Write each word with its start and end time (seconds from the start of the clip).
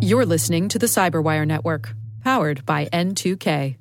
You're 0.00 0.26
listening 0.26 0.68
to 0.68 0.78
the 0.78 0.86
Cyberwire 0.86 1.46
Network, 1.46 1.94
powered 2.22 2.66
by 2.66 2.86
N2K. 2.86 3.76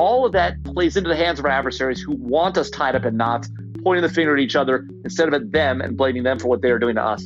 all 0.00 0.24
of 0.24 0.32
that 0.32 0.62
plays 0.64 0.96
into 0.96 1.08
the 1.08 1.16
hands 1.16 1.38
of 1.38 1.44
our 1.44 1.50
adversaries 1.50 2.00
who 2.00 2.12
want 2.16 2.56
us 2.58 2.68
tied 2.70 2.94
up 2.94 3.04
in 3.04 3.16
knots, 3.16 3.50
pointing 3.82 4.02
the 4.02 4.08
finger 4.08 4.34
at 4.34 4.40
each 4.40 4.56
other 4.56 4.86
instead 5.04 5.28
of 5.28 5.34
at 5.34 5.52
them 5.52 5.80
and 5.80 5.96
blaming 5.96 6.22
them 6.22 6.38
for 6.38 6.48
what 6.48 6.62
they 6.62 6.70
are 6.70 6.78
doing 6.78 6.96
to 6.96 7.02
us. 7.02 7.24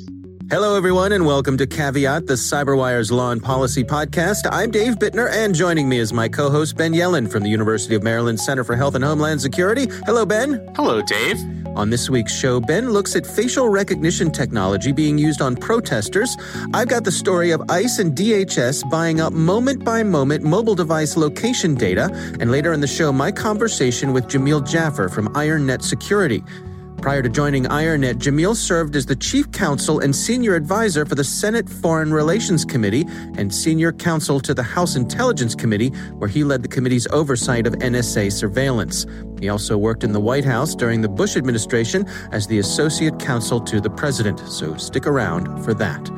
Hello, 0.50 0.76
everyone, 0.76 1.12
and 1.12 1.24
welcome 1.24 1.56
to 1.56 1.66
Caveat, 1.66 2.26
the 2.26 2.34
Cyberwire's 2.34 3.10
Law 3.10 3.30
and 3.30 3.42
Policy 3.42 3.82
podcast. 3.82 4.46
I'm 4.52 4.70
Dave 4.70 4.96
Bittner, 4.96 5.32
and 5.32 5.54
joining 5.54 5.88
me 5.88 5.98
is 5.98 6.12
my 6.12 6.28
co 6.28 6.50
host, 6.50 6.76
Ben 6.76 6.92
Yelin 6.92 7.30
from 7.30 7.42
the 7.42 7.48
University 7.48 7.94
of 7.94 8.02
Maryland 8.02 8.38
Center 8.38 8.62
for 8.62 8.76
Health 8.76 8.94
and 8.94 9.02
Homeland 9.02 9.40
Security. 9.40 9.86
Hello, 10.04 10.26
Ben. 10.26 10.70
Hello, 10.76 11.00
Dave. 11.00 11.38
On 11.76 11.88
this 11.88 12.10
week's 12.10 12.34
show, 12.34 12.60
Ben 12.60 12.90
looks 12.90 13.16
at 13.16 13.26
facial 13.26 13.70
recognition 13.70 14.30
technology 14.30 14.92
being 14.92 15.16
used 15.16 15.40
on 15.40 15.56
protesters. 15.56 16.36
I've 16.74 16.88
got 16.88 17.04
the 17.04 17.12
story 17.12 17.50
of 17.50 17.62
ICE 17.70 17.98
and 17.98 18.14
DHS 18.14 18.88
buying 18.90 19.22
up 19.22 19.32
moment 19.32 19.82
by 19.82 20.02
moment 20.02 20.44
mobile 20.44 20.74
device 20.74 21.16
location 21.16 21.74
data, 21.74 22.10
and 22.38 22.50
later 22.50 22.74
in 22.74 22.80
the 22.80 22.86
show, 22.86 23.12
my 23.12 23.32
conversation 23.32 24.12
with 24.12 24.26
Jamil 24.26 24.66
Jaffer 24.68 25.08
from 25.08 25.28
IronNet 25.28 25.82
Security. 25.82 26.44
Prior 27.04 27.20
to 27.20 27.28
joining 27.28 27.64
IronNet, 27.64 28.14
Jamil 28.14 28.56
served 28.56 28.96
as 28.96 29.04
the 29.04 29.14
chief 29.14 29.52
counsel 29.52 30.00
and 30.00 30.16
senior 30.16 30.54
advisor 30.54 31.04
for 31.04 31.14
the 31.14 31.22
Senate 31.22 31.68
Foreign 31.68 32.10
Relations 32.10 32.64
Committee 32.64 33.04
and 33.36 33.54
senior 33.54 33.92
counsel 33.92 34.40
to 34.40 34.54
the 34.54 34.62
House 34.62 34.96
Intelligence 34.96 35.54
Committee, 35.54 35.90
where 36.16 36.30
he 36.30 36.44
led 36.44 36.62
the 36.62 36.68
committee's 36.68 37.06
oversight 37.08 37.66
of 37.66 37.74
NSA 37.74 38.32
surveillance. 38.32 39.04
He 39.38 39.50
also 39.50 39.76
worked 39.76 40.02
in 40.02 40.12
the 40.12 40.18
White 40.18 40.46
House 40.46 40.74
during 40.74 41.02
the 41.02 41.08
Bush 41.10 41.36
administration 41.36 42.06
as 42.32 42.46
the 42.46 42.58
associate 42.58 43.18
counsel 43.18 43.60
to 43.60 43.82
the 43.82 43.90
president, 43.90 44.38
so 44.38 44.74
stick 44.78 45.06
around 45.06 45.62
for 45.62 45.74
that. 45.74 46.08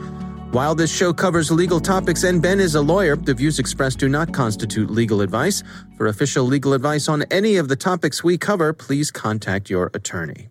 While 0.52 0.76
this 0.76 0.94
show 0.94 1.12
covers 1.12 1.50
legal 1.50 1.80
topics 1.80 2.22
and 2.22 2.40
Ben 2.40 2.60
is 2.60 2.76
a 2.76 2.80
lawyer, 2.80 3.16
the 3.16 3.34
views 3.34 3.58
expressed 3.58 3.98
do 3.98 4.08
not 4.08 4.32
constitute 4.32 4.88
legal 4.88 5.20
advice. 5.20 5.64
For 5.96 6.06
official 6.06 6.44
legal 6.44 6.74
advice 6.74 7.08
on 7.08 7.24
any 7.32 7.56
of 7.56 7.66
the 7.66 7.74
topics 7.74 8.22
we 8.22 8.38
cover, 8.38 8.72
please 8.72 9.10
contact 9.10 9.68
your 9.68 9.90
attorney. 9.92 10.50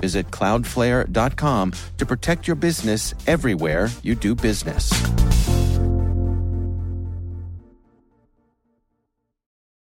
Visit 0.00 0.30
cloudflare.com 0.30 1.72
to 1.98 2.06
protect 2.06 2.46
your 2.46 2.56
business 2.56 3.14
everywhere 3.26 3.88
you 4.02 4.14
do 4.14 4.34
business. 4.34 4.92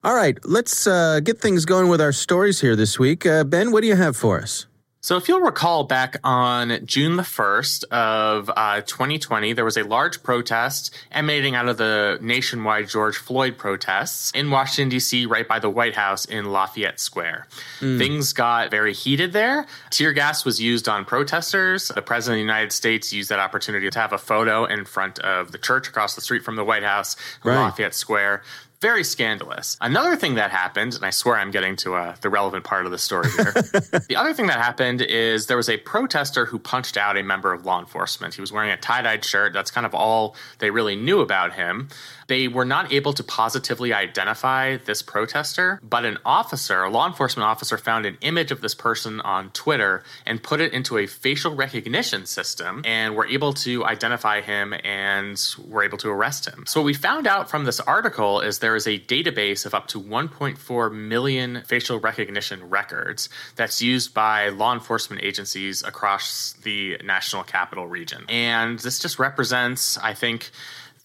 All 0.07 0.15
right, 0.15 0.39
let's 0.45 0.87
uh, 0.87 1.19
get 1.19 1.41
things 1.41 1.65
going 1.65 1.89
with 1.89 2.01
our 2.01 2.13
stories 2.13 2.61
here 2.61 2.77
this 2.77 2.97
week. 2.97 3.27
Uh, 3.27 3.43
ben, 3.43 3.73
what 3.73 3.81
do 3.81 3.89
you 3.89 3.97
have 3.97 4.17
for 4.17 4.41
us? 4.41 4.67
So, 5.07 5.17
if 5.17 5.29
you'll 5.29 5.39
recall 5.39 5.85
back 5.85 6.17
on 6.25 6.85
June 6.85 7.15
the 7.15 7.23
1st 7.23 7.85
of 7.93 8.51
uh, 8.57 8.81
2020, 8.81 9.53
there 9.53 9.65
was 9.65 9.77
a 9.77 9.85
large 9.85 10.21
protest 10.25 10.93
emanating 11.13 11.55
out 11.55 11.69
of 11.69 11.77
the 11.77 12.19
nationwide 12.21 12.89
George 12.89 13.17
Floyd 13.17 13.57
protests 13.57 14.33
in 14.33 14.51
Washington, 14.51 14.89
D.C., 14.89 15.27
right 15.27 15.47
by 15.47 15.61
the 15.61 15.71
White 15.71 15.95
House 15.95 16.25
in 16.25 16.51
Lafayette 16.51 16.99
Square. 16.99 17.47
Mm. 17.79 17.99
Things 17.99 18.33
got 18.33 18.73
very 18.73 18.93
heated 18.93 19.33
there. 19.33 19.69
Tear 19.91 20.13
gas 20.13 20.45
was 20.45 20.61
used 20.61 20.89
on 20.89 21.05
protesters. 21.05 21.87
The 21.87 22.03
President 22.03 22.35
of 22.35 22.39
the 22.39 22.53
United 22.53 22.73
States 22.73 23.13
used 23.13 23.29
that 23.29 23.39
opportunity 23.39 23.89
to 23.89 23.99
have 24.01 24.13
a 24.13 24.19
photo 24.19 24.65
in 24.65 24.85
front 24.85 25.21
of 25.21 25.53
the 25.53 25.59
church 25.59 25.87
across 25.87 26.17
the 26.17 26.21
street 26.21 26.43
from 26.43 26.57
the 26.57 26.65
White 26.65 26.83
House, 26.83 27.15
right. 27.45 27.55
Lafayette 27.55 27.95
Square 27.95 28.43
very 28.87 29.03
scandalous. 29.03 29.77
Another 29.81 30.15
thing 30.15 30.37
that 30.37 30.53
happened, 30.53 30.95
and 30.95 31.05
I 31.05 31.11
swear 31.11 31.35
I'm 31.35 31.51
getting 31.51 31.75
to 31.79 31.97
uh, 31.97 32.15
the 32.21 32.31
relevant 32.31 32.63
part 32.63 32.87
of 32.87 32.93
the 32.93 32.99
story 32.99 33.29
here. 33.33 33.51
the 34.09 34.15
other 34.15 34.33
thing 34.33 34.47
that 34.47 34.59
happened 34.59 35.03
is 35.03 35.49
there 35.49 35.57
was 35.57 35.69
a 35.69 35.77
protester 35.79 36.47
who 36.47 36.61
punched 36.61 36.97
out 36.97 37.17
a 37.17 37.25
member 37.25 37.53
of 37.53 37.67
law 37.67 37.81
enforcement. 37.81 38.35
He 38.35 38.41
was 38.41 38.53
wearing 38.53 38.71
a 38.71 38.77
tie 38.77 39.03
dyed 39.03 39.25
shirt. 39.25 39.53
That's 39.53 39.73
kind 39.73 39.87
of 39.87 39.93
all 39.93 40.37
they 40.61 40.71
really 40.71 40.95
knew 40.95 41.21
about 41.21 41.55
him. 41.55 41.89
They 42.27 42.49
were 42.49 42.65
not 42.65 42.93
able 42.93 43.13
to 43.15 43.23
positively 43.23 43.93
identify 43.93 44.77
this 44.79 45.03
protester, 45.03 45.81
but 45.83 46.05
an 46.05 46.19
officer, 46.25 46.83
a 46.83 46.91
law 46.91 47.07
enforcement 47.07 47.47
officer, 47.47 47.79
found 47.79 48.07
an 48.07 48.19
image 48.21 48.51
of 48.51 48.61
this 48.61 48.75
person 48.75 49.21
on 49.21 49.51
Twitter 49.51 50.03
and 50.25 50.43
put 50.43 50.61
it 50.61 50.73
into 50.73 50.99
a 50.99 51.07
facial 51.07 51.55
recognition 51.55 52.27
system 52.27 52.83
and 52.85 53.15
were 53.15 53.27
able 53.27 53.53
to 53.53 53.85
identify 53.85 54.41
him 54.41 54.75
and 54.85 55.41
were 55.69 55.83
able 55.83 55.99
to 55.99 56.09
arrest 56.09 56.47
him. 56.47 56.65
So, 56.67 56.81
what 56.81 56.87
we 56.87 56.95
found 56.95 57.27
out 57.27 57.49
from 57.49 57.65
this 57.65 57.81
article 57.81 58.41
is 58.41 58.59
there 58.59 58.77
is 58.77 58.87
a 58.87 58.99
database 58.99 59.67
of 59.67 59.75
up 59.75 59.87
to 59.89 60.01
1.4 60.01 60.93
million 60.93 61.63
facial 61.63 62.01
recognition 62.01 62.69
records 62.69 63.29
that's 63.55 63.81
used 63.81 64.15
by 64.15 64.49
law 64.49 64.73
enforcement 64.73 65.23
agencies 65.23 65.83
across 65.83 66.55
the 66.63 66.99
national 67.05 67.45
capital 67.45 67.87
region. 67.87 68.25
And 68.29 68.79
this 68.79 68.99
just 68.99 69.19
represents, 69.19 69.99
I 69.99 70.15
think, 70.15 70.51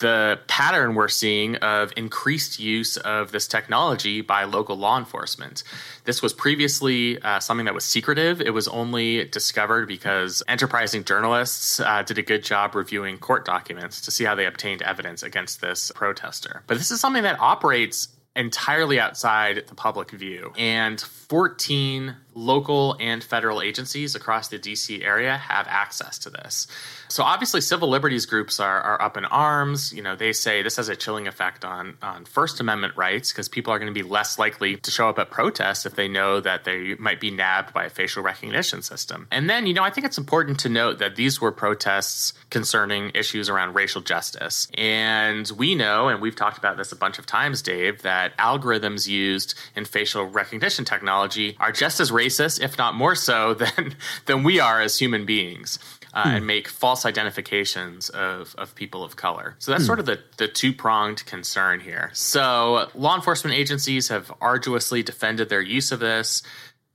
the 0.01 0.39
pattern 0.47 0.95
we're 0.95 1.07
seeing 1.07 1.55
of 1.57 1.93
increased 1.95 2.59
use 2.59 2.97
of 2.97 3.31
this 3.31 3.47
technology 3.47 4.21
by 4.21 4.43
local 4.43 4.75
law 4.75 4.97
enforcement. 4.97 5.63
This 6.03 6.21
was 6.21 6.33
previously 6.33 7.21
uh, 7.21 7.39
something 7.39 7.65
that 7.65 7.73
was 7.73 7.85
secretive. 7.85 8.41
It 8.41 8.53
was 8.53 8.67
only 8.67 9.25
discovered 9.25 9.87
because 9.87 10.43
enterprising 10.47 11.03
journalists 11.03 11.79
uh, 11.79 12.01
did 12.01 12.17
a 12.17 12.23
good 12.23 12.43
job 12.43 12.75
reviewing 12.75 13.19
court 13.19 13.45
documents 13.45 14.01
to 14.01 14.11
see 14.11 14.23
how 14.23 14.35
they 14.35 14.45
obtained 14.45 14.81
evidence 14.81 15.23
against 15.23 15.61
this 15.61 15.91
protester. 15.95 16.63
But 16.67 16.77
this 16.77 16.91
is 16.91 16.99
something 16.99 17.23
that 17.23 17.39
operates 17.39 18.09
entirely 18.35 18.99
outside 18.99 19.63
the 19.67 19.75
public 19.75 20.11
view. 20.11 20.53
And 20.57 20.99
14 20.99 22.15
local 22.33 22.95
and 22.99 23.23
federal 23.23 23.61
agencies 23.61 24.15
across 24.15 24.47
the 24.47 24.57
DC 24.57 25.03
area 25.03 25.37
have 25.37 25.67
access 25.67 26.17
to 26.19 26.29
this. 26.29 26.67
So 27.07 27.23
obviously 27.23 27.59
civil 27.59 27.89
liberties 27.89 28.25
groups 28.25 28.59
are, 28.59 28.81
are 28.81 29.01
up 29.01 29.17
in 29.17 29.25
arms. 29.25 29.91
You 29.91 30.01
know, 30.01 30.15
they 30.15 30.31
say 30.31 30.61
this 30.61 30.77
has 30.77 30.87
a 30.87 30.95
chilling 30.95 31.27
effect 31.27 31.65
on, 31.65 31.97
on 32.01 32.25
First 32.25 32.59
Amendment 32.61 32.95
rights 32.95 33.31
because 33.31 33.49
people 33.49 33.73
are 33.73 33.79
going 33.79 33.93
to 33.93 34.03
be 34.03 34.07
less 34.07 34.39
likely 34.39 34.77
to 34.77 34.91
show 34.91 35.09
up 35.09 35.19
at 35.19 35.29
protests 35.29 35.85
if 35.85 35.95
they 35.95 36.07
know 36.07 36.39
that 36.39 36.63
they 36.63 36.95
might 36.95 37.19
be 37.19 37.29
nabbed 37.29 37.73
by 37.73 37.85
a 37.85 37.89
facial 37.89 38.23
recognition 38.23 38.81
system. 38.81 39.27
And 39.29 39.49
then, 39.49 39.67
you 39.67 39.73
know, 39.73 39.83
I 39.83 39.89
think 39.89 40.05
it's 40.05 40.17
important 40.17 40.59
to 40.61 40.69
note 40.69 40.99
that 40.99 41.17
these 41.17 41.41
were 41.41 41.51
protests 41.51 42.33
concerning 42.49 43.11
issues 43.13 43.49
around 43.49 43.73
racial 43.73 44.01
justice. 44.01 44.69
And 44.77 45.51
we 45.57 45.75
know, 45.75 46.07
and 46.07 46.21
we've 46.21 46.35
talked 46.35 46.57
about 46.57 46.77
this 46.77 46.91
a 46.91 46.95
bunch 46.95 47.19
of 47.19 47.25
times, 47.25 47.61
Dave, 47.61 48.03
that 48.03 48.37
algorithms 48.37 49.07
used 49.07 49.55
in 49.75 49.83
facial 49.83 50.25
recognition 50.25 50.85
technology 50.85 51.57
are 51.59 51.71
just 51.71 51.99
as 51.99 52.11
racist, 52.21 52.61
if 52.61 52.77
not 52.77 52.95
more 52.95 53.15
so, 53.15 53.53
than, 53.61 53.95
than 54.25 54.43
we 54.43 54.59
are 54.59 54.81
as 54.81 54.99
human 54.99 55.25
beings 55.25 55.79
uh, 56.13 56.23
hmm. 56.23 56.35
and 56.35 56.47
make 56.47 56.67
false 56.67 57.05
identifications 57.05 58.09
of, 58.09 58.55
of 58.57 58.75
people 58.75 59.03
of 59.03 59.15
color. 59.15 59.55
So 59.59 59.71
that's 59.71 59.83
hmm. 59.83 59.87
sort 59.87 59.99
of 59.99 60.05
the, 60.05 60.19
the 60.37 60.47
two 60.47 60.73
pronged 60.73 61.25
concern 61.25 61.79
here. 61.79 62.09
So 62.13 62.89
law 62.95 63.15
enforcement 63.15 63.55
agencies 63.55 64.09
have 64.09 64.31
arduously 64.41 65.03
defended 65.03 65.49
their 65.49 65.61
use 65.61 65.91
of 65.91 65.99
this. 65.99 66.43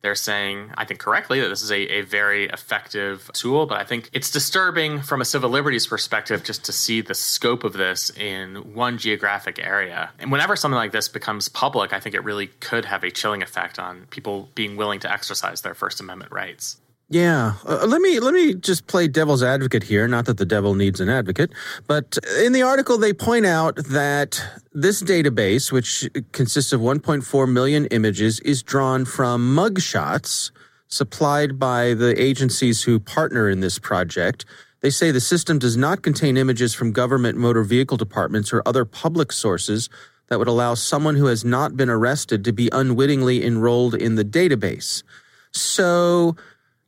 They're 0.02 0.14
saying, 0.14 0.70
I 0.76 0.84
think 0.84 1.00
correctly, 1.00 1.40
that 1.40 1.48
this 1.48 1.62
is 1.62 1.72
a, 1.72 1.98
a 1.98 2.00
very 2.02 2.46
effective 2.46 3.30
tool, 3.32 3.66
but 3.66 3.78
I 3.78 3.84
think 3.84 4.10
it's 4.12 4.30
disturbing 4.30 5.00
from 5.00 5.20
a 5.20 5.24
civil 5.24 5.50
liberties 5.50 5.86
perspective 5.86 6.44
just 6.44 6.64
to 6.66 6.72
see 6.72 7.00
the 7.00 7.14
scope 7.14 7.64
of 7.64 7.72
this 7.72 8.10
in 8.10 8.74
one 8.74 8.98
geographic 8.98 9.58
area. 9.58 10.10
And 10.18 10.30
whenever 10.30 10.54
something 10.54 10.76
like 10.76 10.92
this 10.92 11.08
becomes 11.08 11.48
public, 11.48 11.92
I 11.92 12.00
think 12.00 12.14
it 12.14 12.22
really 12.24 12.46
could 12.46 12.84
have 12.84 13.02
a 13.04 13.10
chilling 13.10 13.42
effect 13.42 13.78
on 13.78 14.06
people 14.10 14.48
being 14.54 14.76
willing 14.76 15.00
to 15.00 15.12
exercise 15.12 15.62
their 15.62 15.74
First 15.74 16.00
Amendment 16.00 16.30
rights. 16.30 16.78
Yeah, 17.08 17.54
uh, 17.64 17.86
let 17.86 18.00
me 18.00 18.18
let 18.18 18.34
me 18.34 18.54
just 18.54 18.88
play 18.88 19.06
devil's 19.06 19.42
advocate 19.42 19.84
here. 19.84 20.08
Not 20.08 20.26
that 20.26 20.38
the 20.38 20.44
devil 20.44 20.74
needs 20.74 21.00
an 21.00 21.08
advocate, 21.08 21.52
but 21.86 22.18
in 22.40 22.52
the 22.52 22.62
article 22.62 22.98
they 22.98 23.12
point 23.12 23.46
out 23.46 23.76
that 23.76 24.42
this 24.72 25.04
database, 25.04 25.70
which 25.70 26.10
consists 26.32 26.72
of 26.72 26.80
1.4 26.80 27.52
million 27.52 27.86
images, 27.86 28.40
is 28.40 28.60
drawn 28.60 29.04
from 29.04 29.54
mugshots 29.54 30.50
supplied 30.88 31.60
by 31.60 31.94
the 31.94 32.20
agencies 32.20 32.82
who 32.82 32.98
partner 32.98 33.48
in 33.48 33.60
this 33.60 33.78
project. 33.78 34.44
They 34.80 34.90
say 34.90 35.12
the 35.12 35.20
system 35.20 35.60
does 35.60 35.76
not 35.76 36.02
contain 36.02 36.36
images 36.36 36.74
from 36.74 36.90
government 36.90 37.38
motor 37.38 37.62
vehicle 37.62 37.96
departments 37.96 38.52
or 38.52 38.62
other 38.66 38.84
public 38.84 39.30
sources 39.30 39.88
that 40.26 40.40
would 40.40 40.48
allow 40.48 40.74
someone 40.74 41.14
who 41.14 41.26
has 41.26 41.44
not 41.44 41.76
been 41.76 41.88
arrested 41.88 42.44
to 42.44 42.52
be 42.52 42.68
unwittingly 42.72 43.44
enrolled 43.44 43.94
in 43.94 44.16
the 44.16 44.24
database. 44.24 45.04
So 45.52 46.36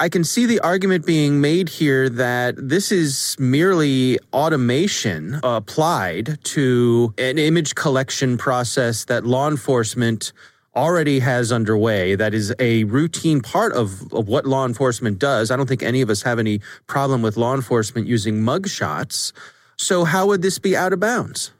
I 0.00 0.08
can 0.08 0.22
see 0.22 0.46
the 0.46 0.60
argument 0.60 1.04
being 1.04 1.40
made 1.40 1.68
here 1.68 2.08
that 2.08 2.54
this 2.56 2.92
is 2.92 3.34
merely 3.40 4.16
automation 4.32 5.40
applied 5.42 6.38
to 6.54 7.12
an 7.18 7.36
image 7.36 7.74
collection 7.74 8.38
process 8.38 9.04
that 9.06 9.26
law 9.26 9.48
enforcement 9.48 10.32
already 10.76 11.18
has 11.18 11.50
underway 11.50 12.14
that 12.14 12.32
is 12.32 12.54
a 12.60 12.84
routine 12.84 13.40
part 13.40 13.72
of, 13.72 14.12
of 14.12 14.28
what 14.28 14.46
law 14.46 14.64
enforcement 14.64 15.18
does. 15.18 15.50
I 15.50 15.56
don't 15.56 15.68
think 15.68 15.82
any 15.82 16.00
of 16.00 16.10
us 16.10 16.22
have 16.22 16.38
any 16.38 16.60
problem 16.86 17.20
with 17.20 17.36
law 17.36 17.56
enforcement 17.56 18.06
using 18.06 18.40
mugshots. 18.40 19.32
So, 19.76 20.04
how 20.04 20.26
would 20.28 20.42
this 20.42 20.60
be 20.60 20.76
out 20.76 20.92
of 20.92 21.00
bounds? 21.00 21.50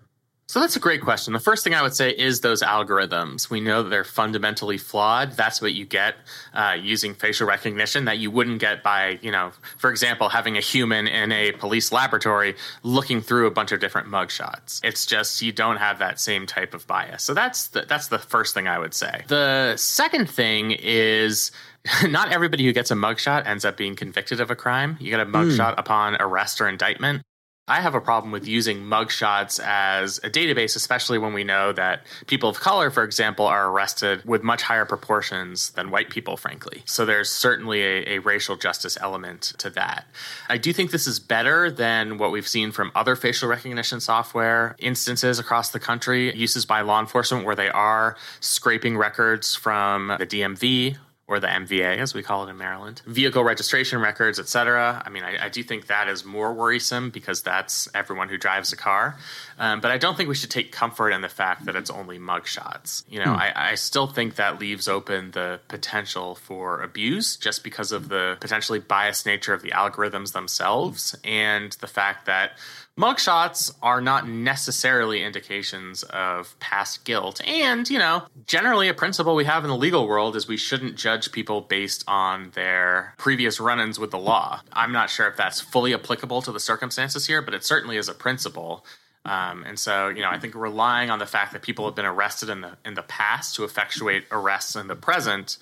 So 0.49 0.61
that's 0.61 0.77
a 0.77 0.81
great 0.81 1.03
question. 1.03 1.35
The 1.35 1.41
first 1.41 1.63
thing 1.63 1.75
I 1.75 1.83
would 1.83 1.95
say 1.95 2.09
is 2.09 2.41
those 2.41 2.63
algorithms. 2.63 3.51
We 3.51 3.61
know 3.61 3.83
that 3.83 3.91
they're 3.91 4.03
fundamentally 4.03 4.79
flawed. 4.79 5.33
That's 5.33 5.61
what 5.61 5.75
you 5.75 5.85
get 5.85 6.15
uh, 6.55 6.75
using 6.81 7.13
facial 7.13 7.47
recognition 7.47 8.07
that 8.07 8.17
you 8.17 8.31
wouldn't 8.31 8.59
get 8.59 8.83
by, 8.83 9.19
you 9.21 9.31
know, 9.31 9.53
for 9.77 9.91
example, 9.91 10.31
having 10.31 10.57
a 10.57 10.61
human 10.61 11.07
in 11.07 11.33
a 11.33 11.53
police 11.53 11.93
laboratory 11.93 12.57
looking 12.83 13.21
through 13.21 13.47
a 13.47 13.51
bunch 13.51 13.73
of 13.73 13.81
different 13.81 14.09
mugshots. 14.09 14.81
It's 14.83 15.05
just 15.05 15.43
you 15.43 15.53
don't 15.53 15.77
have 15.77 15.99
that 15.99 16.19
same 16.19 16.47
type 16.47 16.73
of 16.73 16.87
bias. 16.87 17.25
So 17.25 17.35
that's 17.35 17.69
the, 17.69 17.83
that's 17.83 18.09
the 18.09 18.19
first 18.19 18.55
thing 18.55 18.67
I 18.67 18.79
would 18.79 18.95
say. 18.95 19.25
The 19.29 19.77
second 19.77 20.31
thing 20.31 20.71
is 20.71 21.51
not 22.05 22.33
everybody 22.33 22.65
who 22.65 22.73
gets 22.73 22.91
a 22.91 22.95
mugshot 22.95 23.47
ends 23.47 23.67
up 23.67 23.77
being 23.77 23.97
convicted 23.97 24.41
of 24.41 24.51
a 24.51 24.57
crime. 24.57 24.97
You 24.99 25.11
get 25.11 25.21
a 25.21 25.27
mugshot 25.27 25.75
mm. 25.75 25.79
upon 25.79 26.17
arrest 26.21 26.63
or 26.63 26.69
indictment. 26.69 27.23
I 27.69 27.81
have 27.83 27.95
a 27.95 28.01
problem 28.01 28.33
with 28.33 28.49
using 28.49 28.79
mugshots 28.79 29.61
as 29.63 30.19
a 30.25 30.31
database, 30.31 30.75
especially 30.75 31.19
when 31.19 31.35
we 31.35 31.45
know 31.45 31.73
that 31.73 32.03
people 32.27 32.49
of 32.49 32.59
color, 32.59 32.91
for 32.91 33.05
example, 33.05 33.47
are 33.47 33.69
arrested 33.71 34.25
with 34.25 34.43
much 34.43 34.63
higher 34.63 34.87
proportions 34.87 35.71
than 35.71 35.91
white 35.91 36.09
people, 36.09 36.39
frankly. 36.39 36.83
So 36.87 37.05
there's 37.05 37.31
certainly 37.31 37.83
a, 37.83 38.17
a, 38.17 38.19
racial 38.21 38.57
justice 38.57 38.97
element 39.01 39.55
to 39.59 39.71
that. 39.71 40.07
I 40.49 40.57
do 40.59 40.73
think 40.73 40.91
this 40.91 41.07
is 41.07 41.21
better 41.21 41.71
than 41.71 42.19
what 42.19 42.33
we've 42.33 42.49
seen 42.49 42.73
from 42.73 42.91
other 42.95 43.15
facial 43.17 43.49
recognition 43.49 44.01
software 44.01 44.75
instances 44.79 45.39
across 45.39 45.71
the 45.71 45.79
country, 45.79 46.35
uses 46.35 46.65
by 46.65 46.81
law 46.81 47.01
enforcement 47.01 47.45
where 47.45 47.55
they 47.55 47.69
are 47.69 48.17
scraping 48.41 48.97
records 48.97 49.55
from 49.55 50.09
the 50.19 50.27
DMV 50.27 50.97
or 51.29 51.39
the 51.41 51.47
MVA, 51.47 51.99
as 51.99 52.15
we 52.15 52.23
call 52.23 52.47
it 52.47 52.51
in 52.51 52.57
Maryland, 52.57 53.03
vehicle 53.07 53.45
registration 53.45 54.01
records, 54.01 54.41
etc. 54.41 55.03
I 55.05 55.11
mean, 55.11 55.23
I, 55.23 55.45
I, 55.45 55.49
do 55.51 55.63
think 55.63 55.89
that 55.89 56.09
is 56.09 56.25
more 56.25 56.55
worrisome 56.55 57.11
because 57.11 57.43
that's 57.43 57.87
everyone 57.95 58.31
who 58.31 58.39
drives 58.39 58.73
a 58.73 58.77
car. 58.77 59.19
Um, 59.59 59.83
but 59.83 59.91
I 59.91 59.99
don't 59.99 60.17
think 60.17 60.31
we 60.31 60.35
should 60.35 60.51
take 60.51 60.73
comfort 60.73 61.11
in 61.11 61.21
the 61.21 61.29
fact 61.29 61.67
that 61.67 61.77
it's 61.77 61.91
only 61.91 62.19
mugshots. 62.19 63.05
You 63.11 63.19
know, 63.19 63.35
hmm. 63.35 63.41
I, 63.41 63.53
I 63.55 63.75
still 63.75 64.07
think 64.07 64.37
that 64.37 64.59
leaves 64.59 64.89
open 64.89 65.33
the 65.33 65.61
potential 65.69 66.35
for 66.35 66.81
abuse 66.81 67.37
just 67.37 67.63
because 67.63 67.93
of 67.93 68.09
the 68.09 68.39
potentially 68.41 68.79
biased 68.79 69.27
nature 69.27 69.53
of 69.53 69.61
the 69.61 69.73
algorithms 69.73 70.33
themselves 70.33 71.15
and 71.25 71.73
the 71.73 71.87
fact 71.87 72.25
that 72.25 72.53
mugshots 72.99 73.73
are 73.81 74.01
not 74.01 74.29
necessarily 74.29 75.23
indications 75.23 76.03
of 76.03 76.59
past 76.59 77.05
guilt. 77.05 77.41
And, 77.47 77.89
you 77.89 77.99
know, 77.99 78.25
generally 78.47 78.89
a 78.89 78.95
principle 78.95 79.37
we 79.37 79.45
have 79.45 79.65
in 79.65 79.71
the 79.71 79.77
legal 79.77 80.09
world 80.09 80.35
is 80.35 80.49
we 80.49 80.57
shouldn't 80.57 80.97
judge 80.97 81.31
people 81.31 81.61
based 81.61 82.05
on 82.09 82.51
their 82.55 83.15
previous 83.17 83.61
run 83.61 83.79
ins 83.79 83.99
with 83.99 84.11
the 84.11 84.19
law. 84.19 84.61
I'm 84.73 84.93
not 84.93 85.11
sure 85.11 85.29
if 85.29 85.37
that's 85.37 85.61
fully 85.61 85.95
applicable 85.95 86.43
to 86.43 86.53
the 86.53 86.61
circumstances 86.61 87.27
here, 87.27 87.41
but 87.41 87.55
it 87.55 87.65
certainly 87.65 87.97
is 87.97 88.09
a 88.09 88.15
principle. 88.15 88.85
Um, 89.25 89.63
and 89.65 89.79
so, 89.79 90.09
you 90.09 90.23
know, 90.23 90.31
I 90.31 90.39
think 90.39 90.55
relying 90.55 91.11
on 91.11 91.21
the 91.21 91.27
fact 91.27 91.53
that 91.53 91.63
people 91.63 91.85
have 91.85 91.95
been 91.95 92.07
arrested 92.07 92.49
in 92.49 92.63
the 92.63 92.77
in 92.85 92.95
the 92.95 93.03
past 93.03 93.55
to 93.57 93.65
effectuate 93.65 94.25
arrests 94.33 94.75
in 94.75 94.89
the 94.89 94.97
present 94.97 95.59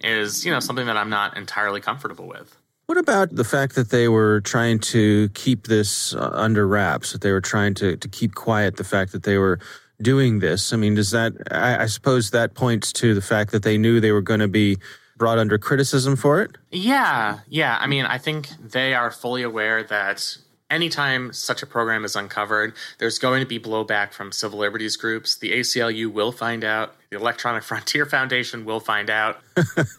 is, 0.00 0.44
you 0.44 0.50
know, 0.50 0.60
something 0.60 0.86
that 0.86 0.96
I'm 0.96 1.10
not 1.10 1.36
entirely 1.36 1.80
comfortable 1.80 2.26
with. 2.26 2.56
What 2.88 2.96
about 2.96 3.34
the 3.34 3.44
fact 3.44 3.74
that 3.74 3.90
they 3.90 4.08
were 4.08 4.40
trying 4.40 4.78
to 4.78 5.28
keep 5.34 5.66
this 5.66 6.14
uh, 6.14 6.30
under 6.32 6.66
wraps, 6.66 7.12
that 7.12 7.20
they 7.20 7.32
were 7.32 7.42
trying 7.42 7.74
to, 7.74 7.98
to 7.98 8.08
keep 8.08 8.34
quiet 8.34 8.76
the 8.78 8.82
fact 8.82 9.12
that 9.12 9.24
they 9.24 9.36
were 9.36 9.58
doing 10.00 10.38
this? 10.38 10.72
I 10.72 10.78
mean, 10.78 10.94
does 10.94 11.10
that, 11.10 11.34
I, 11.50 11.82
I 11.82 11.86
suppose 11.86 12.30
that 12.30 12.54
points 12.54 12.90
to 12.94 13.12
the 13.12 13.20
fact 13.20 13.50
that 13.50 13.62
they 13.62 13.76
knew 13.76 14.00
they 14.00 14.10
were 14.10 14.22
going 14.22 14.40
to 14.40 14.48
be 14.48 14.78
brought 15.18 15.36
under 15.36 15.58
criticism 15.58 16.16
for 16.16 16.40
it? 16.40 16.56
Yeah, 16.70 17.40
yeah. 17.46 17.76
I 17.78 17.86
mean, 17.86 18.06
I 18.06 18.16
think 18.16 18.48
they 18.58 18.94
are 18.94 19.10
fully 19.10 19.42
aware 19.42 19.82
that 19.82 20.38
anytime 20.70 21.32
such 21.32 21.62
a 21.62 21.66
program 21.66 22.04
is 22.04 22.16
uncovered, 22.16 22.74
there's 22.98 23.18
going 23.18 23.40
to 23.40 23.46
be 23.46 23.58
blowback 23.58 24.12
from 24.12 24.32
civil 24.32 24.58
liberties 24.58 24.96
groups. 24.96 25.36
The 25.36 25.52
ACLU 25.52 26.12
will 26.12 26.32
find 26.32 26.64
out. 26.64 26.94
The 27.10 27.16
Electronic 27.16 27.62
Frontier 27.64 28.06
Foundation 28.06 28.64
will 28.64 28.80
find 28.80 29.10
out. 29.10 29.40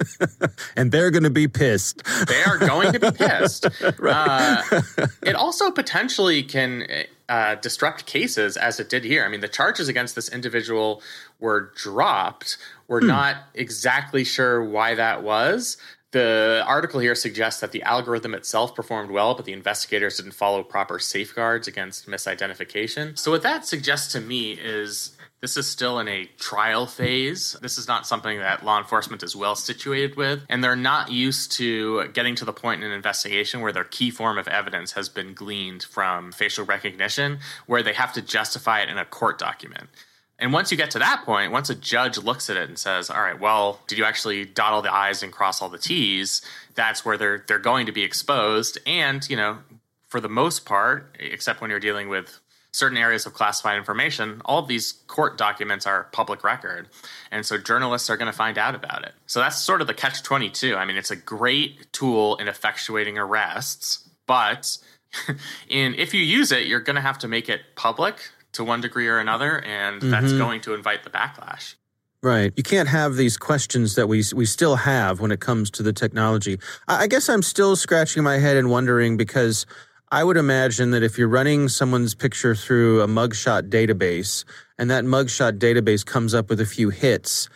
and 0.75 0.91
they're 0.91 1.11
going 1.11 1.23
to 1.23 1.29
be 1.29 1.47
pissed. 1.47 2.03
they 2.27 2.43
are 2.43 2.57
going 2.57 2.93
to 2.93 2.99
be 2.99 3.11
pissed. 3.11 3.67
right. 3.99 4.63
uh, 4.71 5.07
it 5.23 5.35
also 5.35 5.71
potentially 5.71 6.43
can 6.43 6.87
uh, 7.27 7.55
disrupt 7.55 8.05
cases 8.05 8.57
as 8.57 8.79
it 8.79 8.89
did 8.89 9.03
here. 9.03 9.23
I 9.25 9.29
mean, 9.29 9.41
the 9.41 9.47
charges 9.47 9.87
against 9.87 10.15
this 10.15 10.29
individual 10.29 11.01
were 11.39 11.71
dropped. 11.75 12.57
We're 12.87 13.01
hmm. 13.01 13.07
not 13.07 13.37
exactly 13.53 14.23
sure 14.23 14.63
why 14.63 14.95
that 14.95 15.23
was. 15.23 15.77
The 16.11 16.63
article 16.65 16.99
here 16.99 17.13
suggests 17.13 17.61
that 17.61 17.71
the 17.71 17.83
algorithm 17.83 18.33
itself 18.33 18.73
performed 18.73 19.11
well, 19.11 19.35
but 19.35 19.45
the 19.45 19.53
investigators 19.53 20.17
didn't 20.17 20.31
follow 20.31 20.63
proper 20.63 20.97
safeguards 20.97 21.67
against 21.67 22.07
misidentification. 22.07 23.17
So, 23.17 23.29
what 23.29 23.43
that 23.43 23.65
suggests 23.65 24.11
to 24.13 24.19
me 24.19 24.53
is 24.53 25.15
this 25.41 25.55
is 25.55 25.67
still 25.67 25.99
in 25.99 26.07
a 26.07 26.25
trial 26.37 26.87
phase. 26.87 27.55
This 27.61 27.77
is 27.77 27.87
not 27.87 28.07
something 28.07 28.39
that 28.39 28.65
law 28.65 28.79
enforcement 28.79 29.21
is 29.21 29.35
well 29.35 29.55
situated 29.55 30.17
with, 30.17 30.41
and 30.49 30.63
they're 30.63 30.75
not 30.75 31.11
used 31.11 31.51
to 31.53 32.07
getting 32.09 32.33
to 32.35 32.45
the 32.45 32.53
point 32.53 32.83
in 32.83 32.89
an 32.89 32.95
investigation 32.95 33.61
where 33.61 33.71
their 33.71 33.83
key 33.83 34.09
form 34.09 34.39
of 34.39 34.47
evidence 34.47 34.93
has 34.93 35.09
been 35.09 35.35
gleaned 35.35 35.83
from 35.83 36.31
facial 36.31 36.65
recognition, 36.65 37.37
where 37.67 37.83
they 37.83 37.93
have 37.93 38.13
to 38.13 38.21
justify 38.21 38.81
it 38.81 38.89
in 38.89 38.97
a 38.97 39.05
court 39.05 39.37
document. 39.37 39.89
And 40.39 40.53
once 40.53 40.71
you 40.71 40.77
get 40.77 40.91
to 40.91 40.99
that 40.99 41.23
point, 41.25 41.51
once 41.51 41.69
a 41.69 41.75
judge 41.75 42.17
looks 42.17 42.49
at 42.49 42.57
it 42.57 42.69
and 42.69 42.79
says, 42.79 43.09
"All 43.09 43.21
right, 43.21 43.39
well, 43.39 43.79
did 43.87 43.97
you 43.97 44.05
actually 44.05 44.45
dot 44.45 44.73
all 44.73 44.81
the 44.81 44.93
i's 44.93 45.21
and 45.21 45.31
cross 45.31 45.61
all 45.61 45.69
the 45.69 45.77
t's?" 45.77 46.41
That's 46.75 47.03
where 47.05 47.17
they're 47.17 47.43
they're 47.47 47.59
going 47.59 47.85
to 47.87 47.91
be 47.91 48.03
exposed. 48.03 48.77
And 48.87 49.27
you 49.29 49.35
know, 49.35 49.59
for 50.07 50.21
the 50.21 50.29
most 50.29 50.65
part, 50.65 51.15
except 51.19 51.61
when 51.61 51.69
you're 51.69 51.79
dealing 51.79 52.09
with 52.09 52.39
certain 52.71 52.97
areas 52.97 53.25
of 53.25 53.33
classified 53.33 53.77
information, 53.77 54.41
all 54.45 54.59
of 54.59 54.67
these 54.67 54.93
court 55.07 55.37
documents 55.37 55.87
are 55.87 56.05
public 56.11 56.43
record. 56.43 56.87
And 57.31 57.45
so 57.45 57.57
journalists 57.57 58.09
are 58.09 58.17
going 58.17 58.31
to 58.31 58.37
find 58.37 58.57
out 58.57 58.75
about 58.75 59.03
it. 59.03 59.13
So 59.25 59.39
that's 59.39 59.57
sort 59.57 59.81
of 59.81 59.87
the 59.87 59.93
catch 59.93 60.21
22. 60.21 60.75
I 60.75 60.85
mean, 60.85 60.97
it's 60.97 61.11
a 61.11 61.15
great 61.15 61.91
tool 61.91 62.35
in 62.37 62.47
effectuating 62.47 63.17
arrests, 63.17 64.07
but 64.27 64.77
in 65.69 65.95
if 65.95 66.13
you 66.13 66.21
use 66.21 66.51
it, 66.51 66.67
you're 66.67 66.79
going 66.79 66.95
to 66.95 67.01
have 67.01 67.17
to 67.19 67.27
make 67.27 67.49
it 67.49 67.61
public 67.75 68.29
to 68.53 68.63
one 68.63 68.81
degree 68.81 69.07
or 69.07 69.19
another, 69.19 69.63
and 69.63 70.01
mm-hmm. 70.01 70.11
that's 70.11 70.33
going 70.33 70.61
to 70.61 70.73
invite 70.73 71.03
the 71.03 71.09
backlash. 71.09 71.75
Right. 72.21 72.51
You 72.57 72.63
can't 72.63 72.89
have 72.89 73.15
these 73.15 73.37
questions 73.37 73.95
that 73.95 74.07
we 74.07 74.23
we 74.35 74.45
still 74.45 74.75
have 74.75 75.21
when 75.21 75.31
it 75.31 75.39
comes 75.39 75.71
to 75.71 75.83
the 75.83 75.93
technology. 75.93 76.59
I, 76.87 77.03
I 77.03 77.07
guess 77.07 77.29
I'm 77.29 77.41
still 77.41 77.75
scratching 77.75 78.23
my 78.23 78.39
head 78.39 78.57
and 78.57 78.69
wondering 78.69 79.15
because 79.15 79.65
I 80.11 80.23
would 80.23 80.37
imagine 80.37 80.91
that 80.91 81.03
if 81.03 81.17
you're 81.17 81.29
running 81.29 81.69
someone's 81.69 82.15
picture 82.15 82.55
through 82.55 83.01
a 83.01 83.07
mugshot 83.07 83.69
database 83.69 84.43
and 84.77 84.89
that 84.89 85.05
mugshot 85.05 85.59
database 85.59 86.05
comes 86.05 86.33
up 86.33 86.49
with 86.49 86.59
a 86.59 86.65
few 86.65 86.89
hits, 86.89 87.47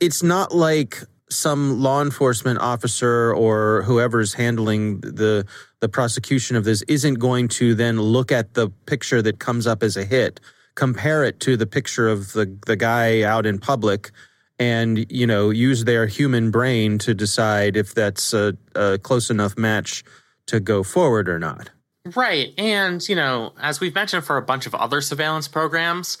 it's 0.00 0.22
not 0.22 0.54
like 0.54 1.02
some 1.28 1.80
law 1.80 2.02
enforcement 2.02 2.58
officer 2.60 3.34
or 3.34 3.82
whoever's 3.82 4.34
handling 4.34 5.00
the 5.00 5.44
the 5.80 5.88
prosecution 5.88 6.56
of 6.56 6.64
this 6.64 6.82
isn't 6.82 7.14
going 7.14 7.48
to 7.48 7.74
then 7.74 8.00
look 8.00 8.32
at 8.32 8.54
the 8.54 8.70
picture 8.86 9.20
that 9.22 9.38
comes 9.38 9.66
up 9.66 9.82
as 9.82 9.96
a 9.96 10.04
hit, 10.04 10.40
compare 10.74 11.24
it 11.24 11.40
to 11.40 11.56
the 11.56 11.66
picture 11.66 12.08
of 12.08 12.32
the 12.32 12.56
the 12.66 12.76
guy 12.76 13.22
out 13.22 13.44
in 13.46 13.58
public, 13.58 14.10
and 14.58 15.10
you 15.10 15.26
know 15.26 15.50
use 15.50 15.84
their 15.84 16.06
human 16.06 16.50
brain 16.50 16.98
to 16.98 17.14
decide 17.14 17.76
if 17.76 17.94
that's 17.94 18.32
a, 18.32 18.56
a 18.74 18.98
close 18.98 19.30
enough 19.30 19.58
match 19.58 20.04
to 20.46 20.60
go 20.60 20.82
forward 20.82 21.28
or 21.28 21.38
not. 21.38 21.70
Right, 22.14 22.54
and 22.56 23.06
you 23.08 23.16
know, 23.16 23.52
as 23.60 23.80
we've 23.80 23.94
mentioned 23.94 24.24
for 24.24 24.36
a 24.36 24.42
bunch 24.42 24.66
of 24.66 24.74
other 24.76 25.00
surveillance 25.00 25.48
programs, 25.48 26.18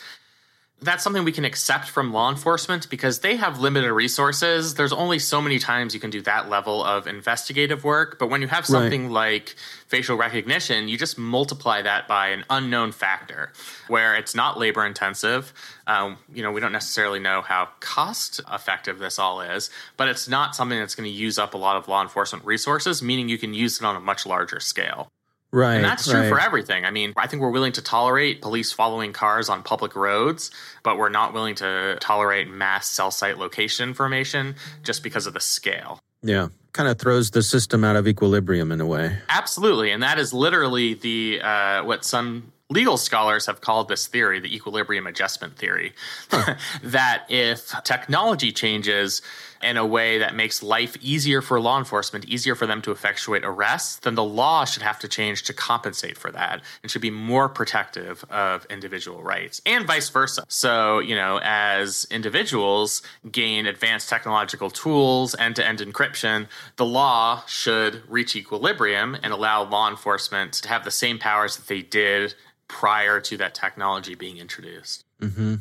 that's 0.82 1.02
something 1.02 1.24
we 1.24 1.32
can 1.32 1.46
accept 1.46 1.88
from 1.88 2.12
law 2.12 2.30
enforcement 2.30 2.90
because 2.90 3.20
they 3.20 3.36
have 3.36 3.60
limited 3.60 3.92
resources. 3.94 4.74
There's 4.74 4.92
only 4.92 5.18
so 5.18 5.40
many 5.40 5.58
times 5.58 5.94
you 5.94 6.00
can 6.00 6.10
do 6.10 6.20
that 6.22 6.50
level 6.50 6.84
of 6.84 7.06
investigative 7.06 7.82
work. 7.82 8.18
But 8.18 8.28
when 8.28 8.42
you 8.42 8.48
have 8.48 8.66
something 8.66 9.04
right. 9.04 9.12
like 9.12 9.56
facial 9.88 10.18
recognition, 10.18 10.88
you 10.88 10.98
just 10.98 11.16
multiply 11.16 11.80
that 11.80 12.06
by 12.06 12.28
an 12.28 12.44
unknown 12.50 12.92
factor 12.92 13.52
where 13.88 14.16
it's 14.16 14.34
not 14.34 14.58
labor 14.58 14.84
intensive. 14.84 15.54
Um, 15.86 16.18
you 16.32 16.42
know, 16.42 16.52
we 16.52 16.60
don't 16.60 16.72
necessarily 16.72 17.20
know 17.20 17.40
how 17.40 17.70
cost 17.80 18.42
effective 18.52 18.98
this 18.98 19.18
all 19.18 19.40
is, 19.40 19.70
but 19.96 20.08
it's 20.08 20.28
not 20.28 20.54
something 20.54 20.78
that's 20.78 20.94
going 20.94 21.10
to 21.10 21.16
use 21.16 21.38
up 21.38 21.54
a 21.54 21.58
lot 21.58 21.76
of 21.76 21.88
law 21.88 22.02
enforcement 22.02 22.44
resources, 22.44 23.02
meaning 23.02 23.30
you 23.30 23.38
can 23.38 23.54
use 23.54 23.80
it 23.80 23.84
on 23.84 23.96
a 23.96 24.00
much 24.00 24.26
larger 24.26 24.60
scale. 24.60 25.08
Right. 25.56 25.76
And 25.76 25.84
that's 25.86 26.06
true 26.06 26.20
right. 26.20 26.28
for 26.28 26.38
everything. 26.38 26.84
I 26.84 26.90
mean, 26.90 27.14
I 27.16 27.26
think 27.26 27.40
we're 27.40 27.50
willing 27.50 27.72
to 27.72 27.82
tolerate 27.82 28.42
police 28.42 28.72
following 28.72 29.14
cars 29.14 29.48
on 29.48 29.62
public 29.62 29.96
roads, 29.96 30.50
but 30.82 30.98
we're 30.98 31.08
not 31.08 31.32
willing 31.32 31.54
to 31.54 31.96
tolerate 31.98 32.50
mass 32.50 32.90
cell 32.90 33.10
site 33.10 33.38
location 33.38 33.88
information 33.88 34.56
just 34.82 35.02
because 35.02 35.26
of 35.26 35.32
the 35.32 35.40
scale. 35.40 35.98
Yeah. 36.22 36.48
Kind 36.74 36.90
of 36.90 36.98
throws 36.98 37.30
the 37.30 37.42
system 37.42 37.84
out 37.84 37.96
of 37.96 38.06
equilibrium 38.06 38.70
in 38.70 38.82
a 38.82 38.86
way. 38.86 39.16
Absolutely. 39.30 39.92
And 39.92 40.02
that 40.02 40.18
is 40.18 40.34
literally 40.34 40.92
the 40.92 41.40
uh, 41.40 41.84
what 41.84 42.04
some 42.04 42.52
legal 42.68 42.96
scholars 42.96 43.46
have 43.46 43.60
called 43.60 43.88
this 43.88 44.08
theory 44.08 44.40
the 44.40 44.54
equilibrium 44.54 45.06
adjustment 45.06 45.56
theory 45.56 45.92
that 46.82 47.24
if 47.28 47.72
technology 47.84 48.50
changes 48.50 49.22
in 49.62 49.76
a 49.76 49.86
way 49.86 50.18
that 50.18 50.34
makes 50.34 50.62
life 50.62 50.96
easier 51.00 51.40
for 51.40 51.58
law 51.60 51.78
enforcement, 51.78 52.24
easier 52.26 52.54
for 52.54 52.66
them 52.66 52.82
to 52.82 52.90
effectuate 52.90 53.44
arrests, 53.44 53.96
then 54.00 54.14
the 54.14 54.24
law 54.24 54.64
should 54.64 54.82
have 54.82 54.98
to 54.98 55.08
change 55.08 55.44
to 55.44 55.52
compensate 55.52 56.18
for 56.18 56.30
that 56.30 56.60
and 56.82 56.90
should 56.90 57.00
be 57.00 57.10
more 57.10 57.48
protective 57.48 58.24
of 58.30 58.66
individual 58.68 59.22
rights 59.22 59.62
and 59.64 59.86
vice 59.86 60.08
versa. 60.10 60.44
So, 60.48 60.98
you 60.98 61.14
know, 61.14 61.40
as 61.42 62.06
individuals 62.10 63.02
gain 63.30 63.66
advanced 63.66 64.08
technological 64.08 64.70
tools, 64.70 65.34
end 65.38 65.56
to 65.56 65.66
end 65.66 65.78
encryption, 65.78 66.48
the 66.76 66.86
law 66.86 67.42
should 67.46 68.02
reach 68.08 68.36
equilibrium 68.36 69.16
and 69.22 69.32
allow 69.32 69.64
law 69.64 69.88
enforcement 69.88 70.52
to 70.54 70.68
have 70.68 70.84
the 70.84 70.90
same 70.90 71.18
powers 71.18 71.56
that 71.56 71.68
they 71.68 71.82
did 71.82 72.34
prior 72.68 73.20
to 73.20 73.36
that 73.36 73.54
technology 73.54 74.14
being 74.14 74.38
introduced. 74.38 75.04
Mm-hmm. 75.20 75.56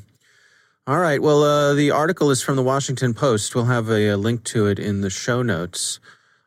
All 0.87 0.99
right. 0.99 1.21
Well, 1.21 1.43
uh, 1.43 1.73
the 1.73 1.91
article 1.91 2.29
is 2.29 2.43
from 2.43 2.55
the 2.55 2.63
Washington 2.63 3.13
Post. 3.13 3.55
We'll 3.55 3.65
have 3.65 3.89
a, 3.89 4.09
a, 4.09 4.17
link 4.17 4.43
to 4.45 4.67
it 4.67 4.77
in 4.77 5.01
the 5.01 5.09
show 5.09 5.41
notes. 5.41 5.99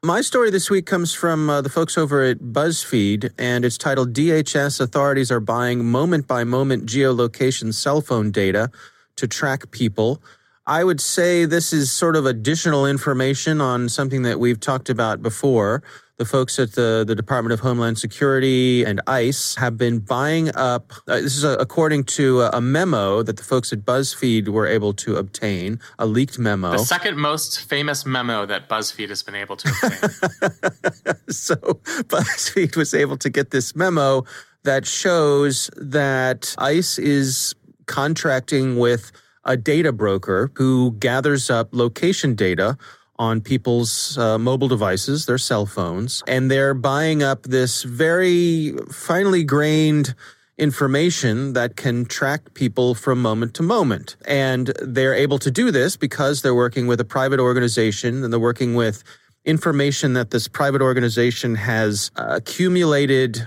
My 0.05 0.21
story 0.21 0.53
this 0.53 0.71
week 0.71 0.87
comes 0.87 1.13
from 1.13 1.51
uh, 1.51 1.61
the 1.61 1.69
folks 1.69 1.99
over 1.99 2.23
at 2.23 2.39
BuzzFeed, 2.39 3.33
and 3.37 3.65
it's 3.65 3.77
titled 3.77 4.13
DHS 4.13 4.81
Authorities 4.81 5.33
Are 5.33 5.41
Buying 5.41 5.85
Moment 5.85 6.29
by 6.29 6.45
Moment 6.45 6.87
Geolocation 6.87 7.75
Cell 7.75 8.01
Phone 8.01 8.31
Data 8.31 8.71
to 9.17 9.27
Track 9.27 9.73
People. 9.73 10.23
I 10.69 10.85
would 10.85 11.01
say 11.01 11.45
this 11.45 11.73
is 11.73 11.91
sort 11.91 12.15
of 12.15 12.27
additional 12.27 12.87
information 12.87 13.61
on 13.61 13.89
something 13.89 14.23
that 14.23 14.39
we've 14.39 14.61
talked 14.61 14.89
about 14.89 15.21
before 15.21 15.83
the 16.19 16.25
folks 16.25 16.59
at 16.59 16.73
the, 16.73 17.05
the 17.07 17.15
Department 17.15 17.53
of 17.53 17.61
Homeland 17.61 17.99
Security 17.99 18.85
and 18.85 19.01
ICE 19.07 19.55
have 19.55 19.79
been 19.79 20.01
buying 20.01 20.55
up. 20.57 20.93
Uh, 21.07 21.21
this 21.21 21.37
is 21.37 21.45
a, 21.45 21.51
according 21.53 22.05
to 22.05 22.43
a, 22.43 22.51
a, 22.55 22.61
memo 22.61 23.23
that 23.23 23.37
the 23.37 23.45
folks 23.45 23.73
at 23.73 23.85
BuzzFeed 23.85 24.49
were 24.49 24.67
able 24.67 24.93
to 24.95 25.17
obtain, 25.17 25.79
a 25.99 26.07
leaked 26.07 26.39
memo. 26.39 26.73
The 26.73 26.79
second 26.79 27.19
most 27.19 27.61
famous 27.61 28.05
memo 28.05 28.47
that 28.47 28.69
BuzzFeed 28.69 29.09
has 29.11 29.23
been 29.23 29.37
able 29.37 29.57
to 29.57 29.69
obtain. 29.69 31.15
so 31.29 31.55
BuzzFeed 31.55 32.77
was 32.77 32.95
able 32.95 33.17
to 33.17 33.31
get 33.31 33.53
this 33.53 33.77
memo 33.77 34.25
that 34.65 34.87
shows 34.87 35.71
that 35.77 36.55
ICE 36.59 36.99
is 36.99 37.55
contracting 37.87 38.77
with 38.77 39.13
a 39.45 39.57
data 39.57 39.93
broker 39.93 40.51
who 40.57 40.93
gathers 40.99 41.49
up 41.49 41.69
location 41.73 42.35
data 42.35 42.77
on 43.19 43.41
people's 43.41 44.17
uh, 44.17 44.39
mobile 44.39 44.69
devices, 44.69 45.27
their 45.27 45.39
cell 45.39 45.67
phones, 45.67 46.23
and 46.27 46.51
they're 46.51 46.75
buying 46.75 47.23
up 47.23 47.43
this 47.43 47.83
very 47.83 48.73
finely 48.91 49.43
grained 49.43 50.15
information 50.57 51.53
that 51.53 51.77
can 51.77 52.05
track 52.05 52.55
people 52.55 52.95
from 52.95 53.23
moment 53.23 53.55
to 53.55 53.63
moment. 53.63 54.17
And 54.27 54.73
they're 54.83 55.15
able 55.15 55.39
to 55.39 55.51
do 55.51 55.71
this 55.71 55.97
because 55.97 56.43
they're 56.43 56.55
working 56.55 56.87
with 56.87 57.01
a 57.01 57.05
private 57.05 57.41
organization 57.41 58.25
and 58.25 58.33
they're 58.33 58.41
working 58.41 58.75
with 58.75 59.05
information 59.45 60.13
that 60.15 60.31
this 60.31 60.49
private 60.49 60.83
organization 60.83 61.55
has 61.55 62.11
uh, 62.17 62.27
accumulated 62.37 63.47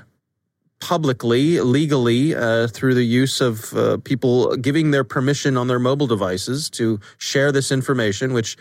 publicly, 0.80 1.60
legally, 1.60 2.34
uh, 2.34 2.68
through 2.68 2.96
the 2.96 3.04
use 3.04 3.40
of 3.40 3.74
uh, 3.74 3.98
people 3.98 4.56
giving 4.56 4.92
their 4.92 5.04
permission 5.04 5.56
on 5.56 5.68
their 5.68 5.80
mobile 5.80 6.08
devices 6.08 6.70
to 6.72 7.00
share 7.18 7.52
this 7.52 7.72
information, 7.72 8.34
which 8.34 8.58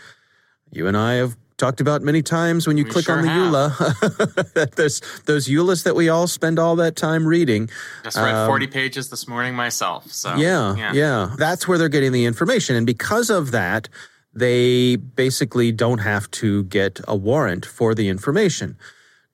you 0.71 0.87
and 0.87 0.97
I 0.97 1.13
have 1.15 1.37
talked 1.57 1.79
about 1.79 2.01
many 2.01 2.23
times 2.23 2.65
when 2.65 2.77
you 2.77 2.85
we 2.85 2.89
click 2.89 3.05
sure 3.05 3.17
on 3.17 3.23
the 3.23 3.29
EULA. 3.29 4.75
There's 4.75 5.01
those 5.25 5.47
EULAs 5.47 5.83
that 5.83 5.95
we 5.95 6.09
all 6.09 6.27
spend 6.27 6.57
all 6.57 6.75
that 6.77 6.95
time 6.95 7.25
reading. 7.25 7.69
Just 8.03 8.17
read 8.17 8.33
um, 8.33 8.47
40 8.47 8.67
pages 8.67 9.09
this 9.09 9.27
morning 9.27 9.53
myself. 9.53 10.11
So 10.11 10.35
yeah, 10.35 10.75
yeah, 10.75 10.93
yeah. 10.93 11.35
That's 11.37 11.67
where 11.67 11.77
they're 11.77 11.89
getting 11.89 12.13
the 12.13 12.25
information. 12.25 12.75
And 12.75 12.85
because 12.85 13.29
of 13.29 13.51
that, 13.51 13.89
they 14.33 14.95
basically 14.95 15.71
don't 15.71 15.99
have 15.99 16.31
to 16.31 16.63
get 16.63 16.99
a 17.07 17.15
warrant 17.15 17.65
for 17.65 17.93
the 17.93 18.09
information. 18.09 18.77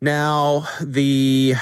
Now, 0.01 0.67
the 0.81 1.53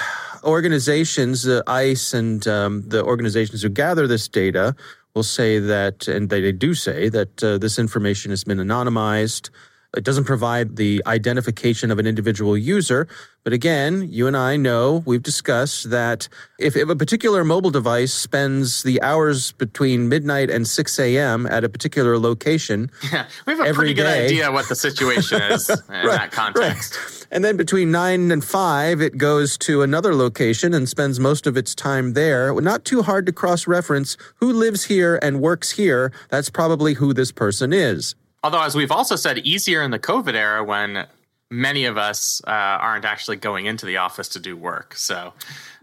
organizations, 0.44 1.48
uh, 1.48 1.62
ICE 1.67 2.13
and 2.13 2.48
um, 2.48 2.84
the 2.88 3.03
organizations 3.03 3.62
who 3.62 3.70
gather 3.70 4.08
this 4.08 4.27
data 4.27 4.75
will 5.15 5.24
say 5.24 5.60
that, 5.60 6.07
and 6.07 6.29
they 6.29 6.51
do 6.51 6.75
say 6.75 7.10
that 7.10 7.43
uh, 7.43 7.57
this 7.57 7.79
information 7.79 8.31
has 8.31 8.43
been 8.43 8.57
anonymized. 8.57 9.50
It 9.95 10.03
doesn't 10.03 10.25
provide 10.25 10.75
the 10.75 11.01
identification 11.07 11.89
of 11.89 12.00
an 12.00 12.05
individual 12.05 12.57
user. 12.57 13.07
But 13.45 13.53
again, 13.53 14.10
you 14.12 14.27
and 14.27 14.36
I 14.36 14.57
know, 14.57 15.03
we've 15.05 15.24
discussed 15.24 15.89
that 15.89 16.27
if, 16.60 16.75
if 16.75 16.89
a 16.89 16.95
particular 16.98 17.45
mobile 17.45 17.69
device 17.69 18.12
spends 18.12 18.84
the 18.84 19.01
hours 19.01 19.53
between 19.53 20.10
midnight 20.10 20.50
and 20.50 20.67
6 20.67 21.00
a.m. 21.00 21.45
at 21.45 21.63
a 21.63 21.69
particular 21.69 22.19
location, 22.19 22.91
yeah, 23.10 23.27
we 23.48 23.55
have 23.55 23.67
a 23.67 23.74
pretty 23.74 23.93
good 23.93 24.03
day, 24.03 24.25
idea 24.25 24.51
what 24.51 24.67
the 24.67 24.75
situation 24.75 25.41
is 25.43 25.69
in 25.69 25.77
right, 25.88 26.05
that 26.07 26.31
context. 26.34 26.98
Right. 27.00 27.25
And 27.35 27.43
then 27.43 27.57
between 27.57 27.91
9 27.91 28.31
and 28.31 28.41
5, 28.41 29.01
it 29.01 29.17
goes 29.17 29.57
to 29.57 29.81
another 29.81 30.15
location 30.15 30.73
and 30.73 30.87
spends 30.87 31.19
most 31.19 31.45
of 31.45 31.57
its 31.57 31.75
time 31.75 32.13
there. 32.13 32.53
Not 32.61 32.85
too 32.85 33.01
hard 33.01 33.25
to 33.25 33.33
cross 33.33 33.67
reference 33.67 34.15
who 34.35 34.53
lives 34.53 34.85
here 34.85 35.19
and 35.21 35.41
works 35.41 35.71
here. 35.71 36.13
That's 36.29 36.49
probably 36.49 36.93
who 36.93 37.13
this 37.13 37.33
person 37.33 37.73
is. 37.73 38.15
Although, 38.41 38.61
as 38.61 38.73
we've 38.73 38.89
also 38.89 39.17
said, 39.17 39.39
easier 39.39 39.81
in 39.81 39.91
the 39.91 39.99
COVID 39.99 40.33
era 40.33 40.63
when 40.63 41.07
many 41.51 41.83
of 41.83 41.97
us 41.97 42.41
uh, 42.47 42.51
aren't 42.51 43.03
actually 43.03 43.35
going 43.35 43.65
into 43.65 43.85
the 43.85 43.97
office 43.97 44.29
to 44.29 44.39
do 44.39 44.55
work. 44.55 44.95
So, 44.95 45.33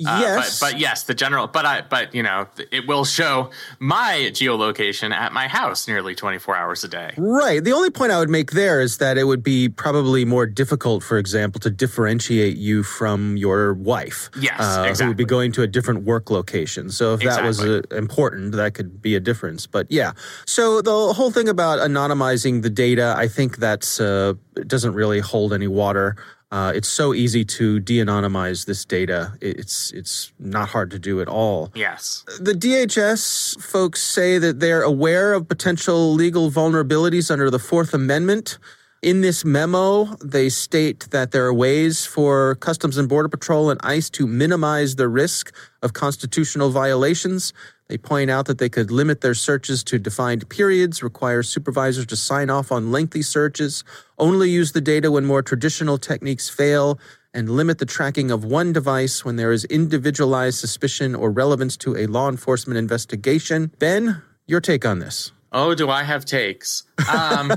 uh, 0.07 0.19
yes, 0.21 0.61
but, 0.61 0.73
but, 0.73 0.81
yes, 0.81 1.05
the 1.05 1.15
general. 1.15 1.47
But 1.47 1.67
I, 1.67 1.81
but 1.83 2.15
you 2.15 2.23
know, 2.23 2.47
it 2.71 2.87
will 2.87 3.05
show 3.05 3.51
my 3.79 4.31
geolocation 4.33 5.13
at 5.13 5.33
my 5.33 5.49
house 5.49 5.89
nearly 5.89 6.15
twenty 6.15 6.39
four 6.39 6.57
hours 6.57 6.85
a 6.85 6.89
day. 6.89 7.15
Right. 7.17 7.63
The 7.63 7.73
only 7.73 7.91
point 7.91 8.13
I 8.13 8.19
would 8.19 8.31
make 8.31 8.53
there 8.53 8.81
is 8.81 8.99
that 8.99 9.19
it 9.19 9.25
would 9.25 9.43
be 9.43 9.69
probably 9.69 10.25
more 10.25 10.47
difficult, 10.47 11.03
for 11.03 11.19
example, 11.19 11.61
to 11.61 11.71
differentiate 11.71 12.57
you 12.57 12.83
from 12.83 13.37
your 13.37 13.75
wife. 13.75 14.31
Yes, 14.41 14.61
uh, 14.61 14.85
exactly. 14.87 15.05
Who 15.05 15.11
would 15.11 15.17
be 15.17 15.25
going 15.25 15.53
to 15.53 15.63
a 15.63 15.67
different 15.67 16.05
work 16.05 16.31
location. 16.31 16.91
So 16.91 17.15
if 17.15 17.21
that 17.21 17.45
exactly. 17.45 17.69
was 17.69 17.85
uh, 17.93 17.97
important, 17.97 18.53
that 18.53 18.75
could 18.75 19.01
be 19.01 19.15
a 19.15 19.21
difference. 19.21 19.67
But 19.67 19.87
yeah. 19.91 20.13
So 20.47 20.83
the 20.83 21.13
whole 21.13 21.31
thing 21.31 21.49
about 21.49 21.79
anonymizing 21.79 22.63
the 22.63 22.71
data, 22.71 23.15
I 23.17 23.29
think 23.29 23.59
that's 23.59 24.01
uh, 24.01 24.35
doesn't 24.67 24.95
really 24.95 25.21
hold 25.21 25.53
any 25.53 25.69
water. 25.69 26.17
Uh, 26.53 26.71
it's 26.75 26.89
so 26.89 27.15
easy 27.15 27.47
to 27.47 27.81
de-anonymize 27.81 28.67
this 28.67 28.85
data. 28.85 29.33
It's 29.41 29.91
it's 29.93 30.33
not 30.39 30.69
hard 30.69 30.91
to 30.91 30.99
do 30.99 31.23
at 31.23 31.27
all. 31.27 31.73
Yes. 31.75 32.25
The 32.39 32.53
DHS 32.53 33.59
folks 33.59 34.03
say 34.03 34.37
that 34.37 34.61
they're 34.61 34.83
aware 34.83 35.33
of 35.33 35.49
potential 35.49 36.13
legal 36.13 36.51
vulnerabilities 36.51 37.31
under 37.31 37.51
the 37.51 37.59
Fourth 37.59 37.95
Amendment. 37.95 38.59
In 39.01 39.23
this 39.23 39.47
memo, 39.47 40.15
they 40.23 40.51
state 40.51 41.09
that 41.11 41.33
there 41.33 41.47
are 41.47 41.55
ways 41.55 42.05
for 42.05 42.55
Customs 42.57 42.99
and 42.99 43.09
Border 43.09 43.31
Patrol 43.31 43.71
and 43.71 43.81
ICE 43.83 44.11
to 44.11 44.27
minimize 44.27 44.97
the 44.97 45.09
risk 45.09 45.53
of 45.83 45.95
constitutional 45.95 46.69
violations. 46.69 47.55
They 47.93 47.99
point 47.99 48.31
out 48.31 48.47
that 48.47 48.57
they 48.57 48.71
could 48.71 48.91
limit 48.91 49.21
their 49.21 49.35
searches 49.35 49.85
to 49.85 49.99
defined 49.99 50.49
periods, 50.49 51.03
require 51.03 51.43
supervisors 51.43 52.07
to 52.07 52.17
sign 52.17 52.49
off 52.49 52.73
on 52.73 52.91
lengthy 52.91 53.21
searches, 53.21 53.85
only 54.17 54.49
use 54.49 54.73
the 54.73 54.81
data 54.81 55.11
when 55.11 55.27
more 55.27 55.43
traditional 55.43 55.99
techniques 55.99 56.49
fail, 56.49 56.99
and 57.35 57.51
limit 57.51 57.77
the 57.77 57.85
tracking 57.85 58.31
of 58.31 58.47
one 58.47 58.73
device 58.73 59.27
when 59.27 59.37
there 59.37 59.53
is 59.53 59.67
individualized 59.67 60.59
suspicion 60.59 61.15
or 61.15 61.31
relevance 61.31 61.77
to 61.77 61.95
a 61.95 62.07
law 62.07 62.31
enforcement 62.31 62.79
investigation. 62.79 63.71
Ben, 63.79 64.23
your 64.47 64.63
take 64.63 64.87
on 64.87 65.01
this? 65.01 65.31
Oh, 65.53 65.75
do 65.75 65.91
I 65.91 66.05
have 66.05 66.25
takes? 66.25 66.85
Um, 67.09 67.53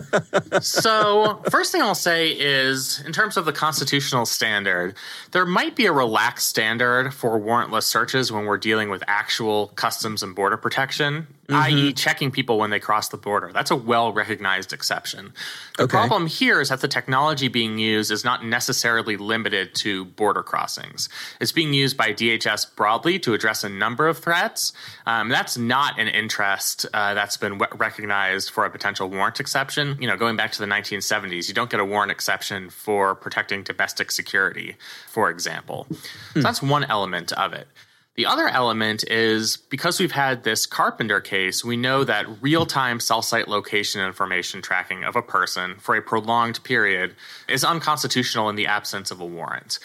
so, 0.62 1.42
first 1.50 1.72
thing 1.72 1.82
I'll 1.82 1.96
say 1.96 2.30
is 2.32 3.02
in 3.06 3.12
terms 3.12 3.38
of 3.38 3.46
the 3.46 3.54
constitutional 3.54 4.26
standard, 4.26 4.96
there 5.32 5.46
might 5.46 5.76
be 5.76 5.86
a 5.86 5.92
relaxed 5.92 6.48
standard 6.48 7.14
for 7.14 7.40
warrantless 7.40 7.84
searches 7.84 8.32
when 8.32 8.46
we're 8.46 8.58
dealing 8.58 8.90
with 8.90 9.04
actual 9.08 9.68
customs 9.76 10.24
and 10.24 10.36
border 10.36 10.58
protection, 10.58 11.28
mm-hmm. 11.48 11.56
i.e., 11.56 11.94
checking 11.94 12.32
people 12.32 12.58
when 12.58 12.70
they 12.70 12.80
cross 12.80 13.10
the 13.10 13.18
border. 13.18 13.52
That's 13.54 13.72
a 13.72 13.76
well 13.76 14.12
recognized 14.12 14.74
exception. 14.74 15.34
The 15.78 15.84
okay. 15.84 15.92
problem 15.92 16.28
here 16.28 16.62
is 16.62 16.70
that 16.70 16.82
the 16.82 16.88
technology 16.88 17.48
being 17.48 17.78
used 17.78 18.12
is 18.12 18.24
not 18.24 18.46
necessarily 18.46 19.18
limited 19.18 19.76
to 19.76 20.06
border 20.06 20.44
crossings. 20.44 21.10
It's 21.40 21.52
being 21.52 21.74
used 21.74 21.98
by 21.98 22.14
DHS 22.14 22.76
broadly 22.76 23.20
to 23.20 23.34
address 23.34 23.64
a 23.64 23.70
number 23.70 24.08
of 24.08 24.18
threats. 24.20 24.74
Um, 25.06 25.30
that's 25.30 25.58
not 25.58 26.00
an 26.00 26.08
interest 26.08 26.86
uh, 26.94 27.14
that's 27.14 27.38
been 27.38 27.58
recognized 27.76 28.50
for 28.50 28.66
a 28.66 28.70
potential 28.70 29.10
warrant 29.10 29.35
warrant 29.36 29.40
exception. 29.40 29.98
You 30.00 30.08
know, 30.08 30.18
going 30.18 30.36
back 30.38 30.52
to 30.54 30.60
the 30.60 30.68
1970s, 30.68 31.48
you 31.48 31.54
don't 31.54 31.70
get 31.70 31.80
a 31.80 31.86
warrant 31.86 32.12
exception 32.12 32.70
for 32.70 33.16
protecting 33.16 33.64
domestic 33.64 34.12
security, 34.12 34.76
for 35.08 35.30
example. 35.30 35.88
Hmm. 35.90 36.40
So 36.40 36.42
that's 36.42 36.62
one 36.62 36.86
element 36.86 37.34
of 37.34 37.54
it. 37.54 37.68
The 38.16 38.26
other 38.26 38.48
element 38.48 39.04
is 39.12 39.58
because 39.58 40.00
we've 40.00 40.14
had 40.14 40.44
this 40.44 40.66
Carpenter 40.66 41.20
case, 41.20 41.66
we 41.66 41.76
know 41.76 42.06
that 42.06 42.26
real 42.42 42.66
time 42.66 43.02
cell 43.02 43.22
site 43.22 43.50
location 43.50 44.02
information 44.02 44.62
tracking 44.62 45.04
of 45.04 45.18
a 45.18 45.22
person 45.22 45.76
for 45.80 45.98
a 45.98 46.02
prolonged 46.02 46.64
period 46.64 47.14
is 47.50 47.66
unconstitutional 47.66 48.50
in 48.50 48.56
the 48.56 48.68
absence 48.68 49.12
of 49.12 49.20
a 49.20 49.26
warrant. 49.26 49.80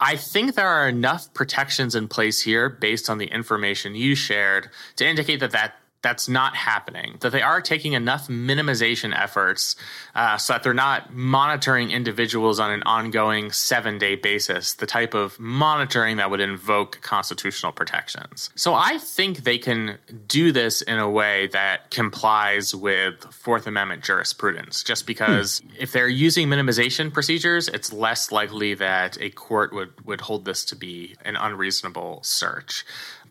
I 0.00 0.16
think 0.16 0.54
there 0.54 0.68
are 0.68 0.88
enough 0.88 1.32
protections 1.32 1.94
in 1.94 2.08
place 2.08 2.42
here 2.42 2.68
based 2.68 3.08
on 3.08 3.18
the 3.18 3.26
information 3.26 3.94
you 3.94 4.16
shared 4.16 4.70
to 4.96 5.06
indicate 5.06 5.38
that 5.40 5.52
that 5.52 5.74
that's 6.02 6.28
not 6.28 6.54
happening, 6.54 7.16
that 7.20 7.32
they 7.32 7.42
are 7.42 7.60
taking 7.60 7.94
enough 7.94 8.28
minimization 8.28 9.18
efforts 9.18 9.74
uh, 10.14 10.36
so 10.36 10.52
that 10.52 10.62
they're 10.62 10.74
not 10.74 11.12
monitoring 11.12 11.90
individuals 11.90 12.60
on 12.60 12.70
an 12.70 12.82
ongoing 12.84 13.50
seven 13.50 13.98
day 13.98 14.14
basis, 14.14 14.74
the 14.74 14.86
type 14.86 15.14
of 15.14 15.38
monitoring 15.40 16.16
that 16.18 16.30
would 16.30 16.40
invoke 16.40 17.00
constitutional 17.02 17.72
protections. 17.72 18.50
So 18.54 18.74
I 18.74 18.98
think 18.98 19.38
they 19.38 19.58
can 19.58 19.98
do 20.26 20.52
this 20.52 20.82
in 20.82 20.98
a 20.98 21.10
way 21.10 21.48
that 21.48 21.90
complies 21.90 22.74
with 22.74 23.24
Fourth 23.32 23.66
Amendment 23.66 24.04
jurisprudence, 24.04 24.84
just 24.84 25.06
because 25.06 25.58
hmm. 25.58 25.68
if 25.78 25.92
they're 25.92 26.08
using 26.08 26.48
minimization 26.48 27.12
procedures, 27.12 27.68
it's 27.68 27.92
less 27.92 28.30
likely 28.30 28.74
that 28.74 29.18
a 29.20 29.30
court 29.30 29.72
would, 29.72 30.06
would 30.06 30.20
hold 30.20 30.44
this 30.44 30.64
to 30.66 30.76
be 30.76 31.16
an 31.24 31.34
unreasonable 31.34 32.20
search. 32.22 32.84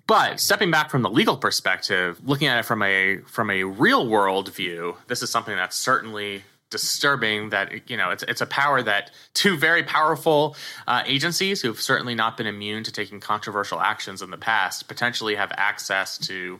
But 0.07 0.39
stepping 0.39 0.71
back 0.71 0.89
from 0.89 1.01
the 1.01 1.09
legal 1.09 1.35
perspective, 1.35 2.19
looking 2.23 2.47
at 2.47 2.57
it 2.59 2.63
from 2.63 2.81
a 2.81 3.17
from 3.27 3.49
a 3.49 3.63
real 3.65 4.07
world 4.07 4.53
view, 4.53 4.95
this 5.07 5.21
is 5.21 5.29
something 5.29 5.55
that's 5.55 5.75
certainly 5.75 6.43
disturbing 6.69 7.49
that 7.49 7.89
you 7.89 7.95
know 7.95 8.09
it's 8.09 8.23
it's 8.23 8.41
a 8.41 8.45
power 8.45 8.81
that 8.81 9.11
two 9.33 9.57
very 9.57 9.83
powerful 9.83 10.55
uh, 10.87 11.03
agencies 11.05 11.61
who've 11.61 11.79
certainly 11.79 12.15
not 12.15 12.35
been 12.37 12.47
immune 12.47 12.83
to 12.83 12.91
taking 12.91 13.19
controversial 13.19 13.79
actions 13.79 14.21
in 14.21 14.31
the 14.31 14.37
past 14.37 14.87
potentially 14.87 15.35
have 15.35 15.51
access 15.55 16.17
to 16.17 16.59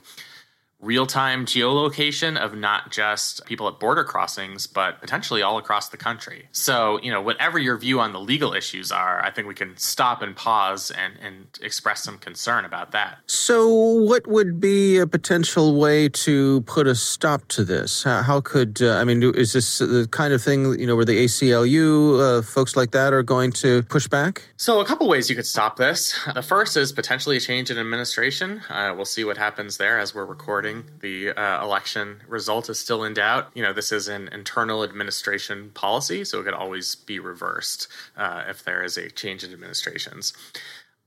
real 0.79 1.07
time 1.07 1.46
geolocation 1.46 2.38
of 2.38 2.55
not 2.55 2.91
just 2.91 3.43
people 3.46 3.67
at 3.67 3.79
border 3.79 4.03
crossings, 4.03 4.67
but 4.67 5.01
potentially 5.01 5.41
all 5.41 5.57
across 5.57 5.89
the 5.89 5.98
country. 5.98 6.48
So, 6.51 7.00
you 7.01 7.12
know, 7.12 7.22
whatever 7.22 7.57
your 7.57 7.77
view 7.77 8.00
on 8.00 8.13
the 8.13 8.19
legal 8.19 8.53
issues 8.53 8.91
are, 8.91 9.24
I 9.24 9.31
think 9.31 9.48
we 9.48 9.55
can 9.55 9.75
stop 9.77 10.22
and 10.22 10.36
pause 10.36 10.91
and, 10.91 11.15
and 11.19 11.48
express 11.62 12.03
some 12.03 12.19
concern 12.19 12.63
about 12.63 12.91
that. 12.91 13.17
So, 13.25 13.67
what 13.67 14.27
would 14.27 14.60
be 14.60 14.98
a 14.98 15.07
potential 15.07 15.79
way 15.79 16.10
to 16.10 16.62
put 16.62 16.86
a 16.86 16.93
stop 16.93 17.48
to 17.50 17.63
this? 17.63 18.03
How, 18.03 18.22
how 18.22 18.41
could, 18.41 18.81
uh, 18.81 18.98
I 18.98 19.03
mean, 19.03 19.24
is 19.24 19.53
this 19.53 19.79
the 19.79 20.07
kind 20.12 20.31
of 20.31 20.43
thing, 20.43 20.79
you 20.79 20.86
know, 20.86 20.96
where 20.96 21.05
the 21.05 21.25
ACLU, 21.25 22.19
uh, 22.39 22.41
folks 22.43 22.75
like 22.75 22.91
that 22.91 23.13
are 23.13 23.24
going 23.24 23.51
to 23.53 23.81
push 23.84 24.07
back? 24.07 24.43
So, 24.57 24.79
a 24.79 24.86
couple 24.86 25.07
ways 25.07 25.27
you 25.27 25.36
could 25.36 25.48
stop 25.48 25.77
this. 25.77 26.17
The 26.36 26.43
first 26.43 26.77
is 26.77 26.91
potentially 26.91 27.38
a 27.38 27.39
change 27.39 27.72
in 27.72 27.79
administration. 27.79 28.62
Uh, 28.69 28.93
we'll 28.96 29.05
see 29.05 29.24
what 29.24 29.38
happens 29.38 29.77
there 29.77 29.98
as 29.98 30.13
we're 30.13 30.25
recording 30.25 30.67
the 31.02 31.32
uh, 31.32 31.64
election 31.64 32.22
result 32.28 32.70
is 32.70 32.80
still 32.80 33.04
in 33.04 33.14
doubt. 33.14 33.50
You 33.54 33.64
know, 33.64 33.74
this 33.74 33.92
is 33.92 34.08
an 34.08 34.30
internal 34.32 34.84
administration 34.84 35.72
policy, 35.74 36.24
so 36.24 36.40
it 36.40 36.44
could 36.44 36.54
always 36.54 36.96
be 36.96 37.20
reversed 37.20 37.88
uh, 38.16 38.44
if 38.48 38.64
there 38.64 38.84
is 38.84 38.98
a 38.98 39.10
change 39.10 39.44
in 39.44 39.54
administrations. 39.54 40.34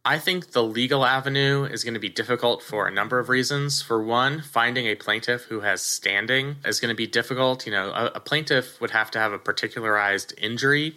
I 0.02 0.18
think 0.18 0.52
the 0.52 0.62
legal 0.62 1.04
avenue 1.04 1.64
is 1.64 1.84
going 1.84 1.94
to 1.94 2.00
be 2.00 2.08
difficult 2.08 2.62
for 2.62 2.86
a 2.86 2.90
number 2.90 3.18
of 3.18 3.28
reasons. 3.28 3.82
For 3.82 4.02
one, 4.02 4.40
finding 4.40 4.86
a 4.86 4.94
plaintiff 4.94 5.42
who 5.44 5.60
has 5.60 5.82
standing 5.82 6.56
is 6.64 6.80
going 6.80 6.88
to 6.88 6.96
be 6.96 7.06
difficult. 7.06 7.66
You 7.66 7.72
know, 7.72 7.90
a, 7.90 8.06
a 8.14 8.20
plaintiff 8.20 8.80
would 8.80 8.92
have 8.92 9.10
to 9.10 9.18
have 9.18 9.32
a 9.32 9.38
particularized 9.38 10.32
injury 10.38 10.94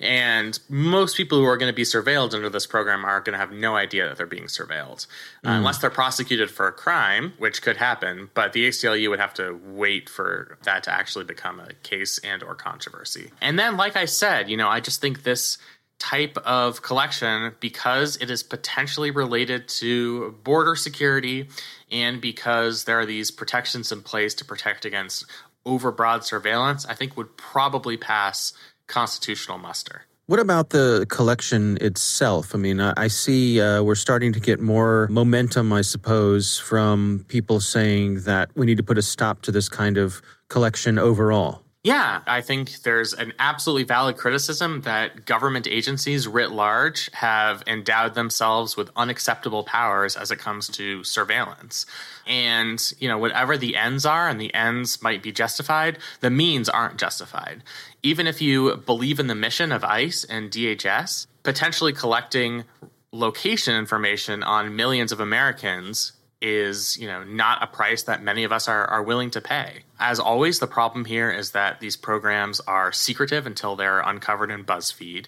and 0.00 0.58
most 0.68 1.16
people 1.16 1.38
who 1.38 1.44
are 1.44 1.56
going 1.56 1.70
to 1.70 1.76
be 1.76 1.82
surveilled 1.82 2.34
under 2.34 2.50
this 2.50 2.66
program 2.66 3.04
are 3.04 3.20
going 3.20 3.32
to 3.32 3.38
have 3.38 3.52
no 3.52 3.76
idea 3.76 4.08
that 4.08 4.16
they're 4.16 4.26
being 4.26 4.44
surveilled, 4.44 5.06
uh, 5.44 5.50
mm. 5.50 5.56
unless 5.56 5.78
they're 5.78 5.90
prosecuted 5.90 6.50
for 6.50 6.66
a 6.66 6.72
crime, 6.72 7.32
which 7.38 7.62
could 7.62 7.76
happen. 7.76 8.30
But 8.34 8.52
the 8.52 8.68
ACLU 8.68 9.08
would 9.10 9.20
have 9.20 9.34
to 9.34 9.58
wait 9.64 10.08
for 10.08 10.58
that 10.64 10.82
to 10.84 10.92
actually 10.92 11.24
become 11.24 11.60
a 11.60 11.72
case 11.82 12.18
and 12.18 12.42
or 12.42 12.54
controversy. 12.54 13.30
And 13.40 13.58
then, 13.58 13.76
like 13.76 13.96
I 13.96 14.04
said, 14.04 14.50
you 14.50 14.56
know, 14.56 14.68
I 14.68 14.80
just 14.80 15.00
think 15.00 15.22
this 15.22 15.58
type 15.98 16.36
of 16.38 16.82
collection 16.82 17.54
because 17.60 18.16
it 18.16 18.30
is 18.30 18.42
potentially 18.42 19.10
related 19.10 19.66
to 19.66 20.32
border 20.44 20.76
security 20.76 21.48
and 21.90 22.20
because 22.20 22.84
there 22.84 22.98
are 22.98 23.06
these 23.06 23.30
protections 23.30 23.90
in 23.90 24.02
place 24.02 24.34
to 24.34 24.44
protect 24.44 24.84
against 24.84 25.24
overbroad 25.66 26.22
surveillance, 26.22 26.86
I 26.86 26.94
think 26.94 27.16
would 27.16 27.36
probably 27.36 27.96
pass 27.96 28.52
constitutional 28.86 29.58
muster. 29.58 30.02
What 30.26 30.40
about 30.40 30.70
the 30.70 31.06
collection 31.08 31.78
itself? 31.80 32.52
I 32.52 32.58
mean, 32.58 32.80
I 32.80 33.06
see 33.06 33.60
uh, 33.60 33.82
we're 33.82 33.94
starting 33.94 34.32
to 34.32 34.40
get 34.40 34.60
more 34.60 35.06
momentum, 35.08 35.72
I 35.72 35.82
suppose, 35.82 36.58
from 36.58 37.24
people 37.28 37.60
saying 37.60 38.22
that 38.22 38.50
we 38.56 38.66
need 38.66 38.76
to 38.78 38.82
put 38.82 38.98
a 38.98 39.02
stop 39.02 39.42
to 39.42 39.52
this 39.52 39.68
kind 39.68 39.96
of 39.96 40.20
collection 40.48 40.98
overall. 40.98 41.62
Yeah, 41.86 42.22
I 42.26 42.40
think 42.40 42.82
there's 42.82 43.12
an 43.12 43.32
absolutely 43.38 43.84
valid 43.84 44.16
criticism 44.16 44.80
that 44.80 45.24
government 45.24 45.68
agencies 45.68 46.26
writ 46.26 46.50
large 46.50 47.08
have 47.12 47.62
endowed 47.64 48.14
themselves 48.16 48.76
with 48.76 48.90
unacceptable 48.96 49.62
powers 49.62 50.16
as 50.16 50.32
it 50.32 50.40
comes 50.40 50.66
to 50.70 51.04
surveillance. 51.04 51.86
And, 52.26 52.82
you 52.98 53.06
know, 53.06 53.18
whatever 53.18 53.56
the 53.56 53.76
ends 53.76 54.04
are, 54.04 54.28
and 54.28 54.40
the 54.40 54.52
ends 54.52 55.00
might 55.00 55.22
be 55.22 55.30
justified, 55.30 55.98
the 56.18 56.28
means 56.28 56.68
aren't 56.68 56.98
justified. 56.98 57.62
Even 58.02 58.26
if 58.26 58.42
you 58.42 58.78
believe 58.78 59.20
in 59.20 59.28
the 59.28 59.36
mission 59.36 59.70
of 59.70 59.84
ICE 59.84 60.24
and 60.24 60.50
DHS, 60.50 61.28
potentially 61.44 61.92
collecting 61.92 62.64
location 63.12 63.76
information 63.76 64.42
on 64.42 64.74
millions 64.74 65.12
of 65.12 65.20
Americans 65.20 66.14
is 66.46 66.96
you 66.96 67.08
know 67.08 67.24
not 67.24 67.60
a 67.60 67.66
price 67.66 68.04
that 68.04 68.22
many 68.22 68.44
of 68.44 68.52
us 68.52 68.68
are, 68.68 68.84
are 68.86 69.02
willing 69.02 69.30
to 69.30 69.40
pay 69.40 69.80
as 69.98 70.20
always 70.20 70.60
the 70.60 70.66
problem 70.66 71.04
here 71.04 71.28
is 71.28 71.50
that 71.50 71.80
these 71.80 71.96
programs 71.96 72.60
are 72.60 72.92
secretive 72.92 73.46
until 73.46 73.74
they're 73.74 73.98
uncovered 73.98 74.50
in 74.50 74.64
buzzfeed 74.64 75.26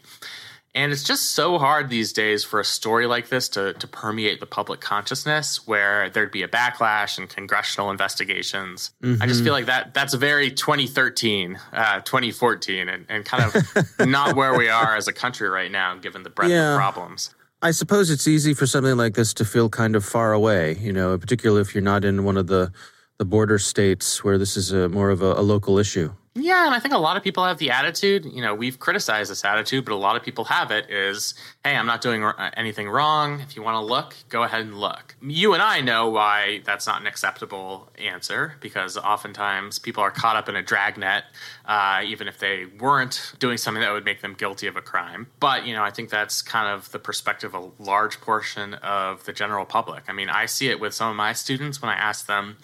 and 0.75 0.93
it's 0.93 1.03
just 1.03 1.33
so 1.33 1.59
hard 1.59 1.89
these 1.89 2.13
days 2.13 2.45
for 2.45 2.61
a 2.61 2.65
story 2.65 3.07
like 3.07 3.31
this 3.31 3.49
to, 3.51 3.73
to 3.73 3.89
permeate 3.89 4.39
the 4.39 4.47
public 4.47 4.81
consciousness 4.81 5.67
where 5.67 6.09
there'd 6.11 6.31
be 6.31 6.43
a 6.43 6.49
backlash 6.49 7.19
and 7.19 7.29
congressional 7.29 7.91
investigations. 7.91 8.93
Mm-hmm. 9.03 9.21
I 9.21 9.27
just 9.27 9.43
feel 9.43 9.55
like 9.55 9.67
that 9.67 9.95
that's 9.95 10.15
very 10.15 10.51
2013, 10.51 11.59
uh, 11.73 12.01
2014, 12.03 12.89
and, 12.89 13.07
and 13.09 13.25
kind 13.25 13.45
of 13.45 13.99
not 14.07 14.37
where 14.37 14.57
we 14.57 14.69
are 14.69 14.95
as 14.95 15.09
a 15.09 15.13
country 15.13 15.49
right 15.49 15.73
now, 15.73 15.97
given 15.97 16.23
the 16.23 16.31
breadth 16.31 16.53
yeah. 16.53 16.75
of 16.75 16.79
problems. 16.79 17.35
I 17.61 17.73
suppose 17.73 18.09
it's 18.09 18.29
easy 18.29 18.55
for 18.55 18.69
something 18.69 18.97
like 18.97 19.15
this 19.15 19.35
to 19.35 19.45
feel 19.45 19.69
kind 19.69 19.97
of 19.97 20.05
far 20.05 20.33
away, 20.33 20.77
you 20.81 20.93
know, 20.93 21.19
particularly 21.19 21.61
if 21.61 21.75
you're 21.75 21.83
not 21.83 22.05
in 22.05 22.23
one 22.23 22.37
of 22.37 22.47
the, 22.47 22.71
the 23.19 23.25
border 23.25 23.59
states 23.59 24.23
where 24.23 24.39
this 24.39 24.57
is 24.57 24.71
a, 24.71 24.89
more 24.89 25.11
of 25.11 25.23
a, 25.23 25.33
a 25.33 25.43
local 25.43 25.77
issue. 25.77 26.15
Yeah, 26.41 26.67
and 26.67 26.75
I 26.75 26.79
think 26.79 26.95
a 26.95 26.99
lot 26.99 27.17
of 27.17 27.23
people 27.23 27.45
have 27.45 27.59
the 27.59 27.71
attitude, 27.71 28.25
you 28.25 28.41
know, 28.41 28.55
we've 28.55 28.79
criticized 28.79 29.31
this 29.31 29.45
attitude, 29.45 29.85
but 29.85 29.93
a 29.93 29.97
lot 29.97 30.17
of 30.17 30.23
people 30.23 30.45
have 30.45 30.71
it 30.71 30.89
is, 30.89 31.35
hey, 31.65 31.75
I'm 31.75 31.87
not 31.87 32.01
doing 32.01 32.25
anything 32.55 32.89
wrong. 32.89 33.41
If 33.41 33.57
you 33.57 33.63
want 33.63 33.75
to 33.75 33.81
look, 33.81 34.15
go 34.29 34.45
ahead 34.45 34.61
and 34.61 34.79
look. 34.79 35.17
You 35.21 35.55
and 35.55 35.63
I 35.63 35.81
know 35.81 36.09
why 36.09 36.63
that's 36.65 36.87
not 36.87 37.01
an 37.01 37.07
acceptable 37.07 37.91
answer 37.99 38.55
because 38.61 38.97
oftentimes 38.97 39.79
people 39.79 40.03
are 40.03 40.11
caught 40.11 40.37
up 40.37 40.49
in 40.49 40.57
a 40.57 40.63
dragnet, 40.63 41.25
uh, 41.65 42.03
even 42.05 42.29
if 42.29 42.39
they 42.39 42.67
weren't 42.79 43.33
doing 43.39 43.57
something 43.57 43.81
that 43.81 43.93
would 43.93 44.05
make 44.05 44.21
them 44.21 44.35
guilty 44.35 44.67
of 44.67 44.77
a 44.77 44.83
crime. 44.83 45.27
But, 45.41 45.67
you 45.67 45.75
know, 45.75 45.83
I 45.83 45.91
think 45.91 46.11
that's 46.11 46.41
kind 46.41 46.69
of 46.69 46.91
the 46.93 46.99
perspective 46.99 47.55
of 47.55 47.65
a 47.65 47.83
large 47.83 48.21
portion 48.21 48.75
of 48.75 49.25
the 49.25 49.33
general 49.33 49.65
public. 49.65 50.05
I 50.09 50.13
mean, 50.13 50.29
I 50.29 50.47
see 50.47 50.69
it 50.69 50.79
with 50.79 50.95
some 50.95 51.11
of 51.11 51.17
my 51.17 51.33
students 51.33 51.83
when 51.83 51.91
I 51.91 51.95
ask 51.95 52.27
them, 52.27 52.59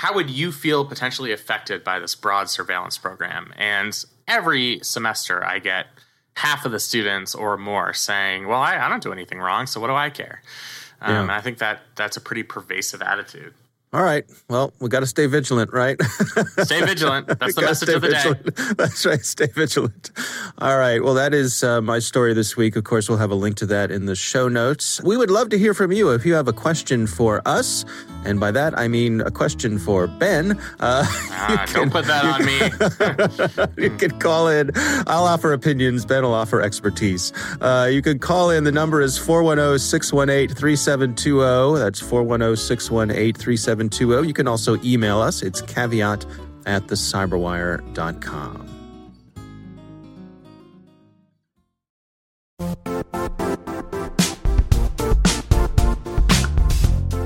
how 0.00 0.14
would 0.14 0.30
you 0.30 0.50
feel 0.50 0.86
potentially 0.86 1.30
affected 1.30 1.84
by 1.84 1.98
this 1.98 2.14
broad 2.14 2.48
surveillance 2.48 2.96
program? 2.96 3.52
And 3.58 3.92
every 4.26 4.80
semester, 4.82 5.44
I 5.44 5.58
get 5.58 5.88
half 6.36 6.64
of 6.64 6.72
the 6.72 6.80
students 6.80 7.34
or 7.34 7.58
more 7.58 7.92
saying, 7.92 8.48
"Well, 8.48 8.60
I, 8.62 8.78
I 8.78 8.88
don't 8.88 9.02
do 9.02 9.12
anything 9.12 9.40
wrong, 9.40 9.66
so 9.66 9.78
what 9.78 9.88
do 9.88 9.94
I 9.94 10.08
care?" 10.08 10.40
Um, 11.02 11.28
yeah. 11.28 11.36
I 11.36 11.42
think 11.42 11.58
that 11.58 11.82
that's 11.96 12.16
a 12.16 12.20
pretty 12.22 12.44
pervasive 12.44 13.02
attitude. 13.02 13.52
All 13.92 14.04
right. 14.04 14.24
Well, 14.48 14.72
we 14.78 14.88
got 14.88 15.00
to 15.00 15.06
stay 15.06 15.26
vigilant, 15.26 15.72
right? 15.72 16.00
stay 16.62 16.80
vigilant. 16.80 17.26
That's 17.40 17.56
the 17.56 17.62
message 17.62 17.88
of 17.88 18.02
the 18.02 18.08
vigilant. 18.10 18.54
day. 18.54 18.62
That's 18.76 19.04
right. 19.04 19.24
Stay 19.24 19.48
vigilant. 19.48 20.12
All 20.58 20.78
right. 20.78 21.02
Well, 21.02 21.14
that 21.14 21.34
is 21.34 21.64
uh, 21.64 21.80
my 21.80 21.98
story 21.98 22.32
this 22.32 22.56
week. 22.56 22.76
Of 22.76 22.84
course, 22.84 23.08
we'll 23.08 23.18
have 23.18 23.32
a 23.32 23.34
link 23.34 23.56
to 23.56 23.66
that 23.66 23.90
in 23.90 24.06
the 24.06 24.14
show 24.14 24.46
notes. 24.46 25.02
We 25.02 25.16
would 25.16 25.30
love 25.30 25.48
to 25.48 25.58
hear 25.58 25.74
from 25.74 25.90
you 25.90 26.10
if 26.10 26.24
you 26.24 26.34
have 26.34 26.46
a 26.46 26.52
question 26.52 27.08
for 27.08 27.42
us. 27.46 27.84
And 28.24 28.38
by 28.38 28.52
that, 28.52 28.78
I 28.78 28.86
mean 28.86 29.22
a 29.22 29.30
question 29.30 29.76
for 29.76 30.06
Ben. 30.06 30.52
Uh, 30.52 30.56
ah, 30.80 31.64
can, 31.66 31.74
don't 31.74 31.90
put 31.90 32.04
that 32.04 32.24
on 32.24 32.44
me. 33.76 33.82
you 33.82 33.90
can 33.96 34.16
call 34.20 34.46
in. 34.46 34.70
I'll 35.08 35.24
offer 35.24 35.52
opinions. 35.52 36.04
Ben 36.04 36.22
will 36.22 36.34
offer 36.34 36.60
expertise. 36.60 37.32
Uh, 37.60 37.88
you 37.90 38.02
can 38.02 38.20
call 38.20 38.50
in. 38.50 38.62
The 38.62 38.72
number 38.72 39.00
is 39.00 39.18
410 39.18 39.80
618 39.80 40.54
3720. 40.54 41.80
That's 41.80 41.98
410 41.98 42.56
618 42.56 43.34
3720. 43.34 43.79
You 43.80 44.34
can 44.34 44.46
also 44.46 44.80
email 44.82 45.20
us. 45.20 45.42
It's 45.42 45.62
caveat 45.62 46.26
at 46.66 46.86
thecyberwire.com. 46.86 48.66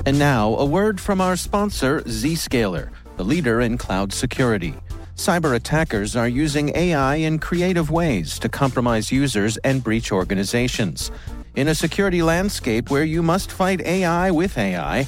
And 0.07 0.19
now, 0.19 0.55
a 0.55 0.65
word 0.65 1.01
from 1.01 1.19
our 1.19 1.35
sponsor, 1.35 2.01
Zscaler, 2.01 2.89
the 3.17 3.23
leader 3.23 3.61
in 3.61 3.77
cloud 3.77 4.13
security. 4.13 4.75
Cyber 5.15 5.55
attackers 5.55 6.15
are 6.15 6.27
using 6.27 6.75
AI 6.75 7.15
in 7.15 7.39
creative 7.39 7.89
ways 7.89 8.37
to 8.39 8.47
compromise 8.47 9.11
users 9.11 9.57
and 9.57 9.83
breach 9.83 10.11
organizations. 10.11 11.09
In 11.55 11.69
a 11.69 11.75
security 11.75 12.21
landscape 12.21 12.91
where 12.91 13.03
you 13.03 13.23
must 13.23 13.51
fight 13.51 13.81
AI 13.81 14.29
with 14.29 14.57
AI, 14.57 15.07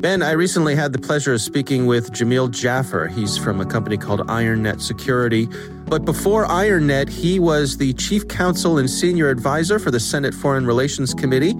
Ben, 0.00 0.22
I 0.22 0.30
recently 0.30 0.74
had 0.74 0.94
the 0.94 0.98
pleasure 0.98 1.34
of 1.34 1.42
speaking 1.42 1.84
with 1.84 2.10
Jamil 2.10 2.50
Jaffer. 2.50 3.06
He's 3.08 3.36
from 3.36 3.60
a 3.60 3.66
company 3.66 3.98
called 3.98 4.20
IronNet 4.20 4.80
Security. 4.80 5.46
But 5.84 6.06
before 6.06 6.46
IronNet, 6.46 7.10
he 7.10 7.38
was 7.38 7.76
the 7.76 7.92
chief 7.92 8.26
counsel 8.26 8.78
and 8.78 8.88
senior 8.88 9.28
advisor 9.28 9.78
for 9.78 9.90
the 9.90 10.00
Senate 10.00 10.32
Foreign 10.32 10.64
Relations 10.64 11.12
Committee 11.12 11.52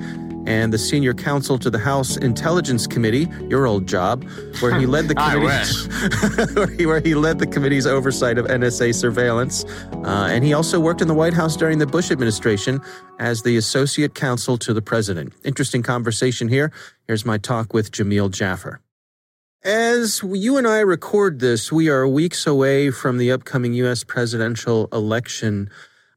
and 0.50 0.72
the 0.72 0.78
senior 0.78 1.14
counsel 1.14 1.60
to 1.60 1.70
the 1.70 1.78
House 1.78 2.16
Intelligence 2.16 2.84
Committee, 2.84 3.28
your 3.48 3.66
old 3.66 3.86
job, 3.86 4.24
where 4.58 4.76
he 4.76 4.84
led 4.84 5.06
the 5.06 5.14
committee, 5.30 6.54
where, 6.54 6.66
he, 6.66 6.86
where 6.86 7.00
he 7.00 7.14
led 7.14 7.38
the 7.38 7.46
committee's 7.46 7.86
oversight 7.86 8.36
of 8.36 8.46
NSA 8.46 8.92
surveillance. 8.92 9.64
Uh, 10.04 10.26
and 10.28 10.42
he 10.42 10.52
also 10.52 10.80
worked 10.80 11.00
in 11.00 11.06
the 11.06 11.14
White 11.14 11.34
House 11.34 11.56
during 11.56 11.78
the 11.78 11.86
Bush 11.86 12.10
administration 12.10 12.80
as 13.20 13.42
the 13.42 13.56
associate 13.56 14.16
counsel 14.16 14.58
to 14.58 14.74
the 14.74 14.82
president. 14.82 15.32
Interesting 15.44 15.84
conversation 15.84 16.48
here. 16.48 16.72
Here's 17.06 17.24
my 17.24 17.38
talk 17.38 17.72
with 17.72 17.92
Jamil 17.92 18.28
Jaffer. 18.32 18.80
As 19.62 20.20
you 20.24 20.56
and 20.56 20.66
I 20.66 20.80
record 20.80 21.38
this, 21.38 21.70
we 21.70 21.88
are 21.88 22.08
weeks 22.08 22.44
away 22.44 22.90
from 22.90 23.18
the 23.18 23.30
upcoming 23.30 23.72
U.S. 23.74 24.02
presidential 24.02 24.88
election. 24.92 25.70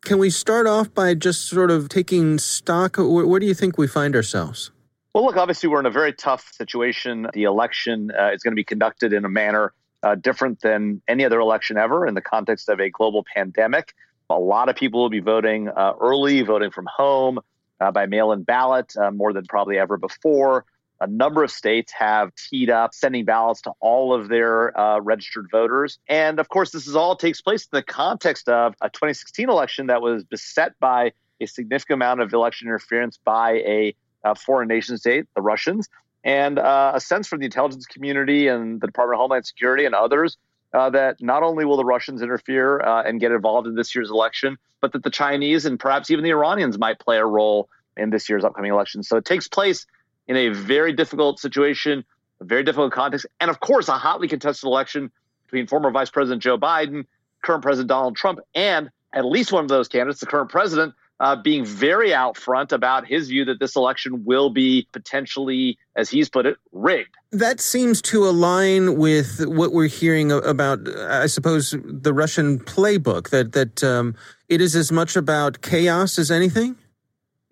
Can 0.06 0.18
we 0.18 0.30
start 0.30 0.68
off 0.68 0.94
by 0.94 1.14
just 1.14 1.46
sort 1.46 1.72
of 1.72 1.88
taking 1.88 2.38
stock? 2.38 2.98
Where, 2.98 3.26
where 3.26 3.40
do 3.40 3.46
you 3.46 3.54
think 3.54 3.78
we 3.78 3.88
find 3.88 4.16
ourselves? 4.18 4.70
Well, 5.16 5.24
look, 5.24 5.38
obviously, 5.38 5.70
we're 5.70 5.80
in 5.80 5.86
a 5.86 5.92
very 5.92 6.12
tough 6.12 6.52
situation. 6.52 7.28
The 7.34 7.44
election 7.44 8.12
uh, 8.12 8.32
is 8.34 8.44
going 8.44 8.52
to 8.52 8.56
be 8.56 8.66
conducted 8.66 9.14
in 9.14 9.24
a 9.24 9.30
manner 9.30 9.74
uh, 10.02 10.16
different 10.16 10.60
than 10.60 11.02
any 11.08 11.24
other 11.24 11.40
election 11.40 11.78
ever 11.78 12.06
in 12.06 12.16
the 12.16 12.22
context 12.22 12.68
of 12.68 12.82
a 12.82 12.90
global 12.90 13.24
pandemic. 13.34 13.94
A 14.30 14.38
lot 14.38 14.68
of 14.68 14.76
people 14.76 15.02
will 15.02 15.10
be 15.10 15.22
voting 15.22 15.70
uh, 15.70 15.94
early, 16.02 16.42
voting 16.42 16.72
from 16.72 16.88
home 16.94 17.40
uh, 17.80 17.92
by 17.92 18.06
mail 18.06 18.34
in 18.34 18.44
ballot 18.44 18.94
uh, 18.98 19.12
more 19.12 19.32
than 19.32 19.46
probably 19.46 19.78
ever 19.78 19.98
before. 19.98 20.66
A 21.02 21.08
number 21.08 21.44
of 21.44 21.52
states 21.52 21.92
have 21.92 22.32
teed 22.36 22.70
up 22.70 22.94
sending 22.94 23.26
ballots 23.26 23.62
to 23.62 23.74
all 23.80 24.14
of 24.14 24.30
their 24.30 24.78
uh, 24.80 25.00
registered 25.00 25.48
voters. 25.52 26.00
And 26.08 26.40
of 26.40 26.50
course, 26.50 26.72
this 26.72 26.88
is 26.88 26.96
all 26.96 27.16
takes 27.16 27.42
place 27.42 27.64
in 27.64 27.70
the 27.78 27.84
context 27.84 28.48
of 28.48 28.76
a 28.82 28.90
2016 28.90 29.50
election 29.50 29.88
that 29.88 30.02
was 30.02 30.24
beset 30.24 30.80
by 30.80 31.12
a 31.42 31.48
significant 31.48 31.96
amount 31.96 32.22
of 32.22 32.32
election 32.34 32.68
interference 32.68 33.18
by 33.18 33.52
a, 33.52 33.96
a 34.24 34.36
foreign 34.36 34.68
nation 34.68 34.98
state, 34.98 35.26
the 35.36 35.42
Russians, 35.42 35.90
and 36.24 36.58
uh, 36.58 36.94
a 36.96 37.02
sense 37.02 37.28
from 37.28 37.40
the 37.40 37.46
intelligence 37.46 37.86
community 37.86 38.48
and 38.48 38.80
the 38.80 38.88
Department 38.88 39.18
of 39.18 39.22
Homeland 39.22 39.46
Security 39.46 39.86
and 39.86 39.94
others 39.94 40.38
uh, 40.74 40.90
that 40.90 41.22
not 41.22 41.44
only 41.44 41.66
will 41.66 41.78
the 41.78 41.86
Russians 41.86 42.22
interfere 42.22 42.80
uh, 42.80 43.04
and 43.04 43.20
get 43.20 43.32
involved 43.32 43.68
in 43.68 43.76
this 43.76 43.94
year's 43.94 44.10
election, 44.10 44.58
but 44.82 44.94
that 44.94 45.04
the 45.04 45.10
Chinese 45.10 45.66
and 45.66 45.80
perhaps 45.80 46.10
even 46.10 46.24
the 46.24 46.32
Iranians 46.32 46.78
might 46.78 47.00
play 47.00 47.18
a 47.18 47.26
role 47.26 47.70
in 47.96 48.10
this 48.10 48.30
year's 48.30 48.44
upcoming 48.44 48.72
election. 48.72 49.04
So 49.04 49.18
it 49.18 49.26
takes 49.26 49.48
place 49.48 49.86
in 50.28 50.36
a 50.36 50.50
very 50.50 50.94
difficult 50.94 51.40
situation, 51.40 52.04
a 52.40 52.46
very 52.46 52.64
difficult 52.64 52.92
context, 52.94 53.26
and 53.40 53.50
of 53.50 53.60
course, 53.60 53.88
a 53.88 53.94
hotly 53.94 54.28
contested 54.28 54.68
election 54.68 55.12
between 55.46 55.68
former 55.68 55.92
Vice 55.92 56.10
President 56.10 56.42
Joe 56.42 56.58
Biden, 56.58 57.06
current 57.44 57.62
President 57.62 57.90
Donald 57.90 58.16
Trump, 58.16 58.40
and 58.56 58.90
at 59.14 59.26
least 59.26 59.52
one 59.52 59.64
of 59.64 59.70
those 59.70 59.88
candidates, 59.88 60.20
the 60.20 60.26
current 60.26 60.50
president, 60.50 60.96
uh, 61.20 61.36
being 61.36 61.64
very 61.64 62.14
out 62.14 62.36
front 62.36 62.72
about 62.72 63.08
his 63.08 63.30
view 63.30 63.46
that 63.46 63.60
this 63.60 63.76
election 63.76 64.26
will 64.26 64.50
be 64.50 64.88
potentially, 64.92 65.78
as 65.96 66.10
he's 66.10 66.28
put 66.28 66.46
it, 66.46 66.58
rigged. 66.72 67.16
That 67.32 67.60
seems 67.60 68.02
to 68.04 68.28
align 68.28 68.98
with 68.98 69.46
what 69.46 69.72
we're 69.72 69.88
hearing 69.88 70.32
about, 70.32 70.88
I 70.90 71.28
suppose, 71.28 71.76
the 71.86 72.14
Russian 72.14 72.60
playbook. 72.60 73.30
That 73.30 73.54
that 73.54 73.84
um, 73.84 74.16
it 74.50 74.60
is 74.60 74.76
as 74.76 74.92
much 74.92 75.16
about 75.16 75.62
chaos 75.62 76.18
as 76.18 76.32
anything. 76.32 76.76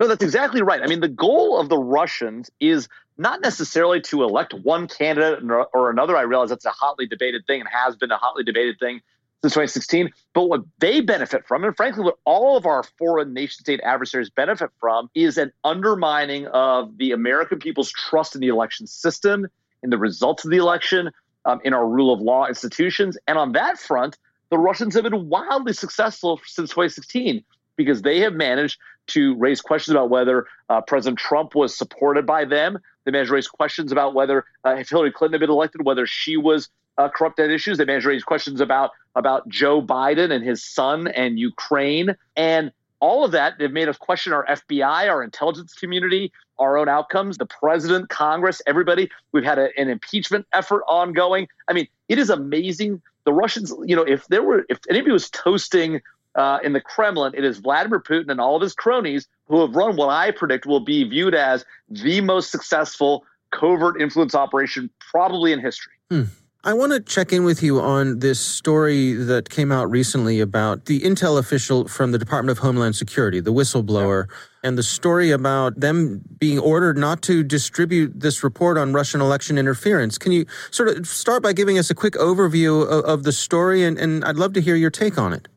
No, 0.02 0.08
that's 0.08 0.24
exactly 0.24 0.62
right. 0.62 0.82
I 0.82 0.88
mean, 0.88 0.98
the 0.98 1.06
goal 1.06 1.60
of 1.60 1.68
the 1.68 1.78
Russians 1.78 2.50
is 2.58 2.88
not 3.18 3.40
necessarily 3.40 4.00
to 4.00 4.24
elect 4.24 4.52
one 4.52 4.88
candidate 4.88 5.48
or 5.72 5.90
another. 5.90 6.16
I 6.16 6.22
realize 6.22 6.48
that's 6.48 6.64
a 6.64 6.70
hotly 6.70 7.06
debated 7.06 7.46
thing 7.46 7.60
and 7.60 7.68
has 7.68 7.94
been 7.94 8.10
a 8.10 8.16
hotly 8.16 8.42
debated 8.42 8.80
thing 8.80 9.00
since 9.42 9.52
2016. 9.52 10.10
But 10.34 10.48
what 10.48 10.62
they 10.80 11.02
benefit 11.02 11.46
from, 11.46 11.62
and 11.62 11.76
frankly, 11.76 12.02
what 12.02 12.16
all 12.24 12.56
of 12.56 12.66
our 12.66 12.82
foreign 12.98 13.32
nation 13.32 13.60
state 13.60 13.80
adversaries 13.84 14.28
benefit 14.28 14.70
from, 14.80 15.08
is 15.14 15.38
an 15.38 15.52
undermining 15.62 16.48
of 16.48 16.98
the 16.98 17.12
American 17.12 17.60
people's 17.60 17.92
trust 17.92 18.34
in 18.34 18.40
the 18.40 18.48
election 18.48 18.88
system, 18.88 19.46
in 19.84 19.90
the 19.90 19.98
results 19.98 20.44
of 20.44 20.50
the 20.50 20.56
election, 20.56 21.12
um, 21.44 21.60
in 21.62 21.72
our 21.74 21.86
rule 21.86 22.12
of 22.12 22.20
law 22.20 22.48
institutions. 22.48 23.16
And 23.28 23.38
on 23.38 23.52
that 23.52 23.78
front, 23.78 24.18
the 24.50 24.58
Russians 24.58 24.96
have 24.96 25.04
been 25.04 25.28
wildly 25.28 25.74
successful 25.74 26.40
since 26.44 26.70
2016 26.70 27.44
because 27.76 28.02
they 28.02 28.20
have 28.20 28.34
managed 28.34 28.78
to 29.08 29.34
raise 29.36 29.60
questions 29.60 29.94
about 29.94 30.10
whether 30.10 30.46
uh, 30.68 30.80
President 30.80 31.18
Trump 31.18 31.54
was 31.54 31.76
supported 31.76 32.26
by 32.26 32.44
them. 32.44 32.78
They 33.04 33.10
managed 33.10 33.28
to 33.28 33.34
raise 33.34 33.48
questions 33.48 33.92
about 33.92 34.14
whether 34.14 34.44
uh, 34.64 34.76
if 34.76 34.88
Hillary 34.88 35.12
Clinton 35.12 35.34
had 35.34 35.46
been 35.46 35.50
elected, 35.50 35.84
whether 35.84 36.06
she 36.06 36.36
was 36.36 36.68
uh, 36.98 37.08
corrupt 37.08 37.40
at 37.40 37.50
issues. 37.50 37.78
They 37.78 37.84
managed 37.84 38.04
to 38.04 38.10
raise 38.10 38.24
questions 38.24 38.60
about 38.60 38.90
about 39.14 39.48
Joe 39.48 39.82
Biden 39.82 40.30
and 40.30 40.44
his 40.44 40.62
son 40.64 41.08
and 41.08 41.38
Ukraine, 41.38 42.16
and 42.36 42.72
all 43.00 43.24
of 43.24 43.32
that. 43.32 43.54
They've 43.58 43.72
made 43.72 43.88
us 43.88 43.98
question 43.98 44.32
our 44.32 44.46
FBI, 44.46 45.08
our 45.10 45.22
intelligence 45.22 45.74
community, 45.74 46.32
our 46.58 46.78
own 46.78 46.88
outcomes, 46.88 47.36
the 47.36 47.46
president, 47.46 48.08
Congress, 48.08 48.62
everybody. 48.66 49.10
We've 49.32 49.44
had 49.44 49.58
a, 49.58 49.68
an 49.76 49.88
impeachment 49.88 50.46
effort 50.52 50.82
ongoing. 50.86 51.48
I 51.68 51.72
mean, 51.72 51.88
it 52.08 52.18
is 52.18 52.30
amazing. 52.30 53.02
The 53.24 53.32
Russians, 53.32 53.72
you 53.84 53.96
know, 53.96 54.04
if 54.04 54.26
there 54.28 54.42
were, 54.42 54.64
if 54.68 54.78
anybody 54.88 55.12
was 55.12 55.28
toasting 55.30 56.00
uh, 56.34 56.58
in 56.62 56.72
the 56.72 56.80
Kremlin, 56.80 57.32
it 57.36 57.44
is 57.44 57.58
Vladimir 57.58 58.00
Putin 58.00 58.30
and 58.30 58.40
all 58.40 58.56
of 58.56 58.62
his 58.62 58.74
cronies 58.74 59.26
who 59.46 59.60
have 59.60 59.74
run 59.74 59.96
what 59.96 60.08
I 60.08 60.30
predict 60.30 60.66
will 60.66 60.80
be 60.80 61.04
viewed 61.04 61.34
as 61.34 61.64
the 61.88 62.20
most 62.20 62.50
successful 62.50 63.24
covert 63.50 64.00
influence 64.00 64.34
operation 64.34 64.90
probably 64.98 65.52
in 65.52 65.60
history. 65.60 65.92
Hmm. 66.10 66.24
I 66.64 66.74
want 66.74 66.92
to 66.92 67.00
check 67.00 67.32
in 67.32 67.42
with 67.42 67.60
you 67.60 67.80
on 67.80 68.20
this 68.20 68.38
story 68.38 69.14
that 69.14 69.50
came 69.50 69.72
out 69.72 69.90
recently 69.90 70.38
about 70.38 70.84
the 70.84 71.00
intel 71.00 71.36
official 71.36 71.88
from 71.88 72.12
the 72.12 72.18
Department 72.18 72.56
of 72.56 72.62
Homeland 72.62 72.94
Security, 72.94 73.40
the 73.40 73.52
whistleblower, 73.52 74.28
yeah. 74.28 74.68
and 74.68 74.78
the 74.78 74.84
story 74.84 75.32
about 75.32 75.80
them 75.80 76.22
being 76.38 76.60
ordered 76.60 76.96
not 76.96 77.20
to 77.22 77.42
distribute 77.42 78.20
this 78.20 78.44
report 78.44 78.78
on 78.78 78.92
Russian 78.92 79.20
election 79.20 79.58
interference. 79.58 80.18
Can 80.18 80.30
you 80.30 80.46
sort 80.70 80.88
of 80.88 81.04
start 81.04 81.42
by 81.42 81.52
giving 81.52 81.78
us 81.78 81.90
a 81.90 81.96
quick 81.96 82.14
overview 82.14 82.84
of, 82.84 83.04
of 83.06 83.22
the 83.24 83.32
story? 83.32 83.82
And, 83.82 83.98
and 83.98 84.24
I'd 84.24 84.36
love 84.36 84.52
to 84.52 84.60
hear 84.60 84.76
your 84.76 84.90
take 84.90 85.18
on 85.18 85.32
it. 85.32 85.48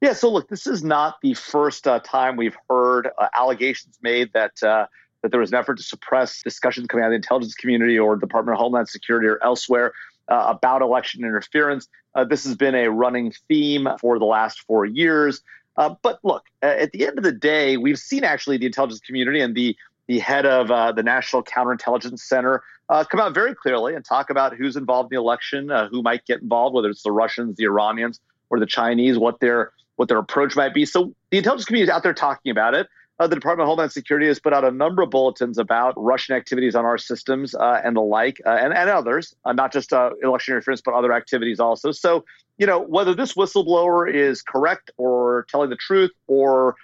Yeah, 0.00 0.12
so 0.12 0.30
look, 0.30 0.48
this 0.48 0.66
is 0.66 0.84
not 0.84 1.16
the 1.22 1.34
first 1.34 1.88
uh, 1.88 1.98
time 2.00 2.36
we've 2.36 2.56
heard 2.70 3.08
uh, 3.18 3.28
allegations 3.34 3.98
made 4.00 4.32
that 4.32 4.62
uh, 4.62 4.86
that 5.22 5.32
there 5.32 5.40
was 5.40 5.50
an 5.50 5.58
effort 5.58 5.76
to 5.78 5.82
suppress 5.82 6.40
discussions 6.42 6.86
coming 6.86 7.02
out 7.02 7.08
of 7.08 7.12
the 7.12 7.16
intelligence 7.16 7.54
community 7.54 7.98
or 7.98 8.14
Department 8.14 8.54
of 8.54 8.60
Homeland 8.60 8.88
Security 8.88 9.26
or 9.26 9.42
elsewhere 9.42 9.92
uh, 10.28 10.44
about 10.46 10.82
election 10.82 11.24
interference. 11.24 11.88
Uh, 12.14 12.24
this 12.24 12.44
has 12.44 12.54
been 12.54 12.76
a 12.76 12.88
running 12.88 13.32
theme 13.48 13.88
for 14.00 14.20
the 14.20 14.24
last 14.24 14.60
four 14.60 14.84
years. 14.84 15.42
Uh, 15.76 15.94
but 16.02 16.20
look, 16.22 16.44
at 16.62 16.92
the 16.92 17.04
end 17.04 17.18
of 17.18 17.24
the 17.24 17.32
day, 17.32 17.76
we've 17.76 17.98
seen 17.98 18.22
actually 18.22 18.56
the 18.56 18.66
intelligence 18.66 19.00
community 19.00 19.40
and 19.40 19.54
the 19.54 19.76
the 20.06 20.20
head 20.20 20.46
of 20.46 20.68
the 20.96 21.02
National 21.02 21.42
Counterintelligence 21.42 22.20
Center 22.20 22.62
come 22.88 23.20
out 23.20 23.34
very 23.34 23.54
clearly 23.54 23.94
and 23.94 24.02
talk 24.04 24.30
about 24.30 24.56
who's 24.56 24.74
involved 24.74 25.12
in 25.12 25.16
the 25.16 25.20
election, 25.20 25.68
who 25.90 26.02
might 26.02 26.24
get 26.24 26.40
involved, 26.40 26.74
whether 26.74 26.88
it's 26.88 27.02
the 27.02 27.12
Russians, 27.12 27.56
the 27.56 27.64
Iranians, 27.64 28.18
or 28.48 28.58
the 28.58 28.64
Chinese, 28.64 29.18
what 29.18 29.40
their 29.40 29.72
what 29.98 30.08
their 30.08 30.18
approach 30.18 30.54
might 30.54 30.72
be. 30.72 30.86
So 30.86 31.12
the 31.30 31.38
intelligence 31.38 31.66
community 31.66 31.90
is 31.90 31.94
out 31.94 32.02
there 32.04 32.14
talking 32.14 32.50
about 32.50 32.74
it. 32.74 32.86
uh, 33.18 33.26
the 33.26 33.34
Department 33.34 33.64
of 33.64 33.68
Homeland 33.68 33.92
Security 33.92 34.26
has 34.28 34.38
put 34.38 34.52
out 34.52 34.64
a 34.64 34.70
number 34.70 35.02
of 35.02 35.10
bulletins 35.10 35.58
about 35.58 35.94
Russian 35.96 36.36
activities 36.36 36.74
on 36.74 36.84
our 36.84 36.98
systems 36.98 37.54
uh, 37.54 37.80
and 37.84 37.96
the 37.96 38.00
like, 38.00 38.40
uh, 38.46 38.50
and, 38.50 38.72
and 38.72 38.88
others, 38.88 39.34
uh, 39.44 39.52
not 39.52 39.72
just 39.72 39.92
uh, 39.92 40.10
election 40.22 40.54
interference, 40.54 40.80
but 40.80 40.94
other 40.94 41.12
activities 41.12 41.58
also. 41.58 41.90
So, 41.90 42.24
you 42.58 42.66
know, 42.66 42.80
whether 42.80 43.14
this 43.14 43.34
whistleblower 43.34 44.12
is 44.12 44.42
correct 44.42 44.92
or 44.96 45.46
telling 45.48 45.70
the 45.70 45.76
truth 45.76 46.12
or, 46.28 46.76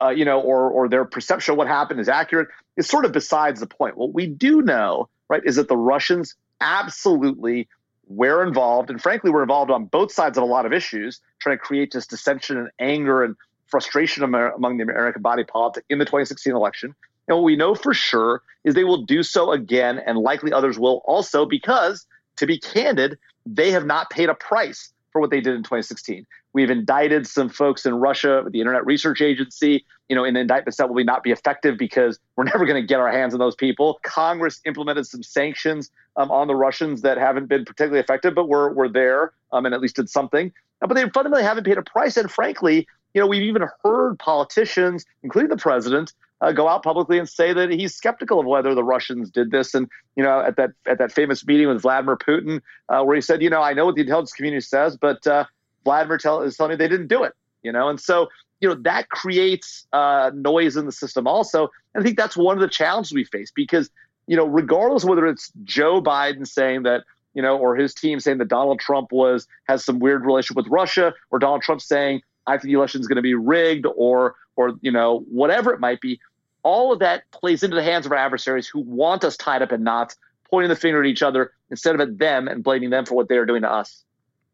uh, 0.00 0.08
you 0.08 0.24
know, 0.24 0.40
or, 0.40 0.70
or 0.70 0.88
their 0.88 1.04
perception 1.04 1.52
of 1.52 1.58
what 1.58 1.68
happened 1.68 2.00
is 2.00 2.08
accurate 2.08 2.48
is 2.76 2.88
sort 2.88 3.04
of 3.04 3.12
besides 3.12 3.60
the 3.60 3.66
point. 3.66 3.96
What 3.96 4.14
we 4.14 4.26
do 4.26 4.62
know, 4.62 5.08
right, 5.28 5.42
is 5.44 5.56
that 5.56 5.68
the 5.68 5.76
Russians 5.76 6.34
absolutely 6.60 7.68
were 8.14 8.42
involved, 8.46 8.90
and 8.90 9.00
frankly, 9.00 9.30
we're 9.30 9.42
involved 9.42 9.70
on 9.70 9.86
both 9.86 10.12
sides 10.12 10.36
of 10.36 10.44
a 10.44 10.46
lot 10.46 10.66
of 10.66 10.72
issues, 10.72 11.20
trying 11.40 11.56
to 11.56 11.62
create 11.62 11.92
just 11.92 12.10
dissension 12.10 12.56
and 12.56 12.70
anger 12.78 13.22
and 13.24 13.36
frustration 13.66 14.22
among 14.22 14.76
the 14.76 14.82
American 14.82 15.22
body 15.22 15.44
politic 15.44 15.84
in 15.88 15.98
the 15.98 16.04
2016 16.04 16.54
election. 16.54 16.94
And 17.28 17.36
what 17.36 17.44
we 17.44 17.56
know 17.56 17.74
for 17.74 17.94
sure 17.94 18.42
is 18.64 18.74
they 18.74 18.84
will 18.84 19.04
do 19.04 19.22
so 19.22 19.52
again, 19.52 20.00
and 20.04 20.18
likely 20.18 20.52
others 20.52 20.78
will 20.78 21.02
also, 21.04 21.46
because 21.46 22.06
to 22.36 22.46
be 22.46 22.58
candid, 22.58 23.18
they 23.46 23.70
have 23.70 23.86
not 23.86 24.10
paid 24.10 24.28
a 24.28 24.34
price 24.34 24.92
for 25.10 25.20
what 25.20 25.30
they 25.30 25.40
did 25.40 25.54
in 25.54 25.62
2016. 25.62 26.26
We've 26.52 26.70
indicted 26.70 27.26
some 27.26 27.48
folks 27.48 27.86
in 27.86 27.94
Russia, 27.94 28.44
the 28.50 28.60
Internet 28.60 28.84
Research 28.84 29.20
Agency, 29.20 29.84
you 30.08 30.16
know, 30.16 30.24
in 30.24 30.36
indictments 30.36 30.76
that 30.76 30.88
will 30.88 30.96
be 30.96 31.04
not 31.04 31.22
be 31.22 31.30
effective 31.30 31.78
because 31.78 32.18
we're 32.36 32.44
never 32.52 32.66
going 32.66 32.80
to 32.80 32.86
get 32.86 33.00
our 33.00 33.10
hands 33.10 33.34
on 33.34 33.40
those 33.40 33.54
people. 33.54 34.00
Congress 34.02 34.60
implemented 34.64 35.06
some 35.06 35.22
sanctions 35.22 35.90
um, 36.16 36.30
on 36.30 36.48
the 36.48 36.54
Russians 36.54 37.02
that 37.02 37.18
haven't 37.18 37.46
been 37.46 37.64
particularly 37.64 38.00
effective, 38.00 38.34
but 38.34 38.48
were, 38.48 38.72
were 38.72 38.88
there 38.88 39.32
um, 39.52 39.66
and 39.66 39.74
at 39.74 39.80
least 39.80 39.96
did 39.96 40.08
something. 40.08 40.52
Uh, 40.80 40.86
but 40.86 40.94
they 40.94 41.08
fundamentally 41.10 41.42
haven't 41.42 41.64
paid 41.64 41.78
a 41.78 41.82
price. 41.82 42.16
And 42.16 42.30
frankly, 42.30 42.86
you 43.14 43.20
know, 43.20 43.26
we've 43.26 43.42
even 43.42 43.64
heard 43.82 44.18
politicians, 44.18 45.04
including 45.22 45.50
the 45.50 45.56
president, 45.56 46.12
uh, 46.40 46.50
go 46.50 46.68
out 46.68 46.82
publicly 46.82 47.18
and 47.18 47.28
say 47.28 47.52
that 47.52 47.70
he's 47.70 47.94
skeptical 47.94 48.40
of 48.40 48.46
whether 48.46 48.74
the 48.74 48.82
Russians 48.82 49.30
did 49.30 49.50
this. 49.52 49.74
And 49.74 49.88
you 50.16 50.22
know, 50.22 50.40
at 50.40 50.56
that 50.56 50.70
at 50.86 50.98
that 50.98 51.12
famous 51.12 51.46
meeting 51.46 51.68
with 51.68 51.82
Vladimir 51.82 52.16
Putin, 52.16 52.60
uh, 52.88 53.02
where 53.04 53.14
he 53.14 53.22
said, 53.22 53.42
you 53.42 53.48
know, 53.48 53.62
I 53.62 53.74
know 53.74 53.86
what 53.86 53.94
the 53.94 54.00
intelligence 54.00 54.32
community 54.32 54.60
says, 54.60 54.96
but 54.96 55.24
uh, 55.26 55.44
Vladimir 55.84 56.18
tell, 56.18 56.42
is 56.42 56.56
telling 56.56 56.70
me 56.70 56.76
they 56.76 56.88
didn't 56.88 57.06
do 57.06 57.22
it. 57.22 57.34
You 57.62 57.70
know, 57.70 57.88
and 57.88 58.00
so 58.00 58.28
you 58.62 58.68
know 58.68 58.76
that 58.76 59.10
creates 59.10 59.86
uh, 59.92 60.30
noise 60.32 60.76
in 60.76 60.86
the 60.86 60.92
system 60.92 61.26
also. 61.26 61.68
And 61.94 62.02
I 62.02 62.04
think 62.04 62.16
that's 62.16 62.36
one 62.36 62.56
of 62.56 62.62
the 62.62 62.68
challenges 62.68 63.12
we 63.12 63.24
face 63.24 63.52
because 63.54 63.90
you 64.28 64.36
know, 64.36 64.46
regardless 64.46 65.04
whether 65.04 65.26
it's 65.26 65.52
Joe 65.64 66.00
Biden 66.00 66.46
saying 66.46 66.84
that 66.84 67.02
you 67.34 67.42
know, 67.42 67.58
or 67.58 67.76
his 67.76 67.94
team 67.94 68.20
saying 68.20 68.38
that 68.38 68.48
Donald 68.48 68.78
Trump 68.78 69.10
was 69.10 69.46
has 69.64 69.84
some 69.84 69.98
weird 69.98 70.24
relationship 70.24 70.56
with 70.56 70.68
Russia, 70.68 71.12
or 71.30 71.38
Donald 71.38 71.62
Trump 71.62 71.82
saying 71.82 72.22
I 72.46 72.52
think 72.52 72.64
the 72.64 72.74
election 72.74 73.00
is 73.00 73.08
going 73.08 73.16
to 73.16 73.22
be 73.22 73.34
rigged 73.34 73.86
or 73.96 74.36
or 74.56 74.74
you 74.80 74.92
know 74.92 75.24
whatever 75.28 75.72
it 75.72 75.80
might 75.80 76.00
be. 76.00 76.20
All 76.62 76.92
of 76.92 77.00
that 77.00 77.28
plays 77.32 77.64
into 77.64 77.74
the 77.74 77.82
hands 77.82 78.06
of 78.06 78.12
our 78.12 78.18
adversaries 78.18 78.68
who 78.68 78.80
want 78.80 79.24
us 79.24 79.36
tied 79.36 79.62
up 79.62 79.72
in 79.72 79.82
knots, 79.82 80.16
pointing 80.48 80.68
the 80.68 80.76
finger 80.76 81.00
at 81.02 81.06
each 81.08 81.22
other 81.22 81.52
instead 81.70 81.96
of 81.96 82.00
at 82.00 82.18
them 82.18 82.46
and 82.46 82.62
blaming 82.62 82.90
them 82.90 83.04
for 83.04 83.14
what 83.16 83.28
they 83.28 83.36
are 83.36 83.46
doing 83.46 83.62
to 83.62 83.72
us. 83.72 84.04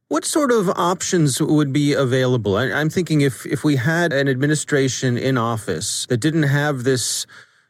What 0.08 0.24
sort 0.24 0.50
of 0.50 0.70
options 0.70 1.38
would 1.40 1.70
be 1.70 1.92
available? 1.92 2.56
I, 2.56 2.80
am 2.80 2.88
thinking 2.88 3.20
if 3.20 3.44
if 3.44 3.62
we 3.62 3.76
had 3.76 4.12
an 4.12 4.26
administration 4.26 5.18
in 5.18 5.36
office 5.36 6.06
that 6.06 6.16
didn't 6.16 6.44
have 6.44 6.84
this 6.84 7.26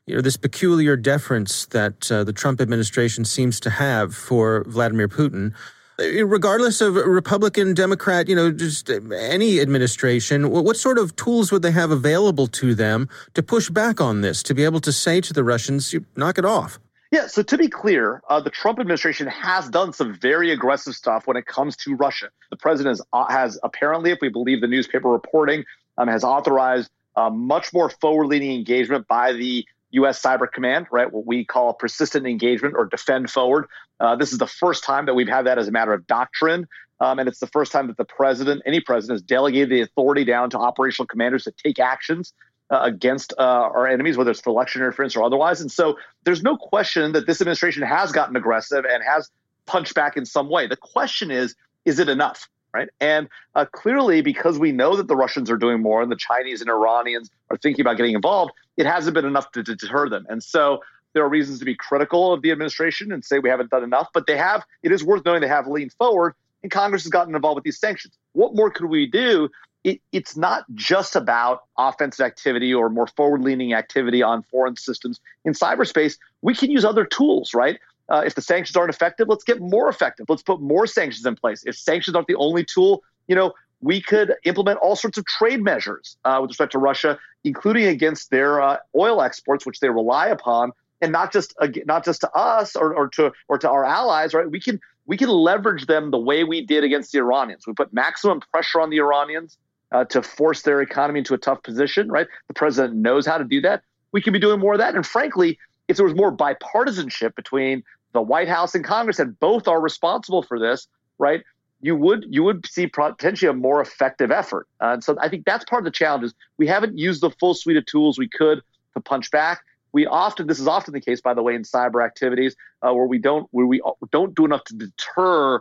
you 0.07 0.15
know 0.15 0.21
this 0.21 0.37
peculiar 0.37 0.97
deference 0.97 1.67
that 1.67 2.13
uh, 2.13 2.23
the 2.23 2.33
Trump 2.33 2.61
administration 2.61 3.25
seems 3.25 3.59
to 3.61 3.71
have 3.71 4.15
for 4.15 4.63
Vladimir 4.69 5.09
Putin 5.09 5.53
regardless 5.99 6.81
of 6.81 6.95
Republican, 6.95 7.75
Democrat, 7.75 8.29
you 8.29 8.37
know, 8.37 8.53
just 8.53 8.89
any 8.89 9.61
administration, 9.61 10.49
what 10.51 10.77
sort 10.77 10.97
of 10.97 11.17
tools 11.17 11.51
would 11.51 11.63
they 11.63 11.73
have 11.73 11.91
available 11.91 12.47
to 12.47 12.75
them 12.75 13.09
to 13.35 13.43
push 13.43 13.69
back 13.69 14.01
on 14.01 14.21
this, 14.21 14.43
to 14.45 14.55
be 14.55 14.65
able 14.65 14.81
to 14.81 14.93
say 14.93 15.21
to 15.21 15.33
the 15.33 15.43
Russians, 15.43 15.93
knock 16.15 16.39
it 16.39 16.45
off? 16.45 16.79
Yeah, 17.11 17.27
so 17.27 17.43
to 17.43 17.57
be 17.57 17.69
clear, 17.69 18.23
uh, 18.29 18.41
the 18.41 18.51
Trump 18.51 18.79
administration 18.79 19.29
has 19.29 19.69
done 19.71 19.95
some 19.95 20.15
very 20.15 20.53
aggressive 20.53 20.95
stuff 20.95 21.27
when 21.27 21.39
it 21.39 21.47
comes 21.47 21.75
to 21.79 21.95
Russia. 21.95 22.29
The 22.51 22.57
president 22.57 22.99
has, 22.99 23.07
uh, 23.15 23.27
has 23.31 23.59
apparently, 23.63 24.11
if 24.11 24.19
we 24.21 24.29
believe 24.29 24.61
the 24.61 24.67
newspaper 24.67 25.09
reporting, 25.09 25.65
um, 25.97 26.09
has 26.09 26.23
authorized 26.23 26.91
uh, 27.17 27.31
much 27.31 27.73
more 27.73 27.89
forward 27.89 28.27
leaning 28.27 28.53
engagement 28.53 29.09
by 29.09 29.33
the 29.33 29.65
U.S. 29.93 30.21
Cyber 30.21 30.51
Command, 30.53 30.87
right? 30.93 31.11
What 31.11 31.27
we 31.27 31.47
call 31.47 31.73
persistent 31.73 32.27
engagement 32.27 32.75
or 32.77 32.85
defend 32.85 33.31
forward. 33.31 33.67
Uh, 33.99 34.15
this 34.17 34.33
is 34.33 34.39
the 34.39 34.47
first 34.47 34.85
time 34.85 35.07
that 35.07 35.15
we've 35.15 35.29
had 35.29 35.47
that 35.47 35.59
as 35.59 35.67
a 35.67 35.73
matter 35.73 35.95
of 35.95 36.07
doctrine. 36.07 36.69
Um, 37.01 37.19
and 37.19 37.29
it's 37.29 37.39
the 37.39 37.47
first 37.47 37.73
time 37.73 37.87
that 37.87 37.97
the 37.97 38.05
president, 38.05 38.63
any 38.67 38.81
president, 38.81 39.15
has 39.15 39.23
delegated 39.23 39.71
the 39.71 39.81
authority 39.81 40.25
down 40.25 40.51
to 40.51 40.59
operational 40.59 41.07
commanders 41.07 41.45
to 41.45 41.53
take 41.53 41.79
actions 41.79 42.35
uh, 42.71 42.81
against 42.83 43.33
uh, 43.39 43.43
our 43.43 43.87
enemies, 43.87 44.17
whether 44.17 44.31
it's 44.31 44.41
for 44.41 44.51
election 44.51 44.83
interference 44.83 45.17
or 45.17 45.23
otherwise. 45.23 45.61
And 45.61 45.71
so 45.71 45.99
there's 46.25 46.43
no 46.43 46.57
question 46.57 47.13
that 47.13 47.27
this 47.27 47.41
administration 47.41 47.83
has 47.83 48.13
gotten 48.13 48.37
aggressive 48.37 48.85
and 48.85 49.03
has 49.03 49.31
punched 49.67 49.95
back 49.95 50.17
in 50.17 50.27
some 50.27 50.49
way. 50.49 50.67
The 50.67 50.77
question 50.77 51.31
is, 51.31 51.55
is 51.85 51.99
it 51.99 52.09
enough? 52.09 52.49
Right. 52.75 52.89
And 53.01 53.31
uh, 53.55 53.65
clearly, 53.65 54.21
because 54.21 54.59
we 54.59 54.73
know 54.73 54.95
that 54.95 55.09
the 55.09 55.17
Russians 55.17 55.51
are 55.51 55.57
doing 55.57 55.81
more 55.81 56.03
and 56.03 56.13
the 56.13 56.17
Chinese 56.17 56.61
and 56.61 56.69
Iranians 56.69 57.31
are 57.51 57.57
thinking 57.57 57.81
about 57.81 57.97
getting 57.97 58.15
involved, 58.15 58.53
it 58.77 58.85
hasn't 58.85 59.15
been 59.15 59.25
enough 59.25 59.51
to, 59.53 59.63
to 59.63 59.75
deter 59.75 60.11
them. 60.11 60.27
And 60.29 60.43
so 60.43 60.81
there 61.15 61.23
are 61.23 61.29
reasons 61.31 61.59
to 61.61 61.65
be 61.65 61.75
critical 61.75 62.31
of 62.35 62.43
the 62.43 62.51
administration 62.51 63.11
and 63.11 63.25
say 63.25 63.39
we 63.39 63.49
haven't 63.49 63.71
done 63.71 63.83
enough, 63.85 64.09
but 64.13 64.27
they 64.27 64.37
have, 64.37 64.65
it 64.83 64.93
is 64.93 65.03
worth 65.03 65.25
knowing 65.25 65.41
they 65.41 65.49
have 65.49 65.67
leaned 65.67 65.95
forward 65.95 66.35
and 66.63 66.71
Congress 66.71 67.05
has 67.05 67.11
gotten 67.11 67.35
involved 67.35 67.57
with 67.57 67.65
these 67.65 67.79
sanctions. 67.79 68.15
What 68.33 68.55
more 68.55 68.71
could 68.71 68.87
we 68.87 69.07
do? 69.07 69.49
It, 69.85 70.01
it's 70.13 70.37
not 70.37 70.65
just 70.75 71.17
about 71.17 71.63
offensive 71.77 72.25
activity 72.25 72.75
or 72.75 72.91
more 72.91 73.07
forward 73.07 73.43
leaning 73.43 73.75
activity 73.75 74.23
on 74.23 74.43
foreign 74.43 74.77
systems 74.77 75.21
in 75.45 75.53
cyberspace. 75.53 76.19
We 76.43 76.55
can 76.55 76.71
use 76.71 76.85
other 76.85 77.05
tools, 77.05 77.55
right? 77.55 77.79
Uh, 78.09 78.23
if 78.25 78.35
the 78.35 78.43
sanctions 78.43 78.77
aren't 78.77 78.93
effective, 78.93 79.29
let's 79.29 79.45
get 79.45 79.61
more 79.61 79.89
effective. 79.89 80.27
Let's 80.29 80.43
put 80.43 80.61
more 80.61 80.87
sanctions 80.87 81.27
in 81.27 81.37
place. 81.37 81.63
If 81.67 81.77
sanctions 81.77 82.17
aren't 82.17 82.27
the 82.27 82.37
only 82.37 82.65
tool, 82.65 83.03
you 83.29 83.37
know, 83.37 83.53
we 83.81 84.01
could 84.01 84.35
implement 84.45 84.79
all 84.81 84.97
sorts 84.97 85.19
of 85.19 85.27
trade 85.27 85.63
measures 85.63 86.17
uh, 86.25 86.39
with 86.41 86.51
respect 86.51 86.73
to 86.73 86.79
Russia, 86.79 87.19
including 87.45 87.85
against 87.85 88.31
their 88.31 88.61
uh, 88.61 88.79
oil 88.97 89.23
exports, 89.23 89.65
which 89.65 89.81
they 89.81 89.89
rely 89.89 90.29
upon, 90.29 90.73
and 91.01 91.13
not 91.13 91.33
just 91.33 91.55
not 91.87 92.05
just 92.05 92.21
to 92.23 92.31
us 92.33 92.75
or, 92.75 92.93
or 92.93 93.09
to 93.11 93.31
or 93.47 93.59
to 93.59 93.71
our 93.71 93.85
allies. 93.85 94.35
Right? 94.35 94.51
We 94.51 94.59
can 94.59 94.81
we 95.07 95.17
can 95.17 95.29
leverage 95.29 95.87
them 95.87 96.11
the 96.11 96.19
way 96.19 96.43
we 96.43 96.65
did 96.65 96.83
against 96.83 97.13
the 97.13 97.19
Iranians. 97.19 97.67
We 97.67 97.73
put 97.73 97.93
maximum 97.93 98.41
pressure 98.53 98.81
on 98.81 98.91
the 98.91 98.99
Iranians 98.99 99.59
uh, 99.93 100.05
to 100.07 100.23
force 100.23 100.63
their 100.63 100.81
economy 100.81 101.21
into 101.21 101.35
a 101.35 101.39
tough 101.39 101.63
position. 101.63 102.11
Right? 102.11 102.27
The 102.49 102.55
president 102.55 102.97
knows 102.97 103.27
how 103.27 103.39
to 103.39 103.45
do 103.45 103.61
that. 103.63 103.83
We 104.13 104.23
can 104.23 104.33
be 104.33 104.39
doing 104.39 104.61
more 104.61 104.75
of 104.75 104.79
that. 104.79 104.95
And 104.95 105.07
frankly, 105.07 105.59
if 105.89 105.97
there 105.97 106.05
was 106.05 106.15
more 106.15 106.33
bipartisanship 106.33 107.35
between 107.35 107.83
the 108.13 108.23
White 108.23 108.49
House 108.49 108.75
and 108.75 108.85
Congress, 108.85 109.19
and 109.19 109.39
both 109.39 109.69
are 109.69 109.81
responsible 109.81 110.43
for 110.43 110.59
this, 110.59 110.89
right? 111.19 111.43
you 111.81 111.95
would 111.95 112.27
you 112.29 112.43
would 112.43 112.67
see 112.67 112.87
potentially 112.87 113.49
a 113.49 113.53
more 113.53 113.81
effective 113.81 114.31
effort. 114.31 114.67
Uh, 114.81 114.95
and 114.95 115.05
so 115.05 115.17
I 115.21 115.29
think 115.29 115.45
that's 115.45 115.65
part 115.65 115.81
of 115.81 115.85
the 115.85 115.91
challenge 115.91 116.25
is 116.25 116.35
we 116.57 116.67
haven't 116.67 116.99
used 116.99 117.21
the 117.21 117.31
full 117.31 117.55
suite 117.55 117.77
of 117.77 117.87
tools 117.87 118.19
we 118.19 118.29
could 118.29 118.63
to 118.95 119.01
punch 119.01 119.31
back. 119.31 119.63
We 119.93 120.07
often 120.07 120.47
this 120.47 120.59
is 120.59 120.67
often 120.67 120.93
the 120.93 121.01
case, 121.01 121.21
by 121.21 121.35
the 121.35 121.43
way, 121.43 121.55
in 121.55 121.63
cyber 121.63 122.05
activities 122.05 122.57
uh, 122.83 122.93
where 122.93 123.07
we 123.07 123.19
don't 123.19 123.49
where 123.53 123.67
we 123.67 123.81
don't 124.11 124.35
do 124.35 124.45
enough 124.45 124.65
to 124.65 124.75
deter 124.75 125.61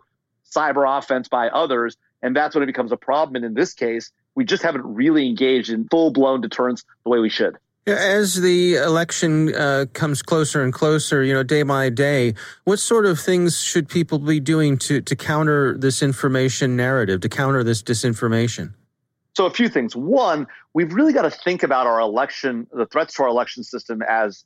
cyber 0.49 0.97
offense 0.97 1.27
by 1.27 1.49
others, 1.49 1.97
and 2.21 2.35
that's 2.35 2.55
when 2.55 2.63
it 2.63 2.67
becomes 2.67 2.91
a 2.91 2.97
problem. 2.97 3.35
And 3.35 3.45
in 3.45 3.53
this 3.53 3.73
case, 3.73 4.11
we 4.35 4.45
just 4.45 4.63
haven't 4.63 4.83
really 4.83 5.27
engaged 5.27 5.69
in 5.69 5.87
full 5.89 6.11
blown 6.11 6.41
deterrence 6.41 6.83
the 7.03 7.09
way 7.09 7.19
we 7.19 7.29
should. 7.29 7.57
As 7.87 8.41
the 8.41 8.75
election 8.75 9.55
uh, 9.55 9.85
comes 9.93 10.21
closer 10.21 10.61
and 10.61 10.73
closer, 10.73 11.23
you 11.23 11.33
know, 11.33 11.41
day 11.41 11.63
by 11.63 11.89
day, 11.89 12.33
what 12.65 12.79
sort 12.79 13.05
of 13.05 13.17
things 13.17 13.61
should 13.61 13.87
people 13.87 14.19
be 14.19 14.41
doing 14.41 14.77
to, 14.79 14.99
to 14.99 15.15
counter 15.15 15.77
this 15.77 16.03
information 16.03 16.75
narrative, 16.75 17.21
to 17.21 17.29
counter 17.29 17.63
this 17.63 17.81
disinformation? 17.81 18.73
So, 19.37 19.45
a 19.45 19.51
few 19.51 19.69
things. 19.69 19.95
One, 19.95 20.47
we've 20.73 20.91
really 20.91 21.13
got 21.13 21.21
to 21.21 21.29
think 21.29 21.63
about 21.63 21.87
our 21.87 21.99
election, 21.99 22.67
the 22.73 22.87
threats 22.87 23.13
to 23.13 23.23
our 23.23 23.29
election 23.29 23.63
system, 23.63 24.01
as 24.01 24.43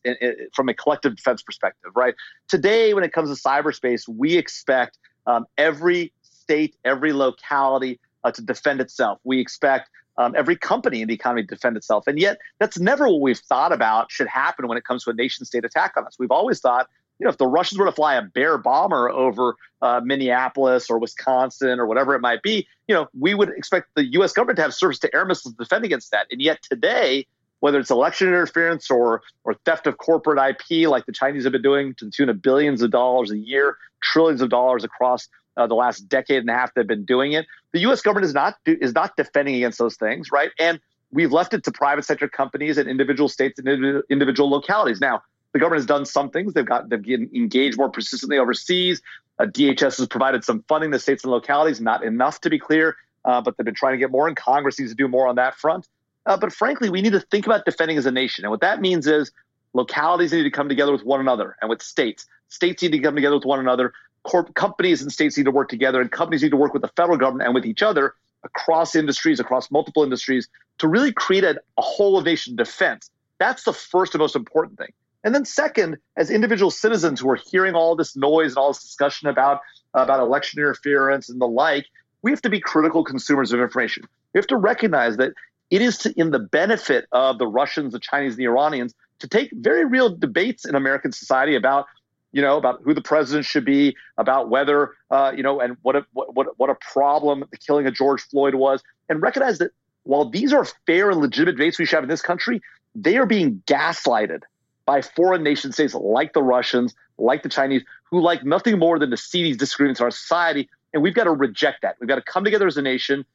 from 0.53 0.69
a 0.69 0.73
collective 0.73 1.15
defense 1.15 1.41
perspective, 1.41 1.91
right? 1.95 2.13
Today, 2.47 2.93
when 2.93 3.03
it 3.03 3.11
comes 3.11 3.35
to 3.35 3.41
cyberspace, 3.41 4.07
we 4.07 4.37
expect 4.37 4.99
um, 5.25 5.45
every 5.57 6.13
state, 6.41 6.75
every 6.83 7.13
locality 7.13 7.99
uh, 8.23 8.31
to 8.31 8.41
defend 8.41 8.81
itself. 8.81 9.19
We 9.23 9.39
expect 9.39 9.89
um, 10.17 10.33
every 10.35 10.55
company 10.55 11.01
in 11.01 11.07
the 11.07 11.13
economy 11.13 11.43
to 11.43 11.47
defend 11.47 11.77
itself. 11.77 12.05
And 12.07 12.19
yet, 12.19 12.37
that's 12.59 12.79
never 12.79 13.07
what 13.07 13.21
we've 13.21 13.39
thought 13.39 13.71
about 13.71 14.11
should 14.11 14.27
happen 14.27 14.67
when 14.67 14.77
it 14.77 14.83
comes 14.83 15.03
to 15.05 15.09
a 15.09 15.13
nation 15.13 15.45
state 15.45 15.65
attack 15.65 15.93
on 15.97 16.05
us. 16.05 16.17
We've 16.19 16.31
always 16.31 16.59
thought, 16.59 16.87
you 17.19 17.25
know, 17.25 17.29
if 17.29 17.37
the 17.37 17.47
Russians 17.47 17.79
were 17.79 17.85
to 17.85 17.91
fly 17.91 18.15
a 18.15 18.21
bear 18.21 18.57
bomber 18.57 19.09
over 19.09 19.55
uh, 19.81 20.01
Minneapolis 20.03 20.89
or 20.89 20.97
Wisconsin 20.99 21.79
or 21.79 21.85
whatever 21.85 22.15
it 22.15 22.19
might 22.19 22.41
be, 22.41 22.67
you 22.87 22.95
know, 22.95 23.07
we 23.17 23.33
would 23.33 23.49
expect 23.49 23.89
the 23.95 24.05
U.S. 24.13 24.33
government 24.33 24.57
to 24.57 24.63
have 24.63 24.73
surface 24.73 24.99
to 24.99 25.15
air 25.15 25.25
missiles 25.25 25.53
to 25.53 25.63
defend 25.63 25.85
against 25.85 26.11
that. 26.11 26.27
And 26.31 26.41
yet 26.41 26.61
today, 26.63 27.27
whether 27.59 27.79
it's 27.79 27.91
election 27.91 28.27
interference 28.27 28.89
or 28.89 29.21
or 29.43 29.53
theft 29.65 29.87
of 29.87 29.97
corporate 29.97 30.39
IP, 30.39 30.87
like 30.89 31.05
the 31.05 31.11
Chinese 31.11 31.43
have 31.43 31.53
been 31.53 31.61
doing 31.61 31.93
to 31.95 32.05
the 32.05 32.11
tune 32.11 32.27
of 32.27 32.41
billions 32.41 32.81
of 32.81 32.91
dollars 32.91 33.31
a 33.31 33.37
year, 33.37 33.77
trillions 34.01 34.41
of 34.41 34.49
dollars 34.49 34.83
across 34.83 35.29
uh, 35.57 35.67
the 35.67 35.75
last 35.75 36.07
decade 36.07 36.37
and 36.37 36.49
a 36.49 36.53
half 36.53 36.73
they've 36.73 36.87
been 36.87 37.05
doing 37.05 37.33
it. 37.33 37.45
The 37.73 37.79
U.S. 37.81 38.01
government 38.01 38.25
is 38.25 38.33
not 38.33 38.55
is 38.65 38.93
not 38.93 39.15
defending 39.15 39.55
against 39.55 39.77
those 39.77 39.95
things, 39.95 40.31
right? 40.31 40.51
And 40.59 40.79
we've 41.11 41.31
left 41.31 41.53
it 41.53 41.63
to 41.65 41.71
private 41.71 42.05
sector 42.05 42.27
companies 42.27 42.77
and 42.77 42.89
individual 42.89 43.29
states 43.29 43.59
and 43.59 44.03
individual 44.09 44.49
localities. 44.49 45.01
Now, 45.01 45.21
the 45.53 45.59
government 45.59 45.79
has 45.79 45.85
done 45.85 46.05
some 46.05 46.29
things. 46.29 46.53
They've 46.53 46.65
got 46.65 46.89
they've 46.89 47.05
engaged 47.33 47.77
more 47.77 47.89
persistently 47.89 48.37
overseas. 48.37 49.01
Uh, 49.39 49.45
DHS 49.45 49.97
has 49.97 50.07
provided 50.07 50.43
some 50.43 50.63
funding 50.67 50.91
to 50.91 50.99
states 50.99 51.23
and 51.23 51.31
localities, 51.31 51.81
not 51.81 52.03
enough 52.03 52.41
to 52.41 52.49
be 52.49 52.59
clear, 52.59 52.95
uh, 53.25 53.41
but 53.41 53.57
they've 53.57 53.65
been 53.65 53.75
trying 53.75 53.93
to 53.93 53.97
get 53.97 54.11
more, 54.11 54.27
and 54.27 54.37
Congress 54.37 54.79
needs 54.79 54.91
to 54.91 54.95
do 54.95 55.07
more 55.07 55.27
on 55.27 55.35
that 55.35 55.55
front. 55.55 55.87
Uh, 56.25 56.37
but 56.37 56.53
frankly, 56.53 56.89
we 56.89 57.01
need 57.01 57.13
to 57.13 57.19
think 57.19 57.45
about 57.45 57.65
defending 57.65 57.97
as 57.97 58.05
a 58.05 58.11
nation, 58.11 58.45
and 58.45 58.51
what 58.51 58.61
that 58.61 58.81
means 58.81 59.07
is 59.07 59.31
localities 59.73 60.31
need 60.31 60.43
to 60.43 60.51
come 60.51 60.69
together 60.69 60.91
with 60.91 61.03
one 61.03 61.19
another 61.19 61.57
and 61.61 61.69
with 61.69 61.81
states. 61.81 62.25
States 62.49 62.83
need 62.83 62.91
to 62.91 62.99
come 62.99 63.15
together 63.15 63.35
with 63.35 63.45
one 63.45 63.59
another. 63.59 63.93
Corp- 64.23 64.53
companies 64.53 65.01
and 65.01 65.11
states 65.11 65.37
need 65.37 65.45
to 65.45 65.51
work 65.51 65.69
together, 65.69 65.99
and 66.01 66.11
companies 66.11 66.43
need 66.43 66.51
to 66.51 66.57
work 66.57 66.73
with 66.73 66.81
the 66.81 66.91
federal 66.95 67.17
government 67.17 67.47
and 67.47 67.55
with 67.55 67.65
each 67.65 67.81
other 67.81 68.15
across 68.43 68.95
industries, 68.95 69.39
across 69.39 69.71
multiple 69.71 70.03
industries, 70.03 70.47
to 70.79 70.87
really 70.87 71.11
create 71.11 71.43
a, 71.43 71.59
a 71.77 71.81
whole 71.81 72.17
of 72.17 72.25
nation 72.25 72.55
defense. 72.55 73.09
That's 73.39 73.63
the 73.63 73.73
first 73.73 74.13
and 74.13 74.19
most 74.19 74.35
important 74.35 74.77
thing. 74.77 74.91
And 75.23 75.35
then 75.35 75.45
second, 75.45 75.97
as 76.17 76.31
individual 76.31 76.71
citizens 76.71 77.19
who 77.19 77.29
are 77.29 77.35
hearing 77.35 77.75
all 77.75 77.95
this 77.95 78.15
noise 78.15 78.51
and 78.51 78.57
all 78.57 78.69
this 78.69 78.81
discussion 78.81 79.27
about 79.27 79.61
about 79.93 80.19
election 80.19 80.59
interference 80.59 81.29
and 81.29 81.39
the 81.41 81.47
like, 81.47 81.85
we 82.21 82.31
have 82.31 82.41
to 82.41 82.49
be 82.49 82.59
critical 82.59 83.03
consumers 83.03 83.51
of 83.51 83.59
information. 83.59 84.03
We 84.33 84.37
have 84.37 84.47
to 84.47 84.57
recognize 84.57 85.17
that 85.17 85.33
it 85.69 85.81
is 85.81 85.97
to, 85.99 86.13
in 86.19 86.31
the 86.31 86.39
benefit 86.39 87.05
of 87.11 87.39
the 87.39 87.47
Russians, 87.47 87.93
the 87.93 87.99
Chinese, 87.99 88.33
and 88.33 88.39
the 88.39 88.45
Iranians 88.45 88.93
to 89.19 89.27
take 89.27 89.51
very 89.53 89.85
real 89.85 90.15
debates 90.15 90.65
in 90.65 90.75
American 90.75 91.11
society 91.11 91.55
about 91.55 91.85
you 92.31 92.41
know, 92.41 92.57
about 92.57 92.81
who 92.83 92.93
the 92.93 93.01
president 93.01 93.45
should 93.45 93.65
be, 93.65 93.95
about 94.17 94.49
whether, 94.49 94.95
uh, 95.09 95.31
you 95.35 95.43
know, 95.43 95.59
and 95.59 95.77
what 95.81 95.95
a, 95.95 96.05
what, 96.13 96.47
what 96.57 96.69
a 96.69 96.75
problem 96.75 97.43
the 97.51 97.57
killing 97.57 97.85
of 97.87 97.93
George 97.93 98.21
Floyd 98.21 98.55
was, 98.55 98.81
and 99.09 99.21
recognize 99.21 99.57
that 99.57 99.71
while 100.03 100.29
these 100.29 100.53
are 100.53 100.65
fair 100.85 101.11
and 101.11 101.19
legitimate 101.19 101.53
debates 101.53 101.77
we 101.77 101.85
should 101.85 101.97
have 101.97 102.03
in 102.03 102.09
this 102.09 102.21
country, 102.21 102.61
they 102.95 103.17
are 103.17 103.25
being 103.25 103.61
gaslighted 103.67 104.41
by 104.85 105.01
foreign 105.01 105.43
nation 105.43 105.71
states 105.71 105.93
like 105.93 106.33
the 106.33 106.41
Russians, 106.41 106.95
like 107.17 107.43
the 107.43 107.49
Chinese, 107.49 107.83
who 108.09 108.19
like 108.19 108.43
nothing 108.43 108.79
more 108.79 108.97
than 108.97 109.11
to 109.11 109.17
see 109.17 109.43
these 109.43 109.57
disagreements 109.57 109.99
in 109.99 110.05
our 110.05 110.11
society. 110.11 110.69
And 110.93 111.03
we've 111.03 111.13
got 111.13 111.25
to 111.25 111.31
reject 111.31 111.83
that. 111.83 111.95
We've 111.99 112.07
got 112.07 112.15
to 112.15 112.21
come 112.21 112.43
together 112.43 112.67
as 112.67 112.77
a 112.77 112.81
nation. 112.81 113.25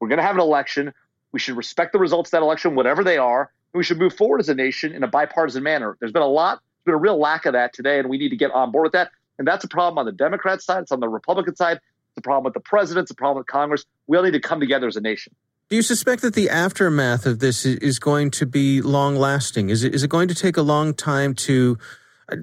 We're 0.00 0.08
going 0.08 0.18
to 0.18 0.24
have 0.24 0.34
an 0.34 0.40
election. 0.40 0.92
We 1.32 1.40
should 1.40 1.56
respect 1.56 1.92
the 1.92 1.98
results 1.98 2.28
of 2.28 2.32
that 2.32 2.42
election, 2.42 2.74
whatever 2.74 3.04
they 3.04 3.18
are. 3.18 3.50
We 3.72 3.84
should 3.84 3.98
move 3.98 4.14
forward 4.14 4.40
as 4.40 4.48
a 4.48 4.54
nation 4.54 4.92
in 4.92 5.02
a 5.02 5.08
bipartisan 5.08 5.62
manner. 5.62 5.96
There's 6.00 6.12
been 6.12 6.22
a 6.22 6.26
lot 6.26 6.60
been 6.86 6.94
a 6.94 6.98
real 6.98 7.18
lack 7.18 7.44
of 7.44 7.52
that 7.52 7.74
today, 7.74 7.98
and 7.98 8.08
we 8.08 8.16
need 8.16 8.30
to 8.30 8.36
get 8.36 8.50
on 8.52 8.70
board 8.70 8.84
with 8.84 8.92
that. 8.92 9.10
And 9.38 9.46
that's 9.46 9.64
a 9.64 9.68
problem 9.68 9.98
on 9.98 10.06
the 10.06 10.12
Democrat 10.12 10.62
side. 10.62 10.82
It's 10.82 10.92
on 10.92 11.00
the 11.00 11.08
Republican 11.08 11.54
side. 11.56 11.76
It's 11.76 12.18
a 12.18 12.22
problem 12.22 12.44
with 12.44 12.54
the 12.54 12.60
president. 12.60 13.04
It's 13.04 13.10
a 13.10 13.14
problem 13.14 13.38
with 13.38 13.46
Congress. 13.46 13.84
We 14.06 14.16
all 14.16 14.22
need 14.22 14.32
to 14.32 14.40
come 14.40 14.60
together 14.60 14.86
as 14.86 14.96
a 14.96 15.00
nation. 15.00 15.34
Do 15.68 15.76
you 15.76 15.82
suspect 15.82 16.22
that 16.22 16.34
the 16.34 16.48
aftermath 16.48 17.26
of 17.26 17.40
this 17.40 17.66
is 17.66 17.98
going 17.98 18.30
to 18.32 18.46
be 18.46 18.80
long 18.80 19.16
lasting? 19.16 19.68
Is 19.68 19.82
it, 19.82 19.94
is 19.94 20.04
it 20.04 20.08
going 20.08 20.28
to 20.28 20.34
take 20.34 20.56
a 20.56 20.62
long 20.62 20.94
time 20.94 21.34
to 21.34 21.76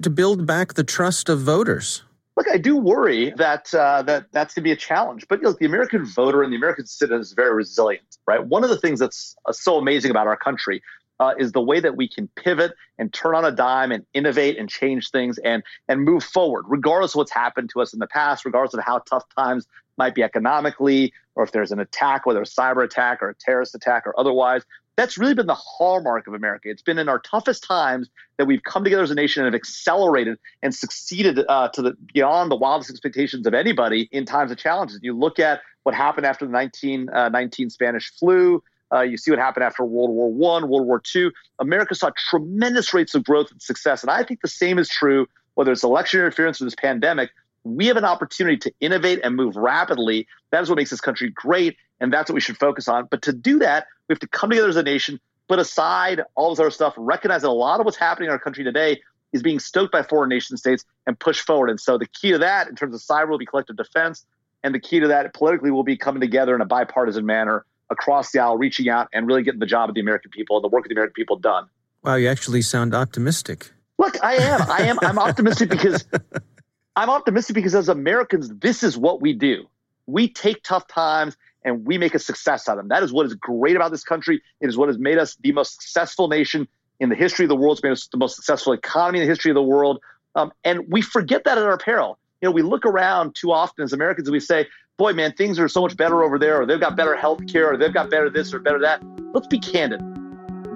to 0.02 0.08
build 0.08 0.46
back 0.46 0.74
the 0.74 0.84
trust 0.84 1.28
of 1.28 1.40
voters? 1.40 2.02
Look, 2.36 2.46
I 2.52 2.58
do 2.58 2.76
worry 2.76 3.32
that 3.36 3.72
uh, 3.74 4.02
that 4.02 4.26
that's 4.32 4.54
going 4.54 4.62
to 4.62 4.68
be 4.68 4.72
a 4.72 4.76
challenge. 4.76 5.26
But 5.28 5.40
you 5.40 5.44
know, 5.44 5.52
the 5.52 5.66
American 5.66 6.04
voter 6.04 6.42
and 6.42 6.52
the 6.52 6.56
American 6.56 6.86
citizen 6.86 7.20
is 7.20 7.32
very 7.32 7.54
resilient, 7.54 8.18
right? 8.26 8.44
One 8.44 8.62
of 8.62 8.70
the 8.70 8.78
things 8.78 9.00
that's 9.00 9.36
uh, 9.46 9.52
so 9.52 9.78
amazing 9.78 10.10
about 10.10 10.26
our 10.26 10.36
country 10.36 10.82
uh, 11.20 11.34
is 11.38 11.52
the 11.52 11.60
way 11.60 11.80
that 11.80 11.96
we 11.96 12.08
can 12.08 12.28
pivot 12.36 12.72
and 12.98 13.12
turn 13.12 13.34
on 13.34 13.44
a 13.44 13.52
dime 13.52 13.92
and 13.92 14.04
innovate 14.14 14.58
and 14.58 14.68
change 14.68 15.10
things 15.10 15.38
and 15.38 15.62
and 15.88 16.04
move 16.04 16.24
forward, 16.24 16.64
regardless 16.68 17.12
of 17.12 17.16
what's 17.16 17.32
happened 17.32 17.70
to 17.70 17.80
us 17.80 17.92
in 17.92 17.98
the 17.98 18.06
past, 18.06 18.44
regardless 18.44 18.74
of 18.74 18.84
how 18.84 18.98
tough 18.98 19.24
times 19.36 19.66
might 19.96 20.14
be 20.14 20.22
economically, 20.22 21.12
or 21.34 21.44
if 21.44 21.52
there's 21.52 21.72
an 21.72 21.80
attack, 21.80 22.26
whether 22.26 22.42
a 22.42 22.44
cyber 22.44 22.84
attack 22.84 23.22
or 23.22 23.30
a 23.30 23.34
terrorist 23.34 23.74
attack 23.74 24.06
or 24.06 24.18
otherwise. 24.18 24.62
That's 24.96 25.18
really 25.18 25.34
been 25.34 25.48
the 25.48 25.56
hallmark 25.56 26.28
of 26.28 26.34
America. 26.34 26.68
It's 26.70 26.82
been 26.82 26.98
in 26.98 27.08
our 27.08 27.18
toughest 27.18 27.64
times 27.64 28.08
that 28.38 28.46
we've 28.46 28.62
come 28.62 28.84
together 28.84 29.02
as 29.02 29.10
a 29.10 29.16
nation 29.16 29.44
and 29.44 29.52
have 29.52 29.58
accelerated 29.58 30.38
and 30.62 30.72
succeeded 30.72 31.40
uh, 31.48 31.68
to 31.70 31.82
the 31.82 31.96
beyond 32.12 32.50
the 32.50 32.56
wildest 32.56 32.90
expectations 32.90 33.44
of 33.48 33.54
anybody 33.54 34.08
in 34.12 34.24
times 34.24 34.52
of 34.52 34.58
challenges. 34.58 35.00
You 35.02 35.18
look 35.18 35.40
at 35.40 35.62
what 35.82 35.96
happened 35.96 36.26
after 36.26 36.46
the 36.46 36.52
1919 36.52 37.66
uh, 37.66 37.70
Spanish 37.70 38.12
flu. 38.18 38.62
Uh, 38.92 39.00
you 39.00 39.16
see 39.16 39.30
what 39.30 39.40
happened 39.40 39.64
after 39.64 39.84
World 39.84 40.10
War 40.10 40.32
One, 40.32 40.68
World 40.68 40.86
War 40.86 41.00
Two. 41.00 41.32
America 41.58 41.94
saw 41.94 42.10
tremendous 42.30 42.92
rates 42.94 43.14
of 43.14 43.24
growth 43.24 43.50
and 43.50 43.60
success, 43.60 44.02
and 44.02 44.10
I 44.10 44.22
think 44.22 44.40
the 44.40 44.48
same 44.48 44.78
is 44.78 44.88
true 44.88 45.26
whether 45.54 45.72
it's 45.72 45.84
election 45.84 46.20
interference 46.20 46.60
or 46.60 46.64
this 46.64 46.74
pandemic. 46.74 47.30
We 47.62 47.86
have 47.86 47.96
an 47.96 48.04
opportunity 48.04 48.56
to 48.58 48.72
innovate 48.80 49.20
and 49.24 49.36
move 49.36 49.56
rapidly. 49.56 50.26
That 50.50 50.62
is 50.62 50.68
what 50.68 50.76
makes 50.76 50.90
this 50.90 51.00
country 51.00 51.30
great, 51.30 51.76
and 52.00 52.12
that's 52.12 52.28
what 52.28 52.34
we 52.34 52.40
should 52.40 52.58
focus 52.58 52.88
on. 52.88 53.06
But 53.10 53.22
to 53.22 53.32
do 53.32 53.60
that, 53.60 53.86
we 54.08 54.12
have 54.12 54.20
to 54.20 54.28
come 54.28 54.50
together 54.50 54.68
as 54.68 54.76
a 54.76 54.82
nation, 54.82 55.18
put 55.48 55.58
aside 55.58 56.22
all 56.34 56.50
this 56.50 56.60
other 56.60 56.70
stuff, 56.70 56.94
recognize 56.96 57.42
that 57.42 57.48
a 57.48 57.50
lot 57.50 57.80
of 57.80 57.86
what's 57.86 57.96
happening 57.96 58.26
in 58.26 58.32
our 58.32 58.38
country 58.38 58.64
today 58.64 59.00
is 59.32 59.42
being 59.42 59.58
stoked 59.58 59.92
by 59.92 60.02
foreign 60.02 60.28
nation 60.28 60.56
states 60.56 60.84
and 61.06 61.18
push 61.18 61.40
forward. 61.40 61.70
And 61.70 61.80
so 61.80 61.98
the 61.98 62.06
key 62.06 62.32
to 62.32 62.38
that, 62.38 62.68
in 62.68 62.76
terms 62.76 62.94
of 62.94 63.00
cyber, 63.00 63.30
will 63.30 63.38
be 63.38 63.46
collective 63.46 63.76
defense, 63.76 64.26
and 64.62 64.74
the 64.74 64.80
key 64.80 65.00
to 65.00 65.08
that 65.08 65.32
politically 65.34 65.70
will 65.70 65.84
be 65.84 65.96
coming 65.96 66.20
together 66.20 66.54
in 66.54 66.60
a 66.60 66.66
bipartisan 66.66 67.24
manner 67.24 67.64
across 67.90 68.32
the 68.32 68.38
aisle, 68.38 68.56
reaching 68.56 68.88
out 68.88 69.08
and 69.12 69.26
really 69.26 69.42
getting 69.42 69.60
the 69.60 69.66
job 69.66 69.88
of 69.88 69.94
the 69.94 70.00
American 70.00 70.30
people 70.30 70.56
and 70.56 70.64
the 70.64 70.68
work 70.68 70.84
of 70.84 70.88
the 70.88 70.94
American 70.94 71.14
people 71.14 71.36
done. 71.36 71.66
Wow, 72.02 72.16
you 72.16 72.28
actually 72.28 72.62
sound 72.62 72.94
optimistic. 72.94 73.70
Look, 73.98 74.22
I 74.22 74.34
am. 74.34 74.62
I 74.70 74.82
am. 74.82 74.98
I'm 75.00 75.18
optimistic 75.18 75.70
because 75.70 76.04
I'm 76.96 77.10
optimistic 77.10 77.54
because 77.54 77.74
as 77.74 77.88
Americans, 77.88 78.50
this 78.58 78.82
is 78.82 78.96
what 78.96 79.20
we 79.20 79.32
do. 79.32 79.66
We 80.06 80.28
take 80.28 80.62
tough 80.62 80.86
times 80.86 81.36
and 81.64 81.86
we 81.86 81.96
make 81.96 82.14
a 82.14 82.18
success 82.18 82.68
out 82.68 82.72
of 82.72 82.78
them. 82.78 82.88
That 82.88 83.02
is 83.02 83.12
what 83.12 83.26
is 83.26 83.34
great 83.34 83.74
about 83.74 83.90
this 83.90 84.04
country. 84.04 84.42
It 84.60 84.68
is 84.68 84.76
what 84.76 84.88
has 84.88 84.98
made 84.98 85.18
us 85.18 85.36
the 85.36 85.52
most 85.52 85.80
successful 85.80 86.28
nation 86.28 86.68
in 87.00 87.08
the 87.08 87.14
history 87.14 87.46
of 87.46 87.48
the 87.48 87.56
world. 87.56 87.78
It's 87.78 87.82
made 87.82 87.92
us 87.92 88.06
the 88.08 88.18
most 88.18 88.36
successful 88.36 88.72
economy 88.72 89.20
in 89.20 89.24
the 89.24 89.30
history 89.30 89.50
of 89.50 89.54
the 89.54 89.62
world. 89.62 90.00
Um, 90.34 90.52
and 90.62 90.82
we 90.88 91.00
forget 91.00 91.44
that 91.44 91.56
at 91.58 91.64
our 91.64 91.78
peril. 91.78 92.18
You 92.42 92.48
know, 92.48 92.52
we 92.52 92.62
look 92.62 92.84
around 92.84 93.34
too 93.34 93.52
often 93.52 93.84
as 93.84 93.92
Americans 93.92 94.28
and 94.28 94.32
we 94.32 94.40
say, 94.40 94.66
boy, 94.98 95.12
man, 95.12 95.32
things 95.32 95.58
are 95.58 95.68
so 95.68 95.80
much 95.80 95.96
better 95.96 96.22
over 96.22 96.38
there, 96.38 96.62
or 96.62 96.66
they've 96.66 96.80
got 96.80 96.96
better 96.96 97.16
health 97.16 97.40
care, 97.50 97.72
or 97.72 97.76
they've 97.76 97.94
got 97.94 98.10
better 98.10 98.30
this 98.30 98.52
or 98.52 98.58
better 98.58 98.78
that. 98.80 99.02
Let's 99.32 99.46
be 99.46 99.58
candid. 99.58 100.00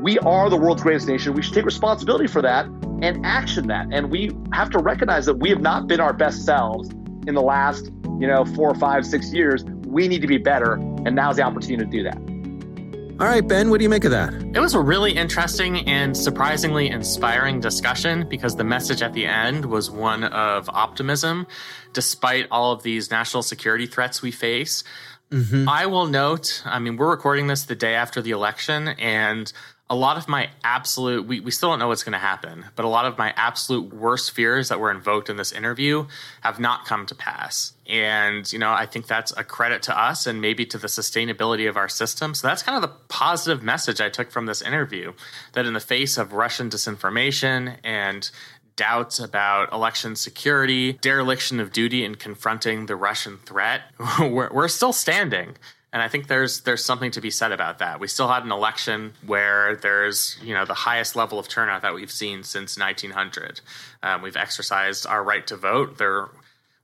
We 0.03 0.18
are 0.21 0.49
the 0.49 0.57
world's 0.57 0.83
greatest 0.83 1.09
nation. 1.09 1.35
We 1.35 1.42
should 1.42 1.55
take 1.55 1.64
responsibility 1.64 2.27
for 2.27 2.40
that 2.42 2.66
and 3.03 3.25
action 3.25 3.66
that. 3.68 3.88
And 3.92 4.11
we 4.11 4.31
have 4.53 4.71
to 4.71 4.79
recognize 4.79 5.27
that 5.27 5.35
we 5.35 5.51
have 5.51 5.61
not 5.61 5.87
been 5.88 6.01
our 6.01 6.12
best 6.12 6.44
selves 6.44 6.90
in 7.27 7.35
the 7.35 7.42
last, 7.42 7.90
you 8.18 8.27
know, 8.27 8.44
four 8.44 8.71
or 8.71 8.75
five, 8.77 9.05
six 9.05 9.33
years. 9.33 9.64
We 9.87 10.09
need 10.09 10.23
to 10.23 10.29
be 10.29 10.38
better. 10.38 10.75
And 10.75 11.14
now's 11.14 11.37
the 11.37 11.42
opportunity 11.42 11.85
to 11.85 11.90
do 11.90 12.03
that. 12.05 12.38
All 13.20 13.26
right, 13.26 13.46
Ben, 13.46 13.68
what 13.68 13.78
do 13.78 13.83
you 13.83 13.88
make 13.88 14.04
of 14.04 14.12
that? 14.12 14.33
It 14.54 14.61
was 14.61 14.74
a 14.74 14.81
really 14.81 15.11
interesting 15.11 15.88
and 15.88 16.16
surprisingly 16.16 16.88
inspiring 16.88 17.59
discussion 17.59 18.28
because 18.28 18.54
the 18.54 18.62
message 18.62 19.02
at 19.02 19.12
the 19.12 19.26
end 19.26 19.64
was 19.64 19.90
one 19.90 20.22
of 20.22 20.68
optimism 20.68 21.48
despite 21.92 22.46
all 22.52 22.70
of 22.70 22.85
these 22.85 23.11
national 23.11 23.42
security 23.42 23.87
threats 23.87 24.22
we 24.22 24.31
face. 24.31 24.85
Mm-hmm. 25.33 25.68
I 25.68 25.87
will 25.87 26.07
note, 26.07 26.62
I 26.64 26.78
mean, 26.78 26.96
we're 26.96 27.11
recording 27.11 27.48
this 27.48 27.64
the 27.64 27.74
day 27.74 27.96
after 27.96 28.22
the 28.22 28.31
election, 28.31 28.87
and 28.87 29.52
a 29.90 29.96
lot 29.96 30.16
of 30.16 30.28
my 30.28 30.50
absolute 30.62 31.26
we, 31.26 31.40
we 31.40 31.50
still 31.50 31.70
don't 31.70 31.78
know 31.78 31.88
what's 31.88 32.04
going 32.04 32.12
to 32.12 32.18
happen 32.18 32.66
but 32.76 32.85
a 32.85 32.88
lot 32.88 33.07
of 33.07 33.16
my 33.16 33.33
absolute 33.37 33.94
worst 33.94 34.33
fears 34.33 34.68
that 34.68 34.78
were 34.78 34.90
invoked 34.90 35.31
in 35.31 35.37
this 35.37 35.50
interview 35.52 36.07
have 36.42 36.61
not 36.61 36.85
come 36.85 37.07
to 37.07 37.14
pass 37.14 37.72
and 37.88 38.53
you 38.53 38.59
know 38.59 38.70
i 38.70 38.85
think 38.85 39.07
that's 39.07 39.33
a 39.37 39.44
credit 39.44 39.83
to 39.83 39.98
us 39.98 40.27
and 40.27 40.40
maybe 40.40 40.66
to 40.66 40.79
the 40.79 40.87
sustainability 40.87 41.68
of 41.68 41.77
our 41.77 41.88
system 41.88 42.35
so 42.35 42.46
that's 42.46 42.62
kind 42.62 42.77
of 42.77 42.83
the 42.83 42.94
positive 43.09 43.62
message 43.62 44.01
i 44.01 44.09
took 44.09 44.31
from 44.31 44.46
this 44.46 44.62
interview 44.62 45.12
that 45.55 45.66
in 45.66 45.72
the 45.72 45.81
face 45.81 46.18
of 46.18 46.33
russian 46.33 46.68
disinformation 46.68 47.77
and 47.83 48.31
doubts 48.77 49.18
about 49.18 49.72
election 49.72 50.14
security 50.14 50.92
dereliction 50.94 51.59
of 51.59 51.72
duty 51.72 52.05
in 52.05 52.14
confronting 52.14 52.87
the 52.87 52.96
russian 52.96 53.38
threat 53.38 53.83
we're, 54.20 54.53
we're 54.53 54.68
still 54.68 54.92
standing 54.92 55.57
and 55.90 56.03
I 56.03 56.09
think 56.09 56.27
there's 56.27 56.61
there's 56.61 56.85
something 56.85 57.11
to 57.12 57.20
be 57.20 57.31
said 57.31 57.51
about 57.51 57.79
that. 57.79 57.98
We 57.98 58.09
still 58.09 58.29
had 58.29 58.44
an 58.44 58.53
election 58.53 59.14
where 59.24 59.77
there's 59.77 60.37
you 60.42 60.53
know 60.53 60.66
the 60.66 60.74
highest 60.74 61.16
level 61.16 61.38
of 61.38 61.48
turnout 61.48 61.81
that 61.81 61.94
we've 61.94 62.11
seen 62.11 62.42
since 62.42 62.79
1900. 62.79 63.62
Um, 64.03 64.20
we've 64.20 64.37
exercised 64.37 65.07
our 65.07 65.24
right 65.24 65.46
to 65.46 65.57
vote. 65.57 65.96
There 65.96 66.29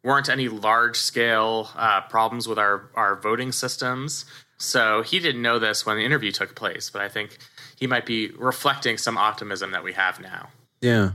weren't 0.04 0.28
any 0.28 0.48
large 0.48 0.96
scale 0.96 1.70
uh, 1.74 2.02
problems 2.02 2.46
with 2.46 2.58
our 2.58 2.90
our 2.94 3.16
voting 3.16 3.50
systems. 3.50 4.24
So 4.58 5.02
he 5.02 5.18
didn't 5.18 5.42
know 5.42 5.58
this 5.58 5.84
when 5.84 5.96
the 5.96 6.04
interview 6.04 6.30
took 6.30 6.54
place, 6.54 6.88
but 6.90 7.02
I 7.02 7.08
think 7.08 7.38
he 7.76 7.88
might 7.88 8.06
be 8.06 8.30
reflecting 8.38 8.96
some 8.98 9.18
optimism 9.18 9.72
that 9.72 9.82
we 9.82 9.94
have 9.94 10.20
now. 10.20 10.50
Yeah. 10.80 11.12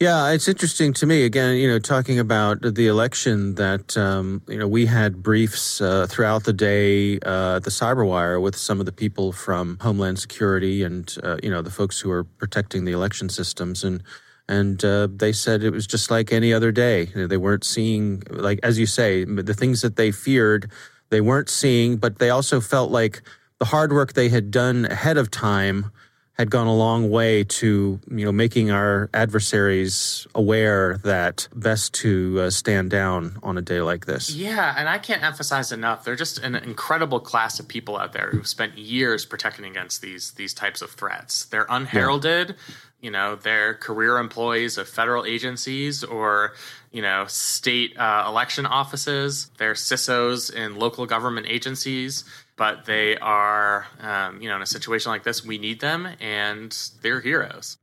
Yeah, 0.00 0.30
it's 0.30 0.46
interesting 0.46 0.92
to 0.92 1.06
me. 1.06 1.24
Again, 1.24 1.56
you 1.56 1.66
know, 1.66 1.80
talking 1.80 2.20
about 2.20 2.62
the 2.62 2.86
election, 2.86 3.56
that 3.56 3.96
um, 3.96 4.42
you 4.46 4.56
know 4.56 4.68
we 4.68 4.86
had 4.86 5.24
briefs 5.24 5.80
uh, 5.80 6.06
throughout 6.08 6.44
the 6.44 6.52
day 6.52 7.18
uh, 7.18 7.56
at 7.56 7.64
the 7.64 7.70
Cyberwire 7.70 8.40
with 8.40 8.54
some 8.54 8.78
of 8.78 8.86
the 8.86 8.92
people 8.92 9.32
from 9.32 9.76
Homeland 9.80 10.20
Security 10.20 10.84
and 10.84 11.12
uh, 11.24 11.38
you 11.42 11.50
know 11.50 11.62
the 11.62 11.72
folks 11.72 11.98
who 11.98 12.12
are 12.12 12.22
protecting 12.22 12.84
the 12.84 12.92
election 12.92 13.28
systems, 13.28 13.82
and 13.82 14.04
and 14.48 14.82
uh, 14.84 15.08
they 15.10 15.32
said 15.32 15.62
it 15.62 15.70
was 15.70 15.86
just 15.86 16.10
like 16.10 16.32
any 16.32 16.52
other 16.52 16.72
day. 16.72 17.06
They 17.06 17.36
weren't 17.36 17.64
seeing, 17.64 18.22
like 18.30 18.60
as 18.62 18.78
you 18.78 18.86
say, 18.86 19.24
the 19.24 19.54
things 19.54 19.82
that 19.82 19.96
they 19.96 20.10
feared, 20.10 20.70
they 21.10 21.20
weren't 21.20 21.50
seeing, 21.50 21.96
but 21.96 22.18
they 22.18 22.30
also 22.30 22.60
felt 22.60 22.90
like 22.90 23.22
the 23.58 23.66
hard 23.66 23.92
work 23.92 24.14
they 24.14 24.28
had 24.28 24.50
done 24.50 24.86
ahead 24.86 25.16
of 25.16 25.30
time 25.30 25.90
had 26.38 26.50
gone 26.50 26.68
a 26.68 26.74
long 26.74 27.10
way 27.10 27.42
to 27.42 27.98
you 28.10 28.24
know 28.24 28.30
making 28.30 28.70
our 28.70 29.10
adversaries 29.12 30.26
aware 30.34 30.98
that 30.98 31.48
best 31.54 31.92
to 31.94 32.42
uh, 32.42 32.50
stand 32.50 32.90
down 32.90 33.38
on 33.42 33.58
a 33.58 33.62
day 33.62 33.80
like 33.80 34.06
this. 34.06 34.30
Yeah, 34.30 34.74
and 34.76 34.88
I 34.88 34.98
can't 34.98 35.22
emphasize 35.22 35.72
enough. 35.72 36.04
They're 36.04 36.16
just 36.16 36.38
an 36.38 36.54
incredible 36.54 37.18
class 37.18 37.58
of 37.58 37.66
people 37.66 37.96
out 37.96 38.12
there 38.12 38.30
who've 38.30 38.46
spent 38.46 38.78
years 38.78 39.26
protecting 39.26 39.64
against 39.64 40.00
these 40.00 40.32
these 40.32 40.54
types 40.54 40.80
of 40.80 40.90
threats. 40.92 41.46
They're 41.46 41.66
unheralded. 41.68 42.50
Yeah. 42.50 42.74
You 43.00 43.12
know, 43.12 43.36
they're 43.36 43.74
career 43.74 44.18
employees 44.18 44.76
of 44.76 44.88
federal 44.88 45.24
agencies 45.24 46.02
or 46.04 46.54
you 46.92 47.02
know 47.02 47.26
state 47.26 47.98
uh, 47.98 48.24
election 48.28 48.64
offices. 48.64 49.50
They're 49.58 49.74
CISOs 49.74 50.52
in 50.52 50.78
local 50.78 51.06
government 51.06 51.46
agencies 51.48 52.24
but 52.58 52.84
they 52.84 53.16
are, 53.18 53.86
um, 54.00 54.42
you 54.42 54.48
know, 54.48 54.56
in 54.56 54.62
a 54.62 54.66
situation 54.66 55.10
like 55.10 55.22
this, 55.22 55.44
we 55.44 55.56
need 55.56 55.80
them 55.80 56.08
and 56.20 56.76
they're 57.00 57.20
heroes. 57.20 57.78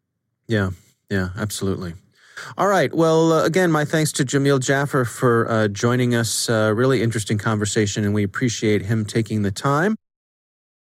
Yeah, 0.48 0.72
yeah, 1.10 1.30
absolutely. 1.38 1.94
All 2.58 2.68
right. 2.68 2.94
Well, 2.94 3.32
uh, 3.32 3.46
again, 3.46 3.72
my 3.72 3.86
thanks 3.86 4.12
to 4.14 4.26
Jamil 4.26 4.60
Jaffer 4.60 5.06
for 5.06 5.50
uh, 5.50 5.68
joining 5.70 6.14
us. 6.14 6.50
Uh, 6.50 6.74
really 6.76 7.02
interesting 7.02 7.38
conversation, 7.38 8.04
and 8.04 8.14
we 8.14 8.24
appreciate 8.24 8.84
him 8.84 9.06
taking 9.06 9.42
the 9.42 9.52
time. 9.52 9.96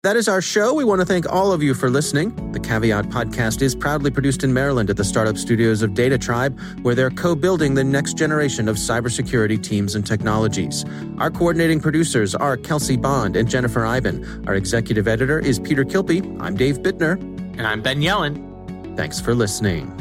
That 0.04 0.16
is 0.16 0.28
our 0.28 0.42
show. 0.42 0.74
We 0.74 0.84
want 0.84 1.00
to 1.02 1.06
thank 1.06 1.32
all 1.32 1.52
of 1.52 1.62
you 1.62 1.76
for 1.76 1.88
listening. 1.88 2.34
The 2.54 2.60
Caveat 2.60 3.06
podcast 3.10 3.62
is 3.62 3.76
proudly 3.76 4.10
produced 4.10 4.44
in 4.44 4.52
Maryland 4.52 4.90
at 4.90 4.98
the 4.98 5.04
startup 5.04 5.38
studios 5.38 5.84
of 5.84 5.94
Data 5.94 6.18
Tribe, 6.18 6.60
where 6.82 6.96
they're 6.96 7.12
co 7.12 7.36
building 7.36 7.76
the 7.76 7.84
next 7.84 8.18
generation 8.18 8.68
of 8.68 8.78
cybersecurity 8.78 9.62
teams 9.62 9.94
and 9.94 10.04
technologies. 10.04 10.86
Our 11.20 11.30
coordinating 11.30 11.80
producers 11.80 12.34
are 12.34 12.58
Kelsey 12.58 12.98
Bond 12.98 13.36
and 13.36 13.48
Jennifer 13.48 13.86
Eiben. 13.86 14.44
Our 14.48 14.56
executive 14.56 15.08
editor 15.08 15.38
is 15.38 15.60
Peter 15.60 15.86
Kilpe. 15.86 16.42
I'm 16.42 16.56
Dave 16.56 16.80
Bittner. 16.80 17.22
And 17.60 17.68
I'm 17.68 17.84
Ben 17.84 18.02
Yelin. 18.02 18.98
Thanks 18.98 19.22
for 19.22 19.36
listening. 19.36 20.01